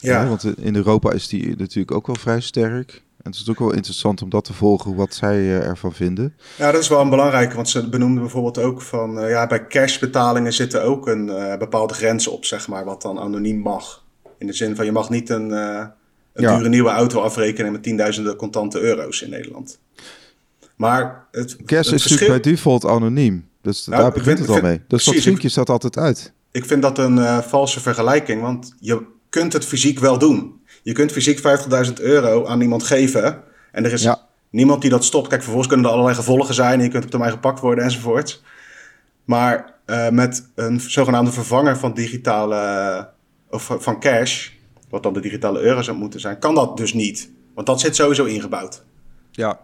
Ja. 0.00 0.22
ja. 0.22 0.28
want 0.28 0.58
in 0.58 0.76
Europa 0.76 1.12
is 1.12 1.28
die 1.28 1.56
natuurlijk 1.56 1.92
ook 1.92 2.06
wel 2.06 2.16
vrij 2.16 2.40
sterk. 2.40 3.02
En 3.22 3.30
het 3.30 3.40
is 3.40 3.50
ook 3.50 3.58
wel 3.58 3.72
interessant 3.72 4.22
om 4.22 4.28
dat 4.28 4.44
te 4.44 4.52
volgen, 4.52 4.94
wat 4.94 5.14
zij 5.14 5.38
uh, 5.38 5.66
ervan 5.66 5.92
vinden. 5.92 6.34
Ja, 6.56 6.72
dat 6.72 6.80
is 6.80 6.88
wel 6.88 7.00
een 7.00 7.10
belangrijke, 7.10 7.54
want 7.54 7.68
ze 7.68 7.88
benoemden 7.88 8.22
bijvoorbeeld 8.22 8.58
ook 8.58 8.82
van... 8.82 9.18
Uh, 9.18 9.30
ja, 9.30 9.46
bij 9.46 9.66
cashbetalingen 9.66 10.52
zitten 10.52 10.82
ook 10.82 11.06
een 11.06 11.26
uh, 11.26 11.56
bepaalde 11.56 11.94
grens 11.94 12.26
op, 12.26 12.44
zeg 12.44 12.68
maar, 12.68 12.84
wat 12.84 13.02
dan 13.02 13.18
anoniem 13.18 13.58
mag. 13.58 14.04
In 14.38 14.46
de 14.46 14.52
zin 14.52 14.76
van, 14.76 14.84
je 14.84 14.92
mag 14.92 15.10
niet 15.10 15.28
een, 15.28 15.50
een 15.50 15.92
ja. 16.34 16.56
dure 16.56 16.68
nieuwe 16.68 16.88
auto 16.88 17.20
afrekenen 17.20 17.72
met 17.72 17.82
tienduizenden 17.82 18.36
contante 18.36 18.80
euro's 18.80 19.22
in 19.22 19.30
Nederland. 19.30 19.78
Maar 20.76 21.26
het, 21.30 21.56
Cash 21.56 21.86
het 21.86 21.94
is 21.94 22.02
verschil... 22.02 22.16
natuurlijk 22.16 22.42
bij 22.42 22.52
default 22.52 22.84
anoniem. 22.84 23.48
Dus 23.62 23.86
nou, 23.86 24.02
daar 24.02 24.12
begint 24.12 24.38
het 24.38 24.48
al 24.48 24.60
mee. 24.60 24.80
Dus 24.88 25.04
dat 25.04 25.14
vinkje 25.14 25.48
staat 25.48 25.70
altijd 25.70 25.96
uit. 25.96 26.32
Ik 26.50 26.64
vind 26.64 26.82
dat 26.82 26.98
een 26.98 27.42
valse 27.42 27.80
vergelijking, 27.80 28.42
want 28.42 28.74
je 28.80 29.16
kunt 29.28 29.52
het 29.52 29.64
fysiek 29.64 29.98
wel 29.98 30.18
doen. 30.18 30.60
Je 30.82 30.92
kunt 30.92 31.12
fysiek 31.12 31.38
50.000 31.86 31.92
euro 32.00 32.46
aan 32.46 32.60
iemand 32.60 32.82
geven. 32.82 33.42
En 33.72 33.84
er 33.84 33.92
is 33.92 34.02
ja. 34.02 34.26
niemand 34.50 34.80
die 34.80 34.90
dat 34.90 35.04
stopt. 35.04 35.28
Kijk, 35.28 35.40
vervolgens 35.40 35.68
kunnen 35.68 35.86
er 35.86 35.92
allerlei 35.92 36.16
gevolgen 36.16 36.54
zijn. 36.54 36.78
En 36.78 36.84
je 36.84 36.90
kunt 36.90 37.04
op 37.04 37.10
termijn 37.10 37.32
gepakt 37.32 37.60
worden 37.60 37.84
enzovoort. 37.84 38.42
Maar 39.24 39.74
uh, 39.86 40.08
met 40.08 40.48
een 40.54 40.80
zogenaamde 40.80 41.32
vervanger 41.32 41.76
van 41.76 41.94
digitale... 41.94 43.08
of 43.50 43.76
van 43.78 44.00
cash, 44.00 44.50
wat 44.88 45.02
dan 45.02 45.12
de 45.12 45.20
digitale 45.20 45.60
euro 45.60 45.82
zou 45.82 45.96
moeten 45.96 46.20
zijn... 46.20 46.38
kan 46.38 46.54
dat 46.54 46.76
dus 46.76 46.92
niet. 46.92 47.30
Want 47.54 47.66
dat 47.66 47.80
zit 47.80 47.96
sowieso 47.96 48.24
ingebouwd. 48.24 48.82
Ja. 49.30 49.60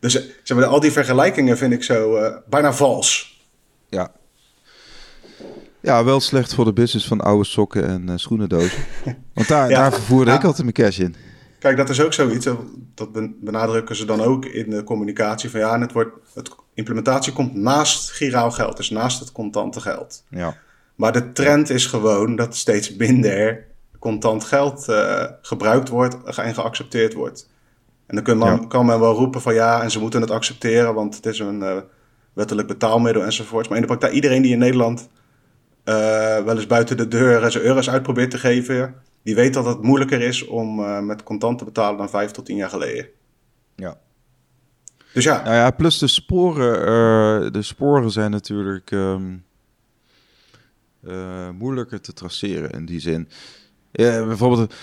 Dus 0.00 0.12
zeg 0.42 0.56
maar, 0.56 0.66
al 0.66 0.80
die 0.80 0.92
vergelijkingen 0.92 1.58
vind 1.58 1.72
ik 1.72 1.82
zo 1.82 2.18
uh, 2.18 2.36
bijna 2.46 2.72
vals. 2.72 3.40
Ja, 3.88 4.12
ja, 5.82 6.04
wel 6.04 6.20
slecht 6.20 6.54
voor 6.54 6.64
de 6.64 6.72
business 6.72 7.06
van 7.06 7.20
oude 7.20 7.44
sokken 7.44 7.86
en 7.86 8.02
uh, 8.08 8.12
schoenendozen. 8.16 8.82
Want 9.34 9.48
daar, 9.48 9.70
ja. 9.70 9.78
daar 9.78 9.92
vervoerde 9.92 10.30
ja. 10.30 10.36
ik 10.36 10.44
altijd 10.44 10.62
mijn 10.62 10.74
cash 10.74 10.98
in. 10.98 11.14
Kijk, 11.58 11.76
dat 11.76 11.88
is 11.88 12.00
ook 12.00 12.12
zoiets. 12.12 12.48
Dat 12.94 13.12
benadrukken 13.40 13.96
ze 13.96 14.04
dan 14.04 14.20
ook 14.20 14.44
in 14.44 14.70
de 14.70 14.84
communicatie. 14.84 15.50
Van 15.50 15.60
ja, 15.60 15.80
het 15.80 15.92
wordt, 15.92 16.10
het, 16.34 16.50
implementatie 16.74 17.32
komt 17.32 17.54
naast 17.54 18.10
giraal 18.10 18.50
geld. 18.50 18.76
Dus 18.76 18.90
naast 18.90 19.20
het 19.20 19.32
contante 19.32 19.80
geld. 19.80 20.24
Ja. 20.28 20.56
Maar 20.94 21.12
de 21.12 21.32
trend 21.32 21.70
is 21.70 21.86
gewoon 21.86 22.36
dat 22.36 22.56
steeds 22.56 22.96
minder 22.96 23.66
contant 23.98 24.44
geld 24.44 24.86
uh, 24.88 25.24
gebruikt 25.42 25.88
wordt 25.88 26.36
en 26.36 26.54
geaccepteerd 26.54 27.14
wordt. 27.14 27.50
En 28.06 28.24
dan 28.24 28.38
ja. 28.38 28.58
kan 28.68 28.86
men 28.86 29.00
wel 29.00 29.14
roepen 29.14 29.40
van 29.40 29.54
ja, 29.54 29.82
en 29.82 29.90
ze 29.90 30.00
moeten 30.00 30.20
het 30.20 30.30
accepteren, 30.30 30.94
want 30.94 31.16
het 31.16 31.26
is 31.26 31.38
een 31.38 31.60
uh, 31.60 31.76
wettelijk 32.32 32.68
betaalmiddel 32.68 33.24
enzovoort. 33.24 33.66
Maar 33.68 33.76
in 33.76 33.82
de 33.82 33.88
praktijk, 33.88 34.12
iedereen 34.12 34.42
die 34.42 34.52
in 34.52 34.58
Nederland 34.58 35.08
uh, 35.84 35.94
wel 36.44 36.56
eens 36.56 36.66
buiten 36.66 36.96
de 36.96 37.08
deur 37.08 37.50
zijn 37.50 37.64
euro's 37.64 37.90
uit 37.90 38.02
probeert 38.02 38.30
te 38.30 38.38
geven, 38.38 38.94
die 39.22 39.34
weet 39.34 39.54
dat 39.54 39.64
het 39.64 39.82
moeilijker 39.82 40.20
is 40.20 40.46
om 40.46 40.80
uh, 40.80 41.00
met 41.00 41.22
contant 41.22 41.58
te 41.58 41.64
betalen 41.64 41.98
dan 41.98 42.10
vijf 42.10 42.30
tot 42.30 42.44
tien 42.44 42.56
jaar 42.56 42.68
geleden. 42.68 43.06
Ja. 43.76 43.98
Dus 45.12 45.24
ja. 45.24 45.42
Nou 45.42 45.54
ja, 45.54 45.70
plus 45.70 45.98
de 45.98 46.06
sporen, 46.06 46.78
uh, 46.78 47.50
de 47.50 47.62
sporen 47.62 48.10
zijn 48.10 48.30
natuurlijk 48.30 48.90
um, 48.90 49.44
moeilijker 51.54 52.00
te 52.00 52.12
traceren 52.12 52.70
in 52.70 52.84
die 52.84 53.00
zin. 53.00 53.28
Ja, 53.92 54.24
bijvoorbeeld. 54.26 54.74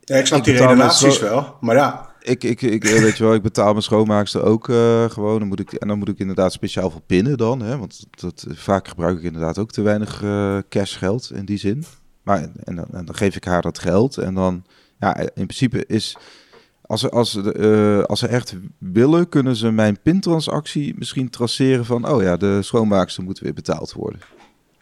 Ja, 0.00 0.16
ik 0.16 0.26
snap 0.26 0.38
ik 0.38 0.44
die 0.44 0.56
redenaties 0.56 1.18
wel, 1.18 1.56
maar 1.60 1.76
ja. 1.76 2.14
Ik, 2.28 2.44
ik, 2.44 2.62
ik, 2.62 2.84
eh, 2.84 3.00
weet 3.00 3.16
je 3.16 3.24
wel, 3.24 3.34
ik 3.34 3.42
betaal 3.42 3.70
mijn 3.70 3.82
schoonmaakster 3.82 4.42
ook 4.42 4.68
uh, 4.68 5.10
gewoon. 5.10 5.38
Dan 5.38 5.48
moet 5.48 5.60
ik, 5.60 5.72
en 5.72 5.88
dan 5.88 5.98
moet 5.98 6.08
ik 6.08 6.18
inderdaad 6.18 6.52
speciaal 6.52 6.90
voor 6.90 7.00
pinnen 7.00 7.36
dan. 7.36 7.60
Hè, 7.60 7.78
want 7.78 8.06
dat, 8.10 8.46
vaak 8.50 8.88
gebruik 8.88 9.18
ik 9.18 9.24
inderdaad 9.24 9.58
ook 9.58 9.70
te 9.70 9.82
weinig 9.82 10.22
uh, 10.22 10.58
cashgeld 10.68 11.30
in 11.34 11.44
die 11.44 11.58
zin. 11.58 11.84
Maar 12.22 12.48
en 12.64 12.76
dan, 12.76 12.86
dan, 13.04 13.14
geef 13.14 13.36
ik 13.36 13.44
haar 13.44 13.62
dat 13.62 13.78
geld. 13.78 14.18
En 14.18 14.34
dan, 14.34 14.64
ja, 14.98 15.16
in 15.18 15.28
principe 15.34 15.86
is... 15.86 16.16
Als 16.88 17.00
ze, 17.00 17.10
als, 17.10 17.36
als 18.06 18.18
ze 18.18 18.26
echt 18.26 18.54
willen, 18.78 19.28
kunnen 19.28 19.56
ze 19.56 19.70
mijn 19.70 19.98
pintransactie 20.02 20.94
misschien 20.98 21.30
traceren 21.30 21.84
van... 21.84 22.08
Oh 22.08 22.22
ja, 22.22 22.36
de 22.36 22.62
schoonmaakster 22.62 23.22
moet 23.22 23.38
weer 23.38 23.52
betaald 23.52 23.92
worden. 23.92 24.20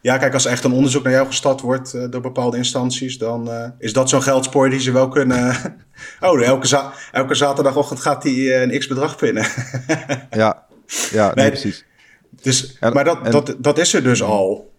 Ja, 0.04 0.18
kijk, 0.18 0.34
als 0.34 0.44
er 0.44 0.50
echt 0.50 0.64
een 0.64 0.72
onderzoek 0.72 1.02
naar 1.02 1.12
jou 1.12 1.26
gestart 1.26 1.60
wordt 1.60 1.94
uh, 1.94 2.04
door 2.10 2.20
bepaalde 2.20 2.56
instanties, 2.56 3.18
dan 3.18 3.48
uh, 3.48 3.68
is 3.78 3.92
dat 3.92 4.08
zo'n 4.08 4.22
geldspoor 4.22 4.70
die 4.70 4.80
ze 4.80 4.92
wel 4.92 5.08
kunnen. 5.08 5.56
oh, 6.20 6.42
elke, 6.42 6.66
za 6.66 6.92
elke 7.12 7.34
zaterdagochtend 7.34 8.00
gaat 8.00 8.22
hij 8.22 8.62
een 8.62 8.78
x 8.78 8.86
bedrag 8.86 9.16
pinnen. 9.16 9.46
ja, 10.30 10.66
ja 11.10 11.34
nee, 11.34 11.48
precies. 11.48 11.84
Dus, 12.42 12.78
maar 12.80 13.04
dat, 13.04 13.32
dat, 13.32 13.56
dat 13.58 13.78
is 13.78 13.94
er 13.94 14.02
dus 14.02 14.22
al, 14.22 14.72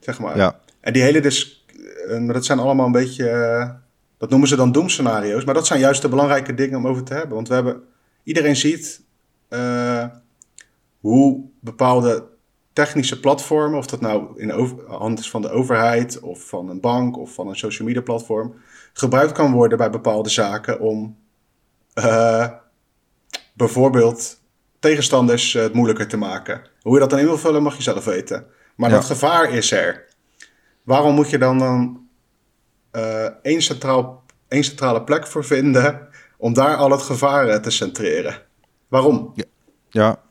zeg 0.00 0.18
maar. 0.18 0.36
Ja. 0.36 0.58
En 0.80 0.92
die 0.92 1.02
hele, 1.02 1.20
dus, 1.20 1.66
dat 2.26 2.44
zijn 2.44 2.58
allemaal 2.58 2.86
een 2.86 2.92
beetje, 2.92 3.76
dat 4.18 4.30
noemen 4.30 4.48
ze 4.48 4.56
dan 4.56 4.72
doemscenario's, 4.72 5.44
maar 5.44 5.54
dat 5.54 5.66
zijn 5.66 5.80
juist 5.80 6.02
de 6.02 6.08
belangrijke 6.08 6.54
dingen 6.54 6.78
om 6.78 6.86
over 6.86 7.02
te 7.02 7.14
hebben. 7.14 7.34
Want 7.34 7.48
we 7.48 7.54
hebben, 7.54 7.82
iedereen 8.22 8.56
ziet 8.56 9.00
hoe 11.00 11.40
bepaalde 11.60 12.34
technische 12.76 13.20
platformen, 13.20 13.78
of 13.78 13.86
dat 13.86 14.00
nou 14.00 14.40
in 14.40 14.48
de 14.48 14.84
hand 14.86 15.18
is 15.18 15.30
van 15.30 15.42
de 15.42 15.50
overheid 15.50 16.20
of 16.20 16.48
van 16.48 16.68
een 16.68 16.80
bank 16.80 17.16
of 17.16 17.34
van 17.34 17.48
een 17.48 17.56
social 17.56 17.88
media 17.88 18.02
platform, 18.02 18.54
gebruikt 18.92 19.32
kan 19.32 19.52
worden 19.52 19.78
bij 19.78 19.90
bepaalde 19.90 20.28
zaken 20.28 20.80
om 20.80 21.16
uh, 21.94 22.48
bijvoorbeeld 23.54 24.40
tegenstanders 24.78 25.52
het 25.52 25.72
moeilijker 25.72 26.08
te 26.08 26.16
maken. 26.16 26.62
Hoe 26.80 26.94
je 26.94 27.00
dat 27.00 27.10
dan 27.10 27.18
in 27.18 27.24
wil 27.24 27.38
vullen 27.38 27.62
mag 27.62 27.76
je 27.76 27.82
zelf 27.82 28.04
weten. 28.04 28.46
Maar 28.74 28.90
dat 28.90 29.04
gevaar 29.04 29.50
is 29.50 29.72
er. 29.72 30.04
Waarom 30.82 31.14
moet 31.14 31.30
je 31.30 31.38
dan, 31.38 31.58
dan 31.58 32.08
uh, 32.92 33.24
één, 33.42 33.62
centraal, 33.62 34.24
één 34.48 34.64
centrale 34.64 35.02
plek 35.02 35.26
voor 35.26 35.44
vinden 35.44 36.08
om 36.36 36.54
daar 36.54 36.76
al 36.76 36.90
het 36.90 37.02
gevaar 37.02 37.62
te 37.62 37.70
centreren? 37.70 38.42
Waarom? 38.88 39.32
Ja, 39.34 39.44
ja 39.88 40.24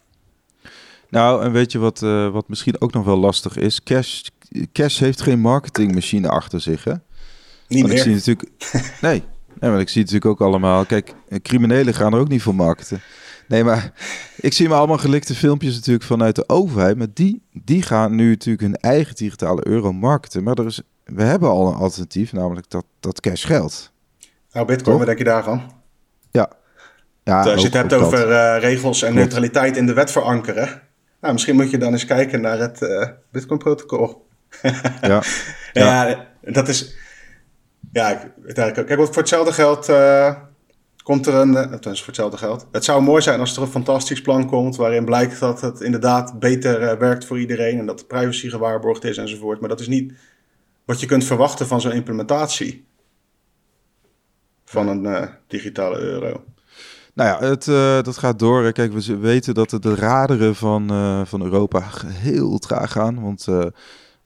nou, 1.10 1.43
en 1.43 1.51
weet 1.51 1.72
je 1.72 1.80
wat, 1.80 2.01
uh, 2.01 2.30
wat 2.30 2.47
misschien 2.47 2.82
ook 2.82 2.93
nog 2.93 3.06
wel 3.06 3.18
lastig 3.18 3.58
is? 3.58 3.84
Cash, 3.84 4.22
Cash 4.72 4.99
heeft 4.99 5.22
geen 5.22 5.39
marketingmachine 5.39 6.30
achter 6.30 6.62
zich, 6.62 6.84
hè? 6.84 6.93
Niet 7.68 7.82
want 7.82 7.88
meer. 7.88 7.97
Ik 7.97 8.01
zie 8.03 8.14
natuurlijk... 8.14 8.49
nee, 9.01 9.24
nee, 9.60 9.72
maar 9.72 9.80
ik 9.80 9.89
zie 9.89 10.01
natuurlijk 10.01 10.26
ook 10.26 10.41
allemaal... 10.41 10.86
Kijk, 10.86 11.14
criminelen 11.41 11.93
gaan 11.93 12.14
er 12.14 12.20
ook 12.20 12.28
niet 12.28 12.41
voor 12.41 12.56
marketen. 12.56 13.01
Nee, 13.47 13.64
maar 13.64 13.91
ik 14.36 14.53
zie 14.53 14.68
me 14.68 14.74
allemaal 14.74 14.97
gelikte 14.97 15.36
filmpjes 15.36 15.76
natuurlijk 15.76 16.06
vanuit 16.06 16.36
de 16.36 16.49
overheid. 16.49 16.97
Maar 16.97 17.08
die, 17.14 17.41
die 17.51 17.82
gaan 17.82 18.16
nu 18.16 18.30
natuurlijk 18.30 18.62
hun 18.62 18.76
eigen 18.76 19.16
digitale 19.16 19.68
euro 19.68 19.93
marketen. 19.93 20.43
Maar 20.43 20.56
er 20.56 20.66
is, 20.66 20.82
we 21.03 21.24
hebben 21.24 21.49
al 21.49 21.68
een 21.68 21.76
alternatief, 21.76 22.34
namelijk 22.34 22.70
dat, 22.70 22.86
dat 22.99 23.20
cash 23.20 23.45
geld. 23.45 23.91
Nou, 24.51 24.68
bitcoin, 24.68 24.97
wat 24.97 25.06
denk 25.06 25.18
je 25.18 25.24
daarvan? 25.24 25.62
Ja. 26.32 26.49
ja 27.24 27.43
dus 27.43 27.51
als 27.51 27.62
je 27.62 27.68
het 27.68 27.76
hebt 27.76 27.93
over 27.93 28.30
uh, 28.30 28.56
regels 28.60 29.01
en 29.01 29.14
neutraliteit 29.14 29.78
in 29.78 29.86
de 29.86 29.93
wet 29.93 30.12
verankeren... 30.12 30.82
Nou, 31.26 31.38
misschien 31.38 31.55
moet 31.55 31.69
je 31.69 31.78
dan 31.78 31.91
eens 31.91 32.05
kijken 32.05 32.41
naar 32.41 32.59
het 32.59 32.82
uh, 32.82 33.07
Bitcoin-protocol. 33.32 34.28
ja. 35.01 35.23
ja. 35.73 36.28
dat 36.41 36.67
is. 36.67 36.95
Ja, 37.91 38.32
kijk, 38.53 38.95
wat 38.95 39.07
voor 39.07 39.17
hetzelfde 39.17 39.53
geld 39.53 39.89
uh, 39.89 40.36
komt 41.03 41.26
er 41.28 41.34
een. 41.34 41.51
Uh, 41.51 41.71
voor 41.71 42.05
hetzelfde 42.05 42.38
geld. 42.38 42.67
Het 42.71 42.84
zou 42.84 43.01
mooi 43.01 43.21
zijn 43.21 43.39
als 43.39 43.55
er 43.55 43.61
een 43.61 43.67
fantastisch 43.67 44.21
plan 44.21 44.47
komt. 44.47 44.76
waarin 44.76 45.05
blijkt 45.05 45.39
dat 45.39 45.61
het 45.61 45.82
inderdaad 45.82 46.39
beter 46.39 46.99
werkt 46.99 47.26
voor 47.26 47.39
iedereen. 47.39 47.80
en 47.80 47.86
dat 47.86 47.99
de 47.99 48.05
privacy 48.05 48.49
gewaarborgd 48.49 49.03
is 49.03 49.17
enzovoort. 49.17 49.59
Maar 49.59 49.69
dat 49.69 49.80
is 49.80 49.88
niet 49.88 50.13
wat 50.86 50.99
je 50.99 51.05
kunt 51.05 51.23
verwachten 51.23 51.67
van 51.67 51.82
zo'n 51.82 51.91
implementatie. 51.91 52.86
van 54.65 54.88
een 54.88 55.30
digitale 55.47 55.99
euro. 55.99 56.43
Nou 57.16 57.30
ja, 57.30 57.49
het, 57.49 57.68
uh, 57.68 58.01
dat 58.01 58.18
gaat 58.18 58.39
door. 58.39 58.72
Kijk, 58.72 58.93
we 58.93 59.18
weten 59.18 59.53
dat 59.53 59.70
de 59.70 59.95
raderen 59.95 60.55
van, 60.55 60.91
uh, 60.91 61.26
van 61.26 61.43
Europa 61.43 61.84
heel 62.07 62.57
traag 62.57 62.91
gaan. 62.91 63.22
Want 63.22 63.47
uh, 63.49 63.66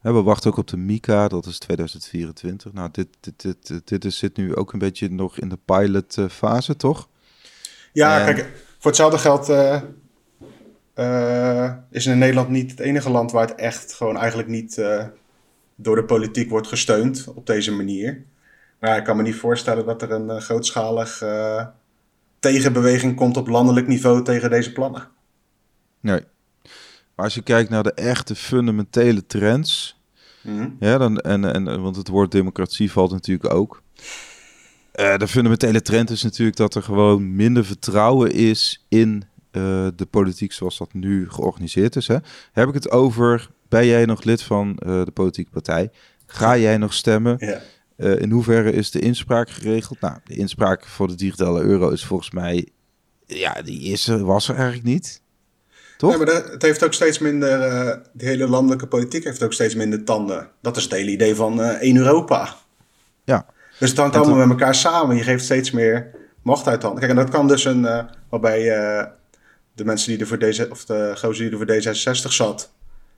we 0.00 0.22
wachten 0.22 0.50
ook 0.50 0.56
op 0.56 0.68
de 0.68 0.76
MICA, 0.76 1.28
dat 1.28 1.46
is 1.46 1.58
2024. 1.58 2.72
Nou, 2.72 2.88
dit, 2.92 3.08
dit, 3.20 3.42
dit, 3.42 3.88
dit 3.88 4.04
is, 4.04 4.18
zit 4.18 4.36
nu 4.36 4.56
ook 4.56 4.72
een 4.72 4.78
beetje 4.78 5.10
nog 5.10 5.38
in 5.38 5.48
de 5.48 5.58
pilotfase, 5.64 6.76
toch? 6.76 7.08
Ja, 7.92 8.26
en... 8.26 8.34
kijk, 8.34 8.50
voor 8.78 8.90
hetzelfde 8.90 9.18
geld 9.18 9.48
is 11.90 12.06
in 12.06 12.18
Nederland 12.18 12.48
niet 12.48 12.70
het 12.70 12.80
enige 12.80 13.10
land 13.10 13.32
waar 13.32 13.48
het 13.48 13.58
echt 13.58 13.92
gewoon 13.94 14.16
eigenlijk 14.16 14.48
niet 14.48 14.82
door 15.74 15.96
de 15.96 16.04
politiek 16.04 16.50
wordt 16.50 16.66
gesteund 16.66 17.26
op 17.34 17.46
deze 17.46 17.72
manier. 17.72 18.24
Maar 18.80 18.96
ik 18.96 19.04
kan 19.04 19.16
me 19.16 19.22
niet 19.22 19.34
voorstellen 19.34 19.86
dat 19.86 20.02
er 20.02 20.10
een 20.10 20.40
grootschalig 20.40 21.22
tegenbeweging 22.40 23.16
komt 23.16 23.36
op 23.36 23.48
landelijk 23.48 23.86
niveau 23.86 24.24
tegen 24.24 24.50
deze 24.50 24.72
plannen. 24.72 25.08
Nee. 26.00 26.20
Maar 27.14 27.24
als 27.24 27.34
je 27.34 27.42
kijkt 27.42 27.70
naar 27.70 27.82
de 27.82 27.92
echte 27.94 28.34
fundamentele 28.34 29.26
trends, 29.26 30.00
mm 30.42 30.76
ja, 30.80 30.98
dan, 30.98 31.18
en, 31.18 31.44
en, 31.44 31.82
want 31.82 31.96
het 31.96 32.08
woord 32.08 32.32
democratie 32.32 32.92
valt 32.92 33.10
natuurlijk 33.10 33.54
ook. 33.54 33.82
Uh, 34.94 35.16
de 35.16 35.28
fundamentele 35.28 35.82
trend 35.82 36.10
is 36.10 36.22
natuurlijk 36.22 36.56
dat 36.56 36.74
er 36.74 36.82
gewoon 36.82 37.36
minder 37.36 37.64
vertrouwen 37.64 38.32
is 38.32 38.84
in 38.88 39.24
uh, 39.52 39.88
de 39.96 40.06
politiek 40.10 40.52
zoals 40.52 40.78
dat 40.78 40.92
nu 40.92 41.30
georganiseerd 41.30 41.96
is. 41.96 42.08
Hè. 42.08 42.16
Heb 42.52 42.68
ik 42.68 42.74
het 42.74 42.90
over, 42.90 43.50
ben 43.68 43.86
jij 43.86 44.04
nog 44.04 44.24
lid 44.24 44.42
van 44.42 44.68
uh, 44.86 45.04
de 45.04 45.10
politieke 45.10 45.50
partij? 45.50 45.90
Ga 46.26 46.56
jij 46.56 46.76
nog 46.76 46.92
stemmen? 46.92 47.36
Ja. 47.38 47.60
Uh, 48.00 48.20
in 48.20 48.30
hoeverre 48.30 48.72
is 48.72 48.90
de 48.90 49.00
inspraak 49.00 49.50
geregeld? 49.50 50.00
Nou, 50.00 50.16
de 50.24 50.34
inspraak 50.34 50.86
voor 50.86 51.08
de 51.08 51.14
digitale 51.14 51.62
euro 51.62 51.88
is 51.88 52.04
volgens 52.04 52.30
mij, 52.30 52.68
ja, 53.26 53.62
die 53.62 53.82
is 53.82 54.08
er, 54.08 54.24
was 54.24 54.48
er 54.48 54.54
eigenlijk 54.54 54.84
niet. 54.84 55.22
Toch? 55.96 56.16
Nee, 56.16 56.26
maar 56.26 56.34
het 56.34 56.62
heeft 56.62 56.84
ook 56.84 56.92
steeds 56.92 57.18
minder, 57.18 57.58
uh, 57.58 57.96
de 58.12 58.24
hele 58.24 58.48
landelijke 58.48 58.86
politiek 58.86 59.24
heeft 59.24 59.42
ook 59.42 59.52
steeds 59.52 59.74
minder 59.74 60.04
tanden. 60.04 60.50
Dat 60.60 60.76
is 60.76 60.82
het 60.82 60.92
hele 60.92 61.10
idee 61.10 61.34
van 61.34 61.60
uh, 61.60 61.68
één 61.68 61.96
Europa. 61.96 62.54
Ja. 63.24 63.46
Dus 63.78 63.88
het 63.88 63.98
hangt 63.98 64.16
allemaal 64.16 64.36
met 64.36 64.50
elkaar 64.50 64.74
samen. 64.74 65.16
Je 65.16 65.22
geeft 65.22 65.44
steeds 65.44 65.70
meer 65.70 66.10
macht 66.42 66.66
uit 66.66 66.82
handen. 66.82 67.00
Kijk, 67.00 67.10
en 67.12 67.24
dat 67.24 67.30
kan 67.30 67.48
dus 67.48 67.64
een, 67.64 68.06
waarbij 68.28 68.62
de 69.74 69.84
mensen 69.84 70.10
die 70.10 70.20
er 70.20 70.26
voor 70.26 70.38
deze, 70.38 70.70
of 70.70 70.84
de 70.84 71.12
gozer 71.16 71.50
die 71.50 71.58
er 71.58 71.82
voor 71.82 71.94
D66 71.94 72.32
zat, 72.32 72.72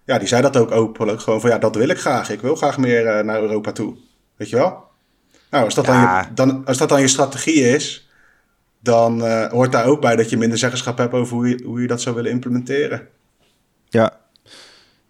ja, 0.05 0.19
die 0.19 0.29
zei 0.29 0.43
dat 0.43 0.57
ook 0.57 0.71
openlijk. 0.71 1.21
Gewoon 1.21 1.41
van 1.41 1.51
ja, 1.51 1.59
dat 1.59 1.75
wil 1.75 1.89
ik 1.89 1.99
graag. 1.99 2.31
Ik 2.31 2.41
wil 2.41 2.57
graag 2.57 2.79
meer 2.79 3.25
naar 3.25 3.41
Europa 3.41 3.73
toe. 3.73 3.97
Weet 4.43 4.51
je 4.51 4.57
wel? 4.57 4.85
Nou, 5.51 5.65
als 5.65 5.75
dat, 5.75 5.85
dan, 5.85 6.01
je, 6.01 6.25
dan, 6.35 6.67
als 6.67 6.79
dat 6.79 6.89
dan 6.89 7.01
je 7.01 7.09
strategie 7.09 7.75
is, 7.75 8.09
dan 8.81 9.25
uh, 9.25 9.47
hoort 9.51 9.73
daar 9.73 9.85
ook 9.85 10.01
bij 10.01 10.17
dat 10.17 10.31
je 10.31 10.37
minder 10.37 10.59
zeggenschap 10.59 10.99
hebt 10.99 11.13
over 11.13 11.37
hoe 11.37 11.49
je, 11.49 11.63
hoe 11.65 11.81
je 11.81 11.87
dat 11.87 12.01
zou 12.01 12.15
willen 12.15 12.31
implementeren. 12.31 13.09
Ja, 13.89 14.17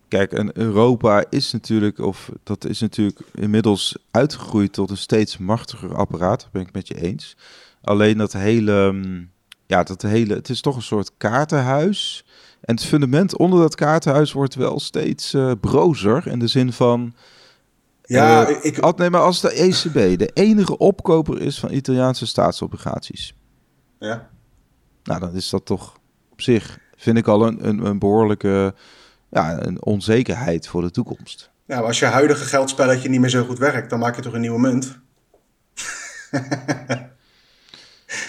kijk, 0.09 0.33
en 0.33 0.59
Europa 0.59 1.25
is 1.31 1.53
natuurlijk, 1.53 1.99
of 1.99 2.31
dat 2.43 2.65
is 2.65 2.81
natuurlijk 2.81 3.21
inmiddels 3.35 3.97
uitgegroeid 4.11 4.73
tot 4.73 4.91
een 4.91 4.97
steeds 4.97 5.39
machtiger 5.39 5.95
apparaat. 5.95 6.41
Dat 6.41 6.53
ben 6.53 6.63
ik 6.63 6.73
met 6.73 6.89
je 6.89 7.01
eens. 7.01 7.37
Alleen 7.83 8.19
dat 8.19 8.33
hele, 8.33 8.93
mm, 8.93 9.31
ja, 9.67 9.83
dat 9.83 10.03
hele, 10.03 10.35
het 10.35 10.49
is 10.49 10.61
toch 10.61 10.77
een 10.77 10.83
soort 10.83 11.11
kaartenhuis. 11.17 12.25
En 12.61 12.75
het 12.75 12.85
fundament 12.85 13.37
onder 13.37 13.61
dat 13.61 13.75
kaartenhuis 13.75 14.33
wordt 14.33 14.55
wel 14.55 14.81
steeds 14.81 15.35
uh, 15.35 15.53
brozer. 15.61 16.27
In 16.27 16.39
de 16.39 16.47
zin 16.47 16.73
van, 16.73 17.15
ja, 18.13 18.51
uh, 18.51 18.57
ik... 18.63 18.97
Nee, 18.97 19.11
maar 19.11 19.21
als 19.21 19.41
de 19.41 19.53
ECB 19.53 20.19
de 20.19 20.31
enige 20.35 20.79
opkoper 20.79 21.41
is 21.41 21.59
van 21.59 21.73
Italiaanse 21.73 22.27
staatsobligaties. 22.27 23.35
Ja. 23.99 24.29
Nou, 25.03 25.21
dan 25.21 25.35
is 25.35 25.51
dat 25.51 25.67
toch 25.67 25.99
op 26.31 26.41
zich, 26.41 26.79
vind 26.97 27.19
ik 27.19 27.27
al 27.27 27.47
een, 27.47 27.69
een, 27.69 27.85
een 27.85 27.99
behoorlijke 27.99 28.75
ja, 29.31 29.63
een 29.63 29.83
onzekerheid 29.85 30.69
voor 30.69 30.83
de 30.83 30.91
toekomst. 30.91 31.51
Ja, 31.67 31.77
maar 31.77 31.87
als 31.87 31.99
je 31.99 32.05
huidige 32.05 32.45
geldspelletje 32.45 33.09
niet 33.09 33.21
meer 33.21 33.31
zo 33.31 33.45
goed 33.45 33.59
werkt, 33.59 33.91
dan 33.91 33.99
maak 33.99 34.17
je 34.17 34.23
toch 34.23 34.33
een 34.33 34.41
nieuwe 34.41 34.61
munt? 34.61 34.99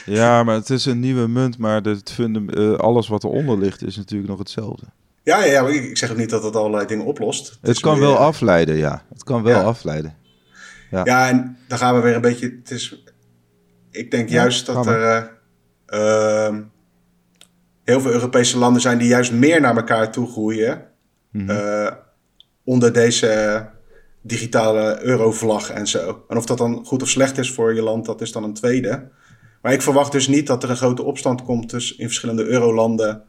ja, 0.06 0.44
maar 0.44 0.56
het 0.56 0.70
is 0.70 0.86
een 0.86 1.00
nieuwe 1.00 1.28
munt, 1.28 1.58
maar 1.58 1.82
het 1.82 2.18
uh, 2.18 2.74
alles 2.74 3.08
wat 3.08 3.24
eronder 3.24 3.58
ligt 3.58 3.86
is 3.86 3.96
natuurlijk 3.96 4.30
nog 4.30 4.40
hetzelfde. 4.40 4.86
Ja, 5.24 5.44
ja, 5.44 5.68
ik 5.68 5.98
zeg 5.98 6.12
ook 6.12 6.18
niet 6.18 6.30
dat 6.30 6.44
het 6.44 6.56
allerlei 6.56 6.86
dingen 6.86 7.06
oplost. 7.06 7.58
Het, 7.62 7.80
kan 7.80 8.00
wel 8.00 8.18
afleiden, 8.18 8.76
ja. 8.76 9.06
Het 9.10 9.24
kan 9.24 9.44
wel 9.44 9.64
afleiden. 9.64 10.16
Ja. 10.92 11.02
ja, 11.04 11.30
en 11.30 11.58
dan 11.68 11.78
gaan 11.78 11.96
we 11.96 12.02
weer 12.02 12.16
een 12.16 12.22
beetje... 12.22 12.58
Het 12.60 12.72
is, 12.72 13.04
ik 13.92 14.12
denk 14.12 14.30
juist 14.30 14.66
dat 14.66 14.86
er 14.88 15.32
uh, 15.88 16.58
heel 17.84 18.02
veel 18.02 18.12
Europese 18.12 18.58
landen 18.58 18.82
zijn... 18.82 18.98
die 18.98 19.08
juist 19.08 19.32
meer 19.32 19.62
naar 19.62 19.76
elkaar 19.76 20.12
toe 20.12 20.28
groeien... 20.28 20.92
Mm 21.32 21.50
-hmm. 21.50 21.98
onder 22.64 22.94
deze 22.94 23.66
digitale 24.22 25.04
eurovlag 25.04 25.70
en 25.70 25.88
zo. 25.88 26.26
En 26.28 26.38
of 26.38 26.46
dat 26.46 26.58
dan 26.58 26.86
goed 26.86 27.02
of 27.02 27.10
slecht 27.10 27.38
is 27.38 27.52
voor 27.52 27.76
je 27.76 27.82
land, 27.82 28.06
dat 28.06 28.22
is 28.22 28.32
dan 28.32 28.44
een 28.44 28.54
tweede. 28.54 29.10
Maar 29.62 29.74
ik 29.74 29.82
verwacht 29.82 30.12
dus 30.12 30.28
niet 30.28 30.48
dat 30.48 30.64
er 30.64 30.70
een 30.70 30.78
grote 30.78 31.04
opstand 31.04 31.44
komt 31.44 31.70
dus 31.70 31.96
in 31.96 32.06
verschillende 32.06 32.46
eurolanden 32.46 33.24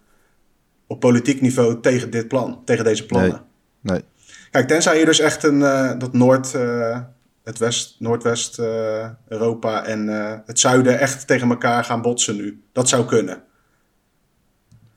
op 0.94 1.00
politiek 1.00 1.40
niveau 1.40 1.80
tegen 1.80 2.10
dit 2.10 2.28
plan, 2.28 2.62
tegen 2.64 2.84
deze 2.84 3.06
plannen. 3.06 3.42
Nee. 3.80 3.92
nee. 3.96 4.04
Kijk, 4.50 4.68
tenzij 4.68 4.98
je 4.98 5.04
dus 5.04 5.18
echt 5.18 5.42
een, 5.42 5.60
uh, 5.60 5.92
dat 5.98 6.12
Noord, 6.12 6.54
uh, 6.56 6.98
het 7.44 7.58
West, 7.58 7.96
Noordwest 7.98 8.58
uh, 8.58 9.08
Europa 9.28 9.84
en 9.84 10.08
het 10.46 10.58
Zuiden 10.58 10.98
echt 10.98 11.26
tegen 11.26 11.50
elkaar 11.50 11.84
gaan 11.84 12.02
botsen 12.02 12.36
nu. 12.36 12.62
Dat 12.72 12.88
zou 12.88 13.04
kunnen. 13.04 13.42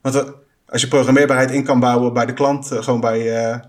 Want 0.02 0.34
als 0.66 0.82
je 0.82 0.88
programmeerbaarheid 0.88 1.52
in 1.52 1.64
kan 1.64 1.80
bouwen 1.80 2.14
bij 2.14 2.26
de 2.26 2.34
klant, 2.34 2.68
gewoon 2.68 3.00
bij 3.00 3.20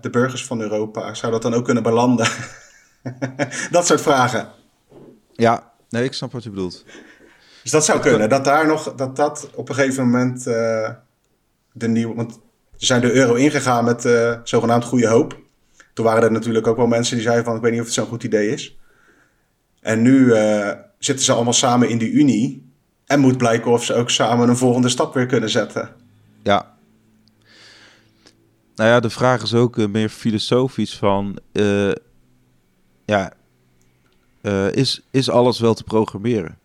de 0.01 0.09
burgers 0.09 0.45
van 0.45 0.61
Europa, 0.61 1.13
zou 1.13 1.31
dat 1.31 1.41
dan 1.41 1.53
ook 1.53 1.65
kunnen 1.65 1.83
belanden? 1.83 2.27
dat 3.71 3.85
soort 3.85 4.01
vragen. 4.01 4.47
Ja, 5.31 5.71
nee, 5.89 6.03
ik 6.03 6.13
snap 6.13 6.31
wat 6.31 6.43
je 6.43 6.49
bedoelt. 6.49 6.85
Dus 7.63 7.71
dat 7.71 7.85
zou 7.85 7.99
kunnen. 7.99 8.29
Dat 8.29 8.45
daar 8.45 8.67
nog, 8.67 8.95
dat 8.95 9.15
dat 9.15 9.49
op 9.55 9.69
een 9.69 9.75
gegeven 9.75 10.09
moment 10.09 10.47
de 11.79 11.87
nieuwe. 11.87 12.15
Want 12.15 12.39
ze 12.75 12.85
zijn 12.85 13.01
de 13.01 13.11
euro 13.11 13.33
ingegaan 13.33 13.85
met 13.85 14.05
uh, 14.05 14.37
zogenaamd 14.43 14.83
goede 14.83 15.07
hoop. 15.07 15.37
Toen 15.93 16.05
waren 16.05 16.23
er 16.23 16.31
natuurlijk 16.31 16.67
ook 16.67 16.77
wel 16.77 16.87
mensen 16.87 17.15
die 17.15 17.23
zeiden 17.23 17.45
van 17.45 17.55
ik 17.55 17.61
weet 17.61 17.71
niet 17.71 17.79
of 17.79 17.85
het 17.85 17.95
zo'n 17.95 18.05
goed 18.05 18.23
idee 18.23 18.49
is. 18.49 18.77
En 19.81 20.01
nu 20.01 20.25
uh, 20.25 20.71
zitten 20.99 21.25
ze 21.25 21.33
allemaal 21.33 21.53
samen 21.53 21.89
in 21.89 21.97
die 21.97 22.11
Unie. 22.11 22.67
En 23.05 23.19
moet 23.19 23.37
blijken 23.37 23.71
of 23.71 23.85
ze 23.85 23.93
ook 23.93 24.09
samen 24.09 24.49
een 24.49 24.57
volgende 24.57 24.89
stap 24.89 25.13
weer 25.13 25.25
kunnen 25.25 25.49
zetten. 25.49 25.89
Ja. 26.43 26.77
Nou 28.75 28.89
ja, 28.89 28.99
de 28.99 29.09
vraag 29.09 29.41
is 29.41 29.53
ook 29.53 29.77
uh, 29.77 29.87
meer 29.87 30.09
filosofisch 30.09 30.97
van... 30.97 31.39
ja, 33.05 33.33
is, 34.71 35.01
is 35.11 35.29
alles 35.29 35.59
wel 35.59 35.73
te 35.73 35.83
programmeren? 35.83 36.57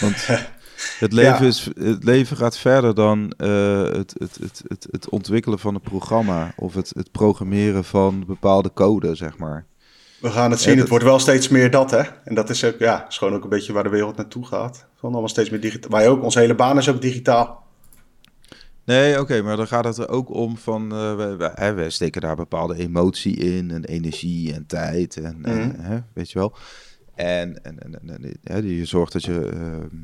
Want 0.00 0.28
Het 0.98 1.12
leven, 1.12 1.46
is, 1.46 1.70
het 1.78 2.04
leven 2.04 2.36
gaat 2.36 2.58
verder 2.58 2.94
dan 2.94 3.34
uh, 3.38 3.82
het, 3.82 4.14
het, 4.18 4.38
het, 4.40 4.62
het, 4.68 4.86
het 4.90 5.08
ontwikkelen 5.08 5.58
van 5.58 5.74
een 5.74 5.80
programma 5.80 6.52
of 6.56 6.74
het, 6.74 6.92
het 6.96 7.10
programmeren 7.10 7.84
van 7.84 8.24
bepaalde 8.26 8.72
code, 8.74 9.14
zeg 9.14 9.38
maar. 9.38 9.66
We 10.20 10.30
gaan 10.30 10.50
het 10.50 10.60
zien. 10.60 10.78
het, 10.78 10.88
wordt 10.88 11.04
wel 11.04 11.18
steeds 11.18 11.48
meer 11.48 11.70
dat, 11.70 11.90
hè? 11.90 12.02
En 12.24 12.34
dat 12.34 12.50
is 12.50 12.64
ook, 12.64 12.78
ja, 12.78 13.08
is 13.08 13.18
gewoon 13.18 13.34
ook 13.34 13.42
een 13.42 13.48
beetje 13.48 13.72
waar 13.72 13.82
de 13.82 13.88
wereld 13.88 14.16
naartoe 14.16 14.46
gaat. 14.46 14.86
Van 14.94 15.10
allemaal 15.10 15.28
steeds 15.28 15.50
meer 15.50 15.60
digitaal. 15.60 15.90
Wij 15.90 16.08
ook, 16.08 16.22
onze 16.22 16.38
hele 16.38 16.54
baan 16.54 16.78
is 16.78 16.88
ook 16.88 17.00
digitaal. 17.00 17.66
Nee, 18.84 19.20
oké, 19.20 19.42
maar 19.42 19.56
dan 19.56 19.66
gaat 19.66 19.84
het 19.84 19.98
er 19.98 20.08
ook 20.08 20.30
om 20.30 20.56
van, 20.56 20.82
uh, 20.82 21.14
we, 21.74 21.84
steken 21.88 22.20
daar 22.20 22.36
bepaalde 22.36 22.76
emotie 22.76 23.36
in 23.36 23.70
en 23.70 23.84
energie 23.84 24.54
en 24.54 24.66
tijd 24.66 25.16
en, 25.16 25.36
mm 25.38 25.44
-hmm. 25.44 25.60
en 25.60 25.80
hè, 25.80 25.98
weet 26.12 26.30
je 26.30 26.38
wel. 26.38 26.56
En, 27.14 27.64
en, 27.64 27.78
en, 27.78 28.00
en, 28.08 28.38
en 28.42 28.66
je 28.66 28.84
zorgt 28.84 29.12
dat 29.12 29.24
je... 29.24 29.50
Uh, 29.54 30.00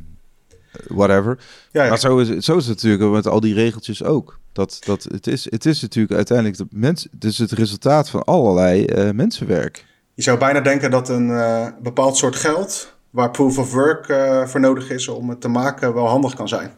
whatever. 0.86 1.38
Ja, 1.70 1.82
ja. 1.82 1.88
Maar 1.88 1.98
zo 1.98 2.18
is, 2.18 2.28
het, 2.28 2.44
zo 2.44 2.56
is 2.56 2.66
het 2.66 2.76
natuurlijk 2.82 3.12
met 3.12 3.26
al 3.26 3.40
die 3.40 3.54
regeltjes 3.54 4.02
ook. 4.02 4.38
Dat, 4.52 4.78
dat 4.84 5.02
het, 5.02 5.26
is, 5.26 5.50
het 5.50 5.66
is 5.66 5.82
natuurlijk 5.82 6.14
uiteindelijk 6.14 6.56
de 6.56 6.66
mens, 6.70 7.08
het 7.12 7.24
is 7.24 7.38
het 7.38 7.52
resultaat 7.52 8.10
van 8.10 8.24
allerlei 8.24 8.84
uh, 8.84 9.10
mensenwerk. 9.10 9.84
Je 10.14 10.22
zou 10.22 10.38
bijna 10.38 10.60
denken 10.60 10.90
dat 10.90 11.08
een 11.08 11.28
uh, 11.28 11.66
bepaald 11.82 12.16
soort 12.16 12.36
geld, 12.36 12.94
waar 13.10 13.30
proof 13.30 13.58
of 13.58 13.72
work 13.72 14.08
uh, 14.08 14.46
voor 14.46 14.60
nodig 14.60 14.90
is 14.90 15.08
om 15.08 15.28
het 15.28 15.40
te 15.40 15.48
maken, 15.48 15.94
wel 15.94 16.08
handig 16.08 16.34
kan 16.34 16.48
zijn. 16.48 16.70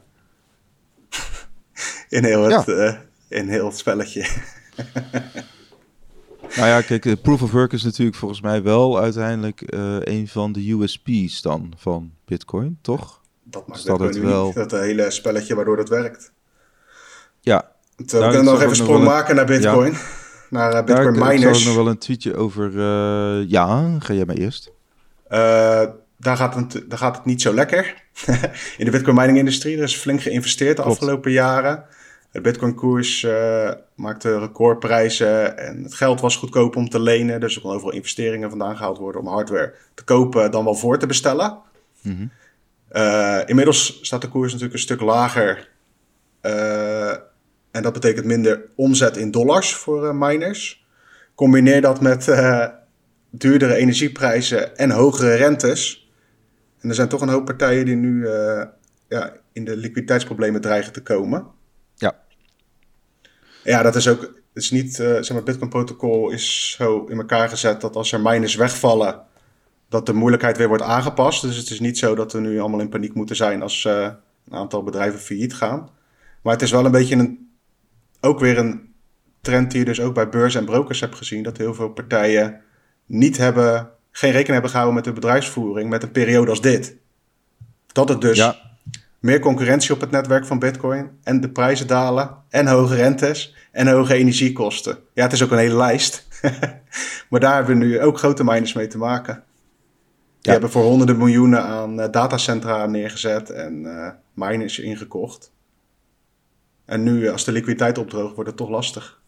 in, 2.09 2.24
heel 2.24 2.43
het, 2.43 2.66
ja. 2.66 3.03
in 3.28 3.49
heel 3.49 3.66
het 3.66 3.78
spelletje. 3.78 4.28
nou 6.57 6.68
ja, 6.68 6.80
kijk, 6.80 7.22
proof 7.22 7.43
of 7.43 7.51
work 7.51 7.72
is 7.72 7.82
natuurlijk 7.82 8.16
volgens 8.16 8.40
mij 8.40 8.62
wel 8.62 9.01
uiteindelijk 9.01 9.62
een 10.01 10.28
van 10.28 10.53
de 10.53 10.72
USP's 10.72 11.43
dan 11.43 11.72
van 11.76 12.12
Bitcoin, 12.24 12.78
toch? 12.80 13.22
Dat 13.53 13.66
maakt 13.66 13.86
dat 13.86 14.00
het 14.00 14.18
wel... 14.18 14.53
Dat 14.53 14.70
hele 14.70 15.11
spelletje 15.11 15.55
waardoor 15.55 15.76
dat 15.76 15.88
werkt. 15.88 16.32
Ja. 17.40 17.70
we 17.96 18.05
nou, 18.07 18.22
kunnen 18.22 18.44
nog 18.44 18.57
even 18.57 18.68
een 18.68 18.76
sprong 18.76 19.05
maken 19.05 19.34
naar 19.34 19.44
Bitcoin. 19.44 19.94
Naar 20.50 20.74
uh, 20.74 20.84
Bitcoin 20.84 21.14
daar, 21.14 21.28
miners. 21.28 21.61
Ik 21.61 21.66
nog 21.66 21.74
wel 21.74 21.88
een 21.88 21.98
tweetje 21.98 22.36
over... 22.36 22.70
Uh, 22.72 23.48
ja, 23.50 23.96
ga 23.98 24.14
jij 24.14 24.24
maar 24.24 24.36
eerst. 24.36 24.72
Uh, 25.30 25.82
daar, 26.16 26.36
gaat 26.36 26.55
het, 26.55 26.84
daar 26.88 26.98
gaat 26.98 27.16
het 27.16 27.24
niet 27.24 27.42
zo 27.42 27.55
lekker. 27.55 27.94
In 28.78 28.84
de 28.84 28.90
Bitcoin 28.90 29.16
mining 29.16 29.38
industrie. 29.38 29.76
Er 29.76 29.82
is 29.82 29.96
flink 29.96 30.22
geïnvesteerd 30.22 30.76
de 30.76 30.82
Klopt. 30.82 30.98
afgelopen 30.98 31.30
jaren. 31.30 31.84
De 32.32 32.40
Bitcoin 32.40 32.74
koers 32.74 33.26
maakte 33.94 34.38
recordprijzen. 34.38 35.59
En 35.59 35.82
het 35.82 35.94
geld 35.94 36.20
was 36.20 36.36
goedkoop 36.36 36.76
om 36.76 36.88
te 36.88 37.00
lenen. 37.00 37.40
Dus 37.40 37.55
er 37.55 37.62
kon 37.62 37.72
overal 37.72 37.92
investeringen 37.92 38.48
vandaan 38.48 38.76
gehaald 38.76 38.98
worden 38.98 39.20
om 39.20 39.26
hardware 39.26 39.74
te 39.94 40.05
kopen 40.05 40.50
dan 40.50 40.64
wel 40.64 40.74
voor 40.74 40.98
te 40.98 41.07
bestellen. 41.07 41.59
Mm 42.03 42.16
-hmm. 42.16 42.30
Uh, 42.93 43.40
inmiddels 43.47 43.99
staat 44.03 44.20
de 44.20 44.28
koers 44.28 44.53
natuurlijk 44.53 44.78
een 44.78 44.84
stuk 44.84 45.01
lager. 45.01 45.68
Uh, 46.43 47.11
en 47.70 47.82
dat 47.82 47.93
betekent 47.93 48.26
minder 48.26 48.68
omzet 48.74 49.16
in 49.16 49.30
dollars 49.30 49.74
voor 49.74 50.05
uh, 50.05 50.11
miners. 50.14 50.86
Combineer 51.34 51.80
dat 51.80 52.01
met 52.01 52.24
duurdere 53.30 53.74
energieprijzen 53.74 54.76
en 54.76 54.90
hogere 54.90 55.34
rentes. 55.34 56.11
En 56.80 56.88
er 56.88 56.95
zijn 56.95 57.09
toch 57.09 57.20
een 57.20 57.28
hoop 57.28 57.45
partijen 57.45 57.84
die 57.84 57.97
nu 57.97 58.28
ja, 59.09 59.36
in 59.53 59.64
de 59.64 59.76
liquiditeitsproblemen 59.76 60.61
dreigen 60.61 60.93
te 60.93 61.03
komen. 61.03 61.47
Ja. 61.95 62.14
Ja, 63.64 63.82
dat 63.82 63.97
is 63.97 64.09
ook. 64.09 64.20
Het 64.20 64.62
is 64.62 64.70
niet, 64.70 64.95
zeg 64.95 65.28
maar, 65.28 65.36
het 65.36 65.45
Bitcoin-protocol 65.45 66.30
is 66.30 66.70
zo 66.70 67.07
in 67.07 67.18
elkaar 67.18 67.49
gezet 67.49 67.80
dat 67.80 67.97
als 67.97 68.12
er 68.12 68.20
miners 68.20 68.55
wegvallen 68.55 69.22
dat 69.93 70.07
de 70.07 70.12
moeilijkheid 70.12 70.57
weer 70.57 70.68
wordt 70.68 70.82
aangepast. 70.82 71.43
Dus 71.43 71.57
het 71.57 71.70
is 71.70 71.80
niet 71.80 71.99
zo 71.99 72.14
dat 72.14 72.32
we 72.32 72.40
nu 72.40 72.61
allemaal 72.61 72.80
in 72.80 72.88
paniek 72.88 73.14
moeten 73.14 73.36
zijn 73.36 73.62
als 73.62 73.84
uh, 73.84 74.09
een 74.49 74.57
aantal 74.57 74.82
bedrijven 74.82 75.20
failliet 75.20 75.55
gaan. 75.55 75.88
Maar 76.43 76.53
het 76.53 76.62
is 76.62 76.70
wel 76.70 76.84
een 76.84 76.90
beetje 76.90 77.16
een, 77.16 77.51
ook 78.20 78.40
weer 78.40 78.59
een 78.59 78.95
trend 79.40 79.70
die 79.70 79.80
je 79.80 79.86
dus 79.86 80.01
ook 80.01 80.14
bij 80.14 80.28
beurs 80.28 80.55
en 80.55 80.64
brokers 80.64 81.01
hebt 81.01 81.14
gezien. 81.14 81.43
Dat 81.43 81.57
heel 81.57 81.74
veel 81.74 81.88
partijen 81.88 82.61
niet 83.07 83.36
hebben, 83.36 83.90
geen 84.11 84.30
rekening 84.30 84.53
hebben 84.53 84.70
gehouden 84.70 84.95
met 84.95 85.05
de 85.05 85.12
bedrijfsvoering 85.12 85.90
met 85.90 86.03
een 86.03 86.12
periode 86.12 86.51
als 86.51 86.61
dit. 86.61 86.97
Dat 87.86 88.09
het 88.09 88.20
dus 88.20 88.36
ja. 88.36 88.57
meer 89.18 89.40
concurrentie 89.40 89.95
op 89.95 90.01
het 90.01 90.11
netwerk 90.11 90.47
van 90.47 90.59
Bitcoin 90.59 91.11
en 91.22 91.40
de 91.40 91.51
prijzen 91.51 91.86
dalen 91.86 92.36
en 92.49 92.66
hoge 92.66 92.95
rentes 92.95 93.55
en 93.72 93.88
hoge 93.88 94.14
energiekosten. 94.14 94.99
Ja, 95.14 95.22
het 95.22 95.32
is 95.32 95.43
ook 95.43 95.51
een 95.51 95.59
hele 95.59 95.76
lijst. 95.76 96.26
maar 97.30 97.40
daar 97.40 97.55
hebben 97.55 97.78
we 97.78 97.84
nu 97.84 98.01
ook 98.01 98.18
grote 98.18 98.45
miners 98.45 98.72
mee 98.72 98.86
te 98.86 98.99
maken. 98.99 99.45
Die 100.43 100.53
hebben 100.53 100.70
voor 100.70 100.82
honderden 100.82 101.16
miljoenen 101.16 101.64
aan 101.64 102.01
uh, 102.01 102.07
datacentra 102.11 102.86
neergezet 102.86 103.51
en 103.51 103.82
uh, 103.82 104.09
miners 104.34 104.78
ingekocht. 104.78 105.53
En 106.84 107.03
nu, 107.03 107.28
als 107.28 107.45
de 107.45 107.53
liquiditeit 107.53 107.99
opdroogt, 107.99 108.34
wordt 108.34 108.51
het 108.51 108.59
toch 108.59 108.68
lastig. 108.68 109.20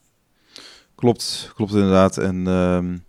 Klopt, 0.95 1.53
klopt 1.55 1.73
inderdaad. 1.73 2.19
En 2.19 2.47
um, 2.47 3.05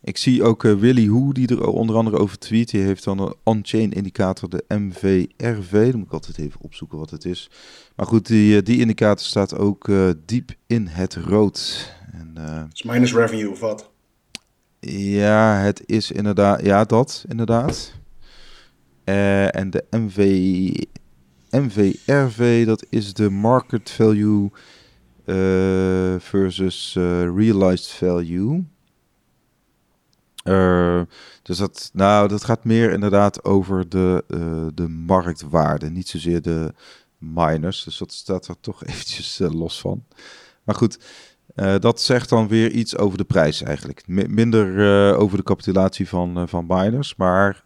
ik 0.00 0.16
zie 0.16 0.42
ook 0.42 0.64
uh, 0.64 0.74
Willy 0.74 1.06
Hoe, 1.06 1.34
die 1.34 1.48
er 1.48 1.66
onder 1.68 1.96
andere 1.96 2.18
over 2.18 2.38
tweet. 2.38 2.70
Die 2.70 2.82
heeft 2.82 3.04
dan 3.04 3.18
een 3.18 3.34
on-chain 3.42 3.92
indicator, 3.92 4.48
de 4.48 4.64
MVRV. 4.68 5.90
Dan 5.90 5.98
moet 5.98 6.06
ik 6.06 6.12
altijd 6.12 6.38
even 6.38 6.60
opzoeken 6.60 6.98
wat 6.98 7.10
het 7.10 7.24
is. 7.24 7.50
Maar 7.96 8.06
goed, 8.06 8.26
die, 8.26 8.62
die 8.62 8.80
indicator 8.80 9.26
staat 9.26 9.56
ook 9.56 9.90
diep 10.26 10.50
in 10.66 10.86
het 10.86 11.14
rood. 11.14 11.92
En, 12.12 12.68
is 12.72 12.82
minus 12.82 13.14
revenue 13.14 13.50
of 13.50 13.60
wat? 13.60 13.92
Ja, 14.90 15.56
het 15.56 15.82
is 15.86 16.10
inderdaad, 16.10 16.62
ja, 16.62 16.84
dat 16.84 17.24
inderdaad. 17.28 17.92
Uh, 19.04 19.54
en 19.56 19.70
de 19.70 19.84
MV, 19.90 20.70
MVRV, 21.50 22.66
dat 22.66 22.86
is 22.88 23.14
de 23.14 23.30
market 23.30 23.90
value 23.90 24.50
uh, 25.24 26.14
versus 26.18 26.94
uh, 26.98 27.22
realized 27.22 27.86
value. 27.86 28.64
dus 31.42 31.58
dat, 31.58 31.90
nou, 31.92 32.28
dat 32.28 32.44
gaat 32.44 32.64
meer 32.64 32.92
inderdaad 32.92 33.44
over 33.44 33.88
de, 33.88 34.24
de 34.74 34.88
marktwaarde, 34.88 35.90
niet 35.90 36.08
zozeer 36.08 36.42
de 36.42 36.74
miners. 37.18 37.84
Dus 37.84 37.98
dat 37.98 38.12
staat 38.12 38.46
er 38.46 38.60
toch 38.60 38.84
eventjes 38.86 39.38
los 39.38 39.80
van. 39.80 40.04
Maar 40.64 40.74
goed, 40.74 40.98
uh, 41.56 41.74
dat 41.78 42.00
zegt 42.00 42.28
dan 42.28 42.48
weer 42.48 42.70
iets 42.70 42.96
over 42.96 43.18
de 43.18 43.24
prijs 43.24 43.62
eigenlijk. 43.62 44.02
Minder 44.28 44.66
uh, 44.66 45.20
over 45.20 45.36
de 45.36 45.42
capitulatie 45.42 46.08
van, 46.08 46.38
uh, 46.38 46.46
van 46.46 46.64
miners. 46.68 47.16
Maar 47.16 47.64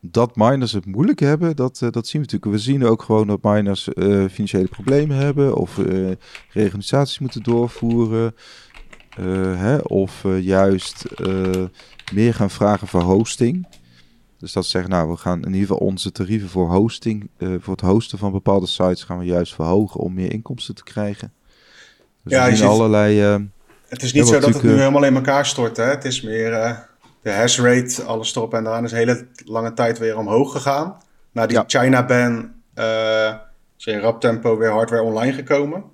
dat 0.00 0.36
miners 0.36 0.72
het 0.72 0.86
moeilijk 0.86 1.20
hebben, 1.20 1.56
dat, 1.56 1.78
dat 1.90 2.06
zien 2.06 2.22
we 2.22 2.26
natuurlijk. 2.32 2.44
We 2.44 2.58
zien 2.58 2.84
ook 2.84 3.02
gewoon 3.02 3.26
dat 3.26 3.42
miners 3.42 3.88
financiële 4.30 4.68
problemen 4.68 5.16
hebben. 5.16 5.56
Of 5.56 5.78
reorganisaties 6.50 7.18
moeten 7.18 7.42
doorvoeren. 7.42 8.34
Hè, 9.56 9.76
of 9.76 10.24
juist 10.40 11.04
meer 12.12 12.34
gaan 12.34 12.50
vragen 12.50 12.86
voor 12.86 13.02
hosting. 13.02 13.66
Dus 14.38 14.52
dat 14.52 14.66
zegt, 14.66 14.88
nou, 14.88 15.10
we 15.10 15.16
gaan 15.16 15.38
in 15.38 15.52
ieder 15.52 15.60
geval 15.60 15.86
onze 15.86 16.12
tarieven 16.12 16.48
voor 16.48 16.68
hosting, 16.68 17.30
voor 17.38 17.72
het 17.72 17.80
hosten 17.80 18.18
van 18.18 18.32
bepaalde 18.32 18.66
sites, 18.66 19.02
gaan 19.02 19.18
we 19.18 19.24
juist 19.24 19.54
verhogen 19.54 20.00
om 20.00 20.14
meer 20.14 20.32
inkomsten 20.32 20.74
te 20.74 20.84
krijgen. 20.84 21.32
Dus 22.24 22.32
ja, 22.32 22.46
je 22.46 22.56
ziet, 22.56 22.66
allerlei... 22.66 23.34
Uh, 23.34 23.40
het 23.88 24.02
is 24.02 24.12
niet 24.12 24.26
zo 24.26 24.38
dat 24.38 24.54
het 24.54 24.62
nu 24.62 24.78
helemaal 24.78 25.04
in 25.04 25.14
elkaar 25.14 25.46
stort. 25.46 25.76
Hè? 25.76 25.84
Het 25.84 26.04
is 26.04 26.22
meer 26.22 26.50
uh, 26.50 26.78
de 27.22 27.30
hash 27.30 27.58
rate, 27.58 28.02
alles 28.02 28.36
erop 28.36 28.54
en 28.54 28.66
eraan 28.66 28.84
is 28.84 28.92
een 28.92 28.98
hele 28.98 29.26
lange 29.44 29.72
tijd 29.72 29.98
weer 29.98 30.18
omhoog 30.18 30.52
gegaan. 30.52 30.96
Na 31.32 31.46
die 31.46 31.56
Ja. 31.56 31.64
China-ban 31.66 32.52
eh 32.74 33.34
is 33.78 33.86
in 33.86 34.00
rap 34.00 34.20
tempo 34.20 34.56
weer 34.56 34.70
hardware 34.70 35.02
online 35.02 35.32
gekomen. 35.32 35.84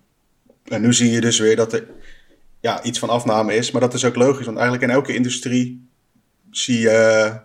En 0.65 0.81
nu 0.81 0.93
zie 0.93 1.11
je 1.11 1.21
dus 1.21 1.39
weer 1.39 1.57
dat 1.57 1.73
er 1.73 1.87
ja, 2.61 2.83
iets 2.83 2.99
van 2.99 3.09
afname 3.09 3.55
is. 3.55 3.71
Maar 3.71 3.81
dat 3.81 3.95
is 3.95 4.05
ook 4.05 4.15
logisch, 4.15 4.47
want 4.47 4.59
eigenlijk 4.59 4.89
in 4.89 4.97
elke 4.97 5.15
industrie 5.15 5.89
zie 6.51 6.81
je 6.81 7.41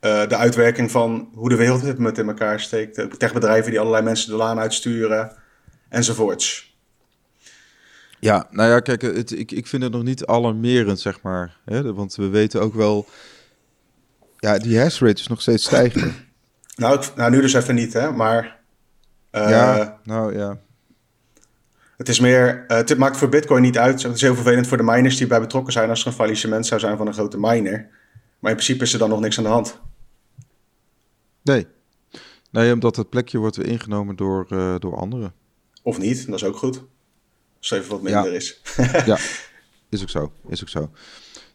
eh, 0.00 0.28
de 0.28 0.36
uitwerking 0.36 0.90
van 0.90 1.28
hoe 1.34 1.48
de 1.48 1.56
wereld 1.56 1.82
dit 1.82 1.96
moment 1.96 2.18
in 2.18 2.28
elkaar 2.28 2.60
steekt. 2.60 3.18
Techbedrijven 3.18 3.70
die 3.70 3.80
allerlei 3.80 4.04
mensen 4.04 4.30
de 4.30 4.36
laan 4.36 4.58
uitsturen 4.58 5.32
enzovoorts. 5.88 6.77
Ja, 8.20 8.46
nou 8.50 8.70
ja, 8.70 8.80
kijk, 8.80 9.02
het, 9.02 9.30
ik, 9.30 9.52
ik 9.52 9.66
vind 9.66 9.82
het 9.82 9.92
nog 9.92 10.02
niet 10.02 10.26
alarmerend, 10.26 11.00
zeg 11.00 11.22
maar. 11.22 11.56
Hè? 11.64 11.94
Want 11.94 12.14
we 12.14 12.28
weten 12.28 12.60
ook 12.60 12.74
wel... 12.74 13.06
Ja, 14.38 14.58
die 14.58 14.78
hash 14.80 15.00
rate 15.00 15.20
is 15.20 15.26
nog 15.26 15.40
steeds 15.40 15.64
stijgend. 15.64 16.12
Nou, 16.76 16.98
ik- 16.98 17.12
nou 17.16 17.30
nu 17.30 17.40
dus 17.40 17.52
even 17.52 17.74
niet, 17.74 17.92
hè, 17.92 18.12
maar 18.12 18.58
eh, 19.30 19.50
ja, 19.50 19.98
nou 20.04 20.36
ja. 20.36 20.58
het 21.96 22.08
is 22.08 22.20
meer, 22.20 22.64
eh, 22.68 22.76
het 22.76 22.98
maakt 22.98 23.16
voor 23.16 23.28
Bitcoin 23.28 23.62
niet 23.62 23.78
uit. 23.78 24.02
Het 24.02 24.14
is 24.14 24.20
heel 24.20 24.34
vervelend 24.34 24.66
voor 24.66 24.76
de 24.76 24.82
miners 24.82 25.16
die 25.16 25.26
bij 25.26 25.40
betrokken 25.40 25.72
zijn 25.72 25.88
als 25.88 26.00
er 26.00 26.06
een 26.06 26.12
faillissement 26.12 26.66
zou 26.66 26.80
zijn 26.80 26.96
van 26.96 27.06
een 27.06 27.12
grote 27.12 27.38
miner. 27.40 27.88
Maar 28.38 28.50
in 28.50 28.56
principe 28.56 28.84
is 28.84 28.92
er 28.92 28.98
dan 28.98 29.08
nog 29.08 29.20
niks 29.20 29.38
aan 29.38 29.44
de 29.44 29.50
hand. 29.50 29.80
Nee. 31.42 31.66
Nee, 32.50 32.72
omdat 32.72 32.96
het 32.96 33.08
plekje 33.08 33.38
wordt 33.38 33.56
weer 33.56 33.66
ingenomen 33.66 34.16
door, 34.16 34.46
eh, 34.48 34.74
door 34.78 34.96
anderen. 34.96 35.32
Of 35.82 35.98
niet, 35.98 36.26
dat 36.26 36.34
is 36.34 36.44
ook 36.44 36.56
goed. 36.56 36.82
Als 37.58 37.70
het 37.70 37.78
even 37.78 37.90
wat 37.90 38.02
minder 38.02 38.30
Ja. 38.30 38.36
is. 38.36 38.60
ja, 39.06 39.18
is 39.90 40.02
ook 40.02 40.10
zo. 40.10 40.32
Is 40.48 40.60
ook 40.62 40.68
zo. 40.68 40.90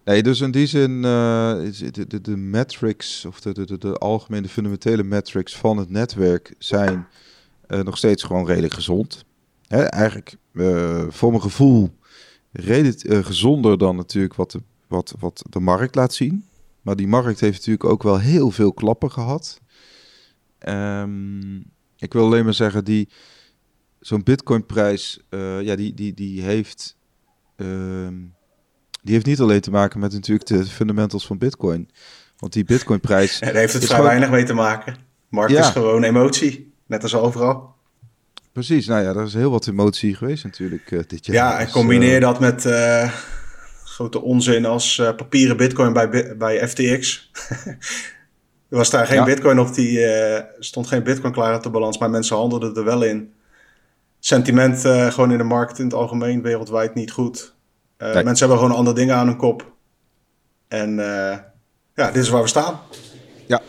Nee, 0.06 0.24
dus 0.24 0.42
in 0.42 0.52
die 0.52 0.68
zin 0.68 0.92
uh, 1.04 1.56
is 1.62 1.78
de, 1.78 2.08
de, 2.08 2.22
de 2.22 2.38
metrics 2.38 3.26
of 3.26 3.40
de, 3.42 3.66
de, 3.66 3.78
de 3.78 3.98
algemene 3.98 4.50
fundamentele 4.50 5.04
metrics 5.04 5.56
van 5.56 5.78
het 5.78 5.90
netwerk 5.90 6.54
zijn 6.58 7.08
uh, 7.68 7.80
nog 7.82 7.98
steeds 7.98 8.24
gewoon 8.24 8.46
redelijk 8.46 8.74
gezond. 8.74 9.26
Hè, 9.68 9.84
eigenlijk 9.84 10.36
uh, 10.54 11.04
voor 11.10 11.30
mijn 11.30 11.42
gevoel 11.42 11.98
redelijk 12.52 13.26
gezonder 13.26 13.78
dan 13.78 13.96
natuurlijk 13.96 14.36
wat 14.36 14.52
de, 14.52 14.62
wat, 14.88 15.14
wat 15.20 15.44
de 15.50 15.60
markt 15.60 15.96
laat 15.96 16.14
zien. 16.14 16.46
Maar 16.82 16.96
die 16.96 17.08
markt 17.08 17.40
heeft 17.40 17.58
natuurlijk 17.58 17.86
ook 17.86 18.04
wel 18.04 18.20
heel 18.20 18.52
veel 18.52 18.74
klappen 18.74 19.12
gehad. 19.12 19.62
Um, 20.68 21.64
ik 21.98 22.14
wil 22.14 22.26
alleen 22.26 22.44
maar 22.44 22.54
zeggen, 22.54 22.84
die 22.86 23.10
zo'n 24.06 24.24
Bitcoin-prijs, 24.24 25.20
uh, 25.30 25.62
ja, 25.62 25.76
die, 25.76 25.94
die, 25.94 26.14
die 26.14 26.42
heeft. 26.42 26.98
Uh, 27.58 28.08
die 29.02 29.14
heeft 29.14 29.26
niet 29.26 29.40
alleen 29.40 29.62
te 29.62 29.72
maken 29.72 30.00
met 30.00 30.14
natuurlijk 30.14 30.48
de 30.48 30.66
fundamentals 30.66 31.26
van 31.26 31.38
Bitcoin. 31.38 31.90
Want 32.38 32.54
die 32.54 32.64
Bitcoin-prijs. 32.64 33.40
Daar 33.40 33.54
heeft 33.54 33.74
het 33.74 33.84
vrij 33.84 33.96
gewoon... 33.96 34.12
weinig 34.12 34.30
mee 34.30 34.44
te 34.44 34.54
maken. 34.54 34.96
Markt 35.30 35.52
ja. 35.52 35.60
is 35.60 35.70
gewoon 35.70 36.04
emotie, 36.04 36.74
net 36.88 37.04
als 37.04 37.16
overal. 37.16 37.76
Precies, 38.52 38.88
nou 38.88 39.04
ja, 39.04 39.10
er 39.10 39.24
is 39.24 39.34
heel 39.34 39.52
wat 39.52 39.68
emotie 39.68 40.16
geweest 40.16 40.44
natuurlijk 40.44 40.92
uh, 40.92 41.00
dit 41.08 41.26
jaar. 41.26 41.36
Ja, 41.36 41.60
en 41.60 41.70
combineer 41.70 42.20
dat 42.20 42.40
met 42.40 42.66
uh, 42.66 43.14
grote 43.84 44.22
onzin 44.22 44.66
als 44.66 44.98
uh, 44.98 45.16
papieren 45.16 45.58
Bitcoin 45.58 45.94
bij, 45.94 46.38
bij 46.38 46.68
FTX. 46.68 47.32
er 48.70 48.78
was 48.78 48.90
daar 48.90 49.08
geen 49.08 49.18
ja. 49.18 49.24
Bitcoin 49.24 49.60
op, 49.60 49.74
die 49.74 50.06
eh, 50.06 50.44
stond 50.60 50.88
geen 50.88 51.04
Bitcoin 51.04 51.34
klaar 51.34 51.56
op 51.56 51.64
de 51.64 51.70
balans, 51.70 51.98
maar 51.98 52.10
mensen 52.10 52.36
handelden 52.36 52.76
er 52.76 52.84
wel 52.84 53.04
in. 53.04 53.34
Sentiment 54.26 54.86
uh, 54.86 55.12
gewoon 55.12 55.32
in 55.32 55.38
de 55.38 55.44
markt 55.44 55.80
in 55.80 55.86
het 55.86 55.94
algemeen 55.94 56.42
wereldwijd 56.42 56.96
niet 56.96 57.12
goed. 57.12 57.54
Uh, 57.98 58.14
nee. 58.14 58.24
Mensen 58.24 58.48
hebben 58.48 58.64
gewoon 58.64 58.78
andere 58.78 58.96
dingen 58.96 59.16
aan 59.16 59.28
hun 59.28 59.38
kop. 59.38 59.72
En 60.68 60.90
uh, 60.90 61.38
ja, 61.96 62.12
dit 62.12 62.24
is 62.24 62.30
waar 62.30 62.42
we 62.42 62.48
staan. 62.48 62.80
Ja. 63.48 63.62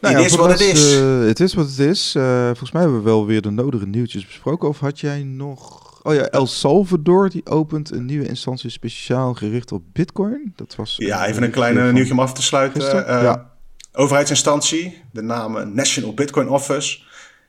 Nou 0.00 0.18
ja, 0.18 0.24
is 0.24 0.34
wat 0.34 0.50
het 0.50 0.60
is. 0.60 0.94
het 1.26 1.40
is 1.40 1.54
wat 1.54 1.66
het 1.66 1.78
is. 1.78 2.12
Volgens 2.44 2.72
mij 2.72 2.82
hebben 2.82 2.98
we 2.98 3.04
wel 3.04 3.26
weer 3.26 3.42
de 3.42 3.50
nodige 3.50 3.86
nieuwtjes 3.86 4.26
besproken. 4.26 4.68
Of 4.68 4.78
had 4.78 5.00
jij 5.00 5.22
nog... 5.22 5.86
Oh 6.02 6.14
ja, 6.14 6.26
El 6.26 6.46
Salvador 6.46 7.30
die 7.30 7.46
opent 7.46 7.90
een 7.90 8.04
nieuwe 8.04 8.28
instantie 8.28 8.70
speciaal 8.70 9.34
gericht 9.34 9.72
op 9.72 9.82
Bitcoin. 9.92 10.52
Dat 10.56 10.74
was... 10.76 10.94
Ja, 10.96 11.26
even 11.26 11.42
een 11.42 11.50
klein 11.50 11.94
nieuwtje 11.94 12.12
om 12.12 12.20
af 12.20 12.32
te 12.32 12.42
sluiten. 12.42 12.82
ja. 13.06 13.50
Overheidsinstantie, 13.92 15.02
de 15.12 15.22
naam 15.22 15.74
National 15.74 16.14
Bitcoin 16.14 16.48
Office. 16.48 16.98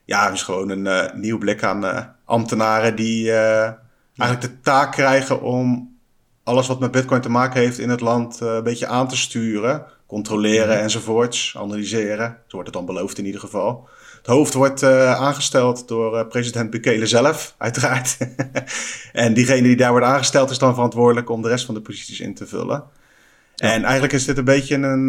Ja, 0.09 0.25
het 0.25 0.33
is 0.33 0.43
gewoon 0.43 0.69
een 0.69 0.85
uh, 0.85 1.13
nieuw 1.13 1.37
blik 1.37 1.63
aan 1.63 1.85
uh, 1.85 1.99
ambtenaren 2.25 2.95
die 2.95 3.25
uh, 3.25 3.63
eigenlijk 4.17 4.41
de 4.41 4.59
taak 4.61 4.91
krijgen 4.91 5.41
om 5.41 5.95
alles 6.43 6.67
wat 6.67 6.79
met 6.79 6.91
Bitcoin 6.91 7.21
te 7.21 7.29
maken 7.29 7.61
heeft 7.61 7.79
in 7.79 7.89
het 7.89 8.01
land 8.01 8.39
een 8.39 8.63
beetje 8.63 8.87
aan 8.87 9.07
te 9.07 9.17
sturen. 9.17 9.85
Controleren 10.07 10.75
ja. 10.75 10.81
enzovoorts, 10.81 11.55
analyseren. 11.57 12.27
Zo 12.27 12.55
wordt 12.55 12.67
het 12.67 12.77
dan 12.77 12.85
beloofd 12.85 13.17
in 13.17 13.25
ieder 13.25 13.39
geval. 13.39 13.87
Het 14.17 14.25
hoofd 14.25 14.53
wordt 14.53 14.83
aangesteld 14.83 15.87
door 15.87 16.27
president 16.27 16.69
Bukele 16.69 17.05
zelf, 17.05 17.53
uiteraard. 17.57 18.17
en 19.13 19.33
diegene 19.33 19.61
die 19.61 19.75
daar 19.75 19.91
wordt 19.91 20.05
aangesteld 20.05 20.49
is 20.49 20.57
dan 20.57 20.73
verantwoordelijk 20.73 21.29
om 21.29 21.41
de 21.41 21.47
rest 21.47 21.65
van 21.65 21.73
de 21.73 21.81
posities 21.81 22.19
in 22.19 22.33
te 22.33 22.47
vullen. 22.47 22.83
Ja. 23.55 23.71
En 23.71 23.83
eigenlijk 23.83 24.13
is 24.13 24.25
dit 24.25 24.37
een 24.37 24.43
beetje 24.43 24.75
een, 24.75 25.07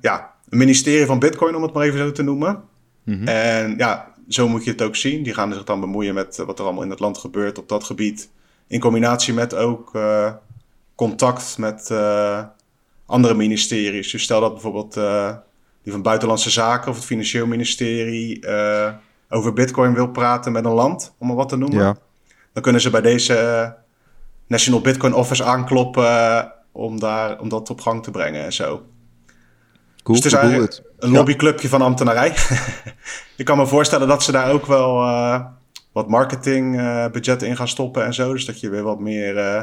ja, 0.00 0.32
een 0.48 0.58
ministerie 0.58 1.06
van 1.06 1.18
Bitcoin, 1.18 1.56
om 1.56 1.62
het 1.62 1.72
maar 1.72 1.84
even 1.84 1.98
zo 1.98 2.12
te 2.12 2.22
noemen. 2.22 2.62
Mm 3.04 3.14
-hmm. 3.14 3.28
En 3.28 3.74
ja, 3.76 4.13
zo 4.28 4.48
moet 4.48 4.64
je 4.64 4.70
het 4.70 4.82
ook 4.82 4.96
zien. 4.96 5.22
Die 5.22 5.34
gaan 5.34 5.52
zich 5.52 5.64
dan 5.64 5.80
bemoeien 5.80 6.14
met 6.14 6.36
wat 6.36 6.58
er 6.58 6.64
allemaal 6.64 6.82
in 6.82 6.90
het 6.90 7.00
land 7.00 7.18
gebeurt 7.18 7.58
op 7.58 7.68
dat 7.68 7.84
gebied. 7.84 8.30
In 8.66 8.80
combinatie 8.80 9.34
met 9.34 9.54
ook 9.54 9.94
uh, 9.94 10.32
contact 10.94 11.58
met 11.58 11.88
uh, 11.92 12.44
andere 13.06 13.34
ministeries. 13.34 14.10
Dus 14.10 14.22
stel 14.22 14.40
dat 14.40 14.52
bijvoorbeeld 14.52 14.96
uh, 14.96 15.36
die 15.82 15.92
van 15.92 16.02
Buitenlandse 16.02 16.50
Zaken 16.50 16.90
of 16.90 16.96
het 16.96 17.04
Financieel 17.04 17.46
Ministerie 17.46 18.46
over 19.28 19.52
Bitcoin 19.52 19.94
wil 19.94 20.08
praten 20.08 20.52
met 20.52 20.64
een 20.64 20.72
land, 20.72 21.14
om 21.18 21.26
maar 21.26 21.36
wat 21.36 21.48
te 21.48 21.56
noemen. 21.56 21.78
Ja. 21.78 21.96
Dan 22.52 22.62
kunnen 22.62 22.80
ze 22.80 22.90
bij 22.90 23.00
deze 23.00 23.76
National 24.46 24.80
Bitcoin 24.80 25.14
Office 25.14 25.44
aankloppen 25.44 26.52
om, 26.72 27.00
daar, 27.00 27.40
om 27.40 27.48
dat 27.48 27.70
op 27.70 27.80
gang 27.80 28.02
te 28.02 28.10
brengen 28.10 28.44
en 28.44 28.52
zo. 28.52 28.82
Cool, 30.04 30.20
dus 30.20 30.32
het 30.32 30.34
is 30.34 30.48
eigenlijk 30.48 30.82
een 30.98 31.10
lobbyclubje 31.10 31.68
van 31.68 31.82
ambtenarij. 31.82 32.34
ik 33.36 33.44
kan 33.44 33.58
me 33.58 33.66
voorstellen 33.66 34.08
dat 34.08 34.22
ze 34.22 34.32
daar 34.32 34.50
ook 34.50 34.66
wel 34.66 35.02
uh, 35.02 35.44
wat 35.92 36.08
marketingbudgetten 36.08 37.46
uh, 37.46 37.52
in 37.52 37.56
gaan 37.56 37.68
stoppen 37.68 38.04
en 38.04 38.14
zo. 38.14 38.32
Dus 38.32 38.44
dat 38.44 38.60
je 38.60 38.68
weer 38.68 38.82
wat 38.82 39.00
meer 39.00 39.36
uh, 39.36 39.62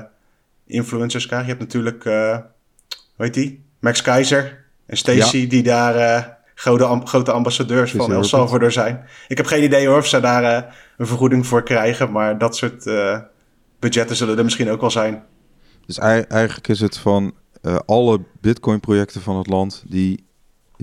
influencers 0.65 1.25
krijgt. 1.25 1.45
Je 1.45 1.51
hebt 1.51 1.63
natuurlijk, 1.63 2.03
hoe 2.03 3.25
heet 3.25 3.33
die? 3.33 3.63
Max 3.79 4.01
Keizer 4.01 4.65
en 4.85 4.97
Stacy, 4.97 5.37
ja. 5.37 5.49
die 5.49 5.63
daar 5.63 6.37
grote, 6.55 6.83
amb 6.83 7.07
grote 7.07 7.31
ambassadeurs 7.31 7.91
van 7.91 8.11
El 8.11 8.23
Salvador 8.23 8.71
zijn. 8.71 9.05
Ik 9.27 9.37
heb 9.37 9.45
geen 9.45 9.63
idee 9.63 9.87
hoor 9.87 9.97
of 9.97 10.07
ze 10.07 10.19
daar 10.19 10.75
een 10.97 11.07
vergoeding 11.07 11.47
voor 11.47 11.63
krijgen. 11.63 12.11
Maar 12.11 12.37
dat 12.37 12.55
soort 12.55 12.83
budgetten 13.79 14.15
zullen 14.15 14.37
er 14.37 14.43
misschien 14.43 14.69
ook 14.69 14.81
wel 14.81 14.91
zijn. 14.91 15.23
Dus 15.85 15.97
eigenlijk 15.97 16.67
is 16.67 16.79
het 16.79 16.97
van 16.97 17.33
alle 17.85 18.21
Bitcoin-projecten 18.39 19.21
van 19.21 19.37
het 19.37 19.47
land 19.47 19.83
die 19.87 20.29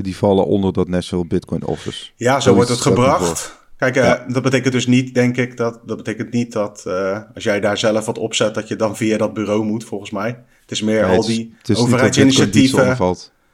die 0.02 0.16
vallen 0.16 0.46
onder 0.46 0.72
dat 0.72 0.88
National 0.88 1.26
Bitcoin 1.26 1.66
Office. 1.66 2.10
Ja, 2.16 2.40
zo, 2.40 2.54
wordt 2.54 2.70
het 2.70 2.80
gebracht. 2.80 3.56
Kijk, 3.76 3.96
uh, 3.96 4.02
ja. 4.02 4.24
dat 4.28 4.42
betekent 4.42 4.72
dus 4.72 4.86
niet, 4.86 5.14
denk 5.14 5.36
ik, 5.36 5.56
dat, 5.56 5.80
dat 5.86 5.96
betekent 5.96 6.30
niet 6.32 6.52
dat 6.52 6.84
uh, 6.86 7.18
als 7.34 7.44
jij 7.44 7.60
daar 7.60 7.78
zelf 7.78 8.06
wat 8.06 8.18
opzet, 8.18 8.54
dat 8.54 8.68
je 8.68 8.76
dan 8.76 8.96
via 8.96 9.16
dat 9.16 9.34
bureau 9.34 9.64
moet, 9.64 9.84
volgens 9.84 10.10
mij. 10.10 10.28
Het 10.60 10.70
is 10.70 10.82
meer 10.82 11.06
nee, 11.06 11.16
al 11.16 11.26
die 11.26 11.54
overheidsinitiatieven. 11.74 12.96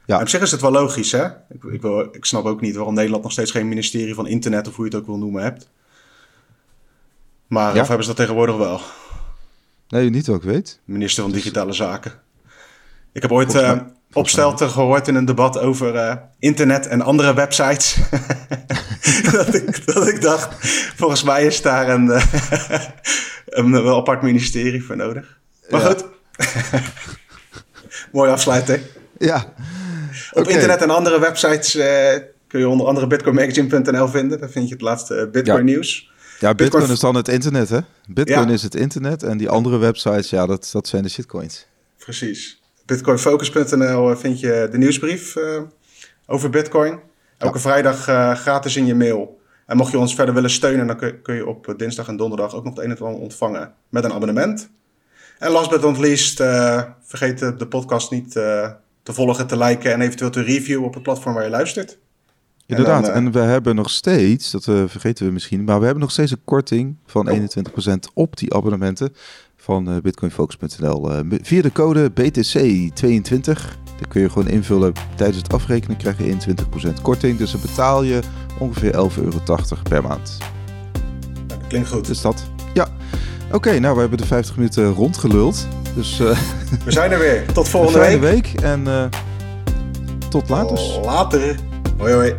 Ja. 0.05 0.21
op 0.21 0.29
zich 0.29 0.41
is 0.41 0.51
het 0.51 0.61
wel 0.61 0.71
logisch, 0.71 1.11
hè? 1.11 1.25
Ik, 1.25 1.63
ik, 1.71 1.81
wil, 1.81 1.99
ik 2.11 2.25
snap 2.25 2.45
ook 2.45 2.61
niet 2.61 2.75
waarom 2.75 2.93
Nederland 2.93 3.23
nog 3.23 3.31
steeds 3.31 3.51
geen 3.51 3.67
ministerie 3.67 4.13
van 4.13 4.27
internet, 4.27 4.67
of 4.67 4.75
hoe 4.75 4.85
je 4.85 4.91
het 4.91 4.99
ook 4.99 5.07
wil 5.07 5.17
noemen, 5.17 5.43
hebt. 5.43 5.69
Maar 7.47 7.75
ja. 7.75 7.81
of 7.81 7.87
hebben 7.87 8.05
ze 8.05 8.13
dat 8.13 8.19
tegenwoordig 8.19 8.57
wel? 8.57 8.81
Nee, 9.87 10.09
niet 10.09 10.27
wat 10.27 10.35
ik 10.35 10.43
weet. 10.43 10.79
Minister 10.85 11.23
van 11.23 11.31
Digitale 11.31 11.73
Zaken. 11.73 12.11
Ik 13.11 13.21
heb 13.21 13.31
ooit 13.31 13.55
uh, 13.55 13.79
opstelten 14.15 14.69
gehoord 14.69 15.07
in 15.07 15.15
een 15.15 15.25
debat 15.25 15.59
over 15.59 15.95
uh, 15.95 16.13
internet 16.39 16.87
en 16.87 17.01
andere 17.01 17.33
websites. 17.33 17.97
dat, 19.31 19.53
ik, 19.53 19.85
dat 19.85 20.07
ik 20.07 20.21
dacht, 20.21 20.67
volgens 20.95 21.23
mij 21.23 21.45
is 21.45 21.61
daar 21.61 21.89
een, 21.89 22.05
uh, 22.05 22.23
een 23.45 23.75
apart 23.75 24.21
ministerie 24.21 24.83
voor 24.83 24.95
nodig. 24.95 25.37
Maar 25.69 25.81
ja. 25.81 25.87
goed. 25.87 26.05
Mooie 28.11 28.31
afsluiting. 28.31 28.81
Ja. 29.17 29.53
Op 30.31 30.41
okay. 30.41 30.53
internet 30.53 30.81
en 30.81 30.89
andere 30.89 31.19
websites 31.19 31.75
uh, 31.75 31.85
kun 32.47 32.59
je 32.59 32.69
onder 32.69 32.87
andere 32.87 33.07
bitcoinmagazine.nl 33.07 34.07
vinden. 34.07 34.39
Daar 34.39 34.49
vind 34.49 34.67
je 34.67 34.73
het 34.73 34.83
laatste 34.83 35.29
Bitcoin 35.31 35.57
ja. 35.57 35.63
nieuws. 35.63 36.13
Ja, 36.39 36.53
Bitcoin, 36.53 36.55
Bitcoin, 36.55 36.91
is 36.91 36.99
dan 36.99 37.15
het 37.15 37.27
internet, 37.27 37.69
hè? 37.69 37.79
Bitcoin 38.07 38.47
ja. 38.47 38.53
is 38.53 38.63
het 38.63 38.75
internet 38.75 39.23
en 39.23 39.37
die 39.37 39.49
andere 39.49 39.77
websites, 39.77 40.29
ja, 40.29 40.45
dat, 40.45 40.69
dat 40.71 40.87
zijn 40.87 41.03
de 41.03 41.09
shitcoins. 41.09 41.67
Precies. 41.97 42.63
Bitcoinfocus.nl 42.85 44.15
vind 44.15 44.39
je 44.39 44.67
de 44.71 44.77
nieuwsbrief 44.77 45.35
uh, 45.35 45.61
over 46.25 46.49
Bitcoin. 46.49 46.99
Elke 47.37 47.55
ja. 47.55 47.61
vrijdag 47.61 48.09
uh, 48.09 48.35
gratis 48.35 48.75
in 48.75 48.85
je 48.85 48.95
mail. 48.95 49.39
En 49.65 49.77
mocht 49.77 49.91
je 49.91 49.99
ons 49.99 50.15
verder 50.15 50.33
willen 50.33 50.49
steunen, 50.49 50.87
dan 50.87 50.97
kun, 51.21 51.35
je 51.35 51.47
op 51.47 51.73
dinsdag 51.77 52.07
en 52.07 52.17
donderdag 52.17 52.55
ook 52.55 52.63
nog 52.63 52.75
het 52.75 52.83
een 52.83 52.91
en 52.91 53.05
ander 53.05 53.21
ontvangen 53.21 53.73
met 53.89 54.03
een 54.03 54.13
abonnement. 54.13 54.69
En 55.39 55.51
last 55.51 55.69
but 55.69 55.81
not 55.81 55.97
least, 55.97 56.39
uh, 56.39 56.83
vergeet 57.01 57.39
de, 57.39 57.55
de 57.55 57.67
podcast 57.67 58.11
niet 58.11 58.31
te 58.31 59.13
volgen, 59.13 59.47
te 59.47 59.57
liken 59.57 59.91
en 59.93 60.01
eventueel 60.01 60.29
te 60.29 60.41
reviewen 60.41 60.85
op 60.85 60.93
het 60.93 61.03
platform 61.03 61.33
waar 61.33 61.43
je 61.43 61.49
luistert. 61.49 61.97
Inderdaad, 62.67 63.07
en, 63.07 63.13
dan, 63.13 63.25
eh, 63.25 63.31
we 63.31 63.39
hebben 63.39 63.75
nog 63.75 63.89
steeds, 63.89 64.51
dat 64.51 64.67
eh, 64.67 64.83
vergeten 64.87 65.25
we 65.25 65.31
misschien, 65.31 65.63
maar 65.63 65.77
we 65.77 65.83
hebben 65.83 66.03
nog 66.03 66.11
steeds 66.11 66.31
een 66.31 66.43
korting 66.43 66.95
van 67.05 67.29
Oh. 67.29 67.35
21% 67.35 68.11
op 68.13 68.37
die 68.37 68.53
abonnementen 68.53 69.15
van 69.65 69.89
eh, 69.89 69.95
bitcoinfocus.nl. 70.01 71.11
Eh, 71.11 71.19
via 71.41 71.61
de 71.61 71.71
code 71.71 72.09
BTC22, 72.09 73.77
die 73.97 74.07
kun 74.07 74.21
je 74.21 74.29
gewoon 74.29 74.47
invullen 74.47 74.93
tijdens 75.15 75.37
het 75.37 75.53
afrekenen, 75.53 75.97
krijg 75.97 76.17
je 76.17 76.23
21% 76.23 77.01
korting. 77.01 77.37
Dus 77.37 77.51
dan 77.51 77.61
betaal 77.61 78.03
je 78.03 78.19
ongeveer 78.59 78.91
11,80 78.91 79.23
euro 79.23 79.39
per 79.89 80.03
maand. 80.03 80.37
dat 81.47 81.57
klinkt 81.67 81.89
goed. 81.89 82.05
Dus 82.05 82.21
dat, 82.21 82.43
ja. 82.73 82.87
Oké, 83.51 83.79
nou 83.79 83.93
we 83.93 83.99
hebben 83.99 84.17
de 84.17 84.25
50 84.25 84.55
minuten 84.55 84.93
rondgeluld. 84.93 85.67
Dus 85.95 86.19
eh 86.19 86.25
We 86.85 86.91
zijn 86.91 87.11
er 87.11 87.19
weer. 87.19 87.45
Tot 87.53 87.69
volgende 87.69 87.99
week. 87.99 88.19
week 88.19 88.61
en 88.61 88.87
eh, 88.87 89.05
tot 90.29 90.49
later. 90.49 90.79
Later. 91.03 91.55
Hoi 91.97 92.13
hoi. 92.13 92.35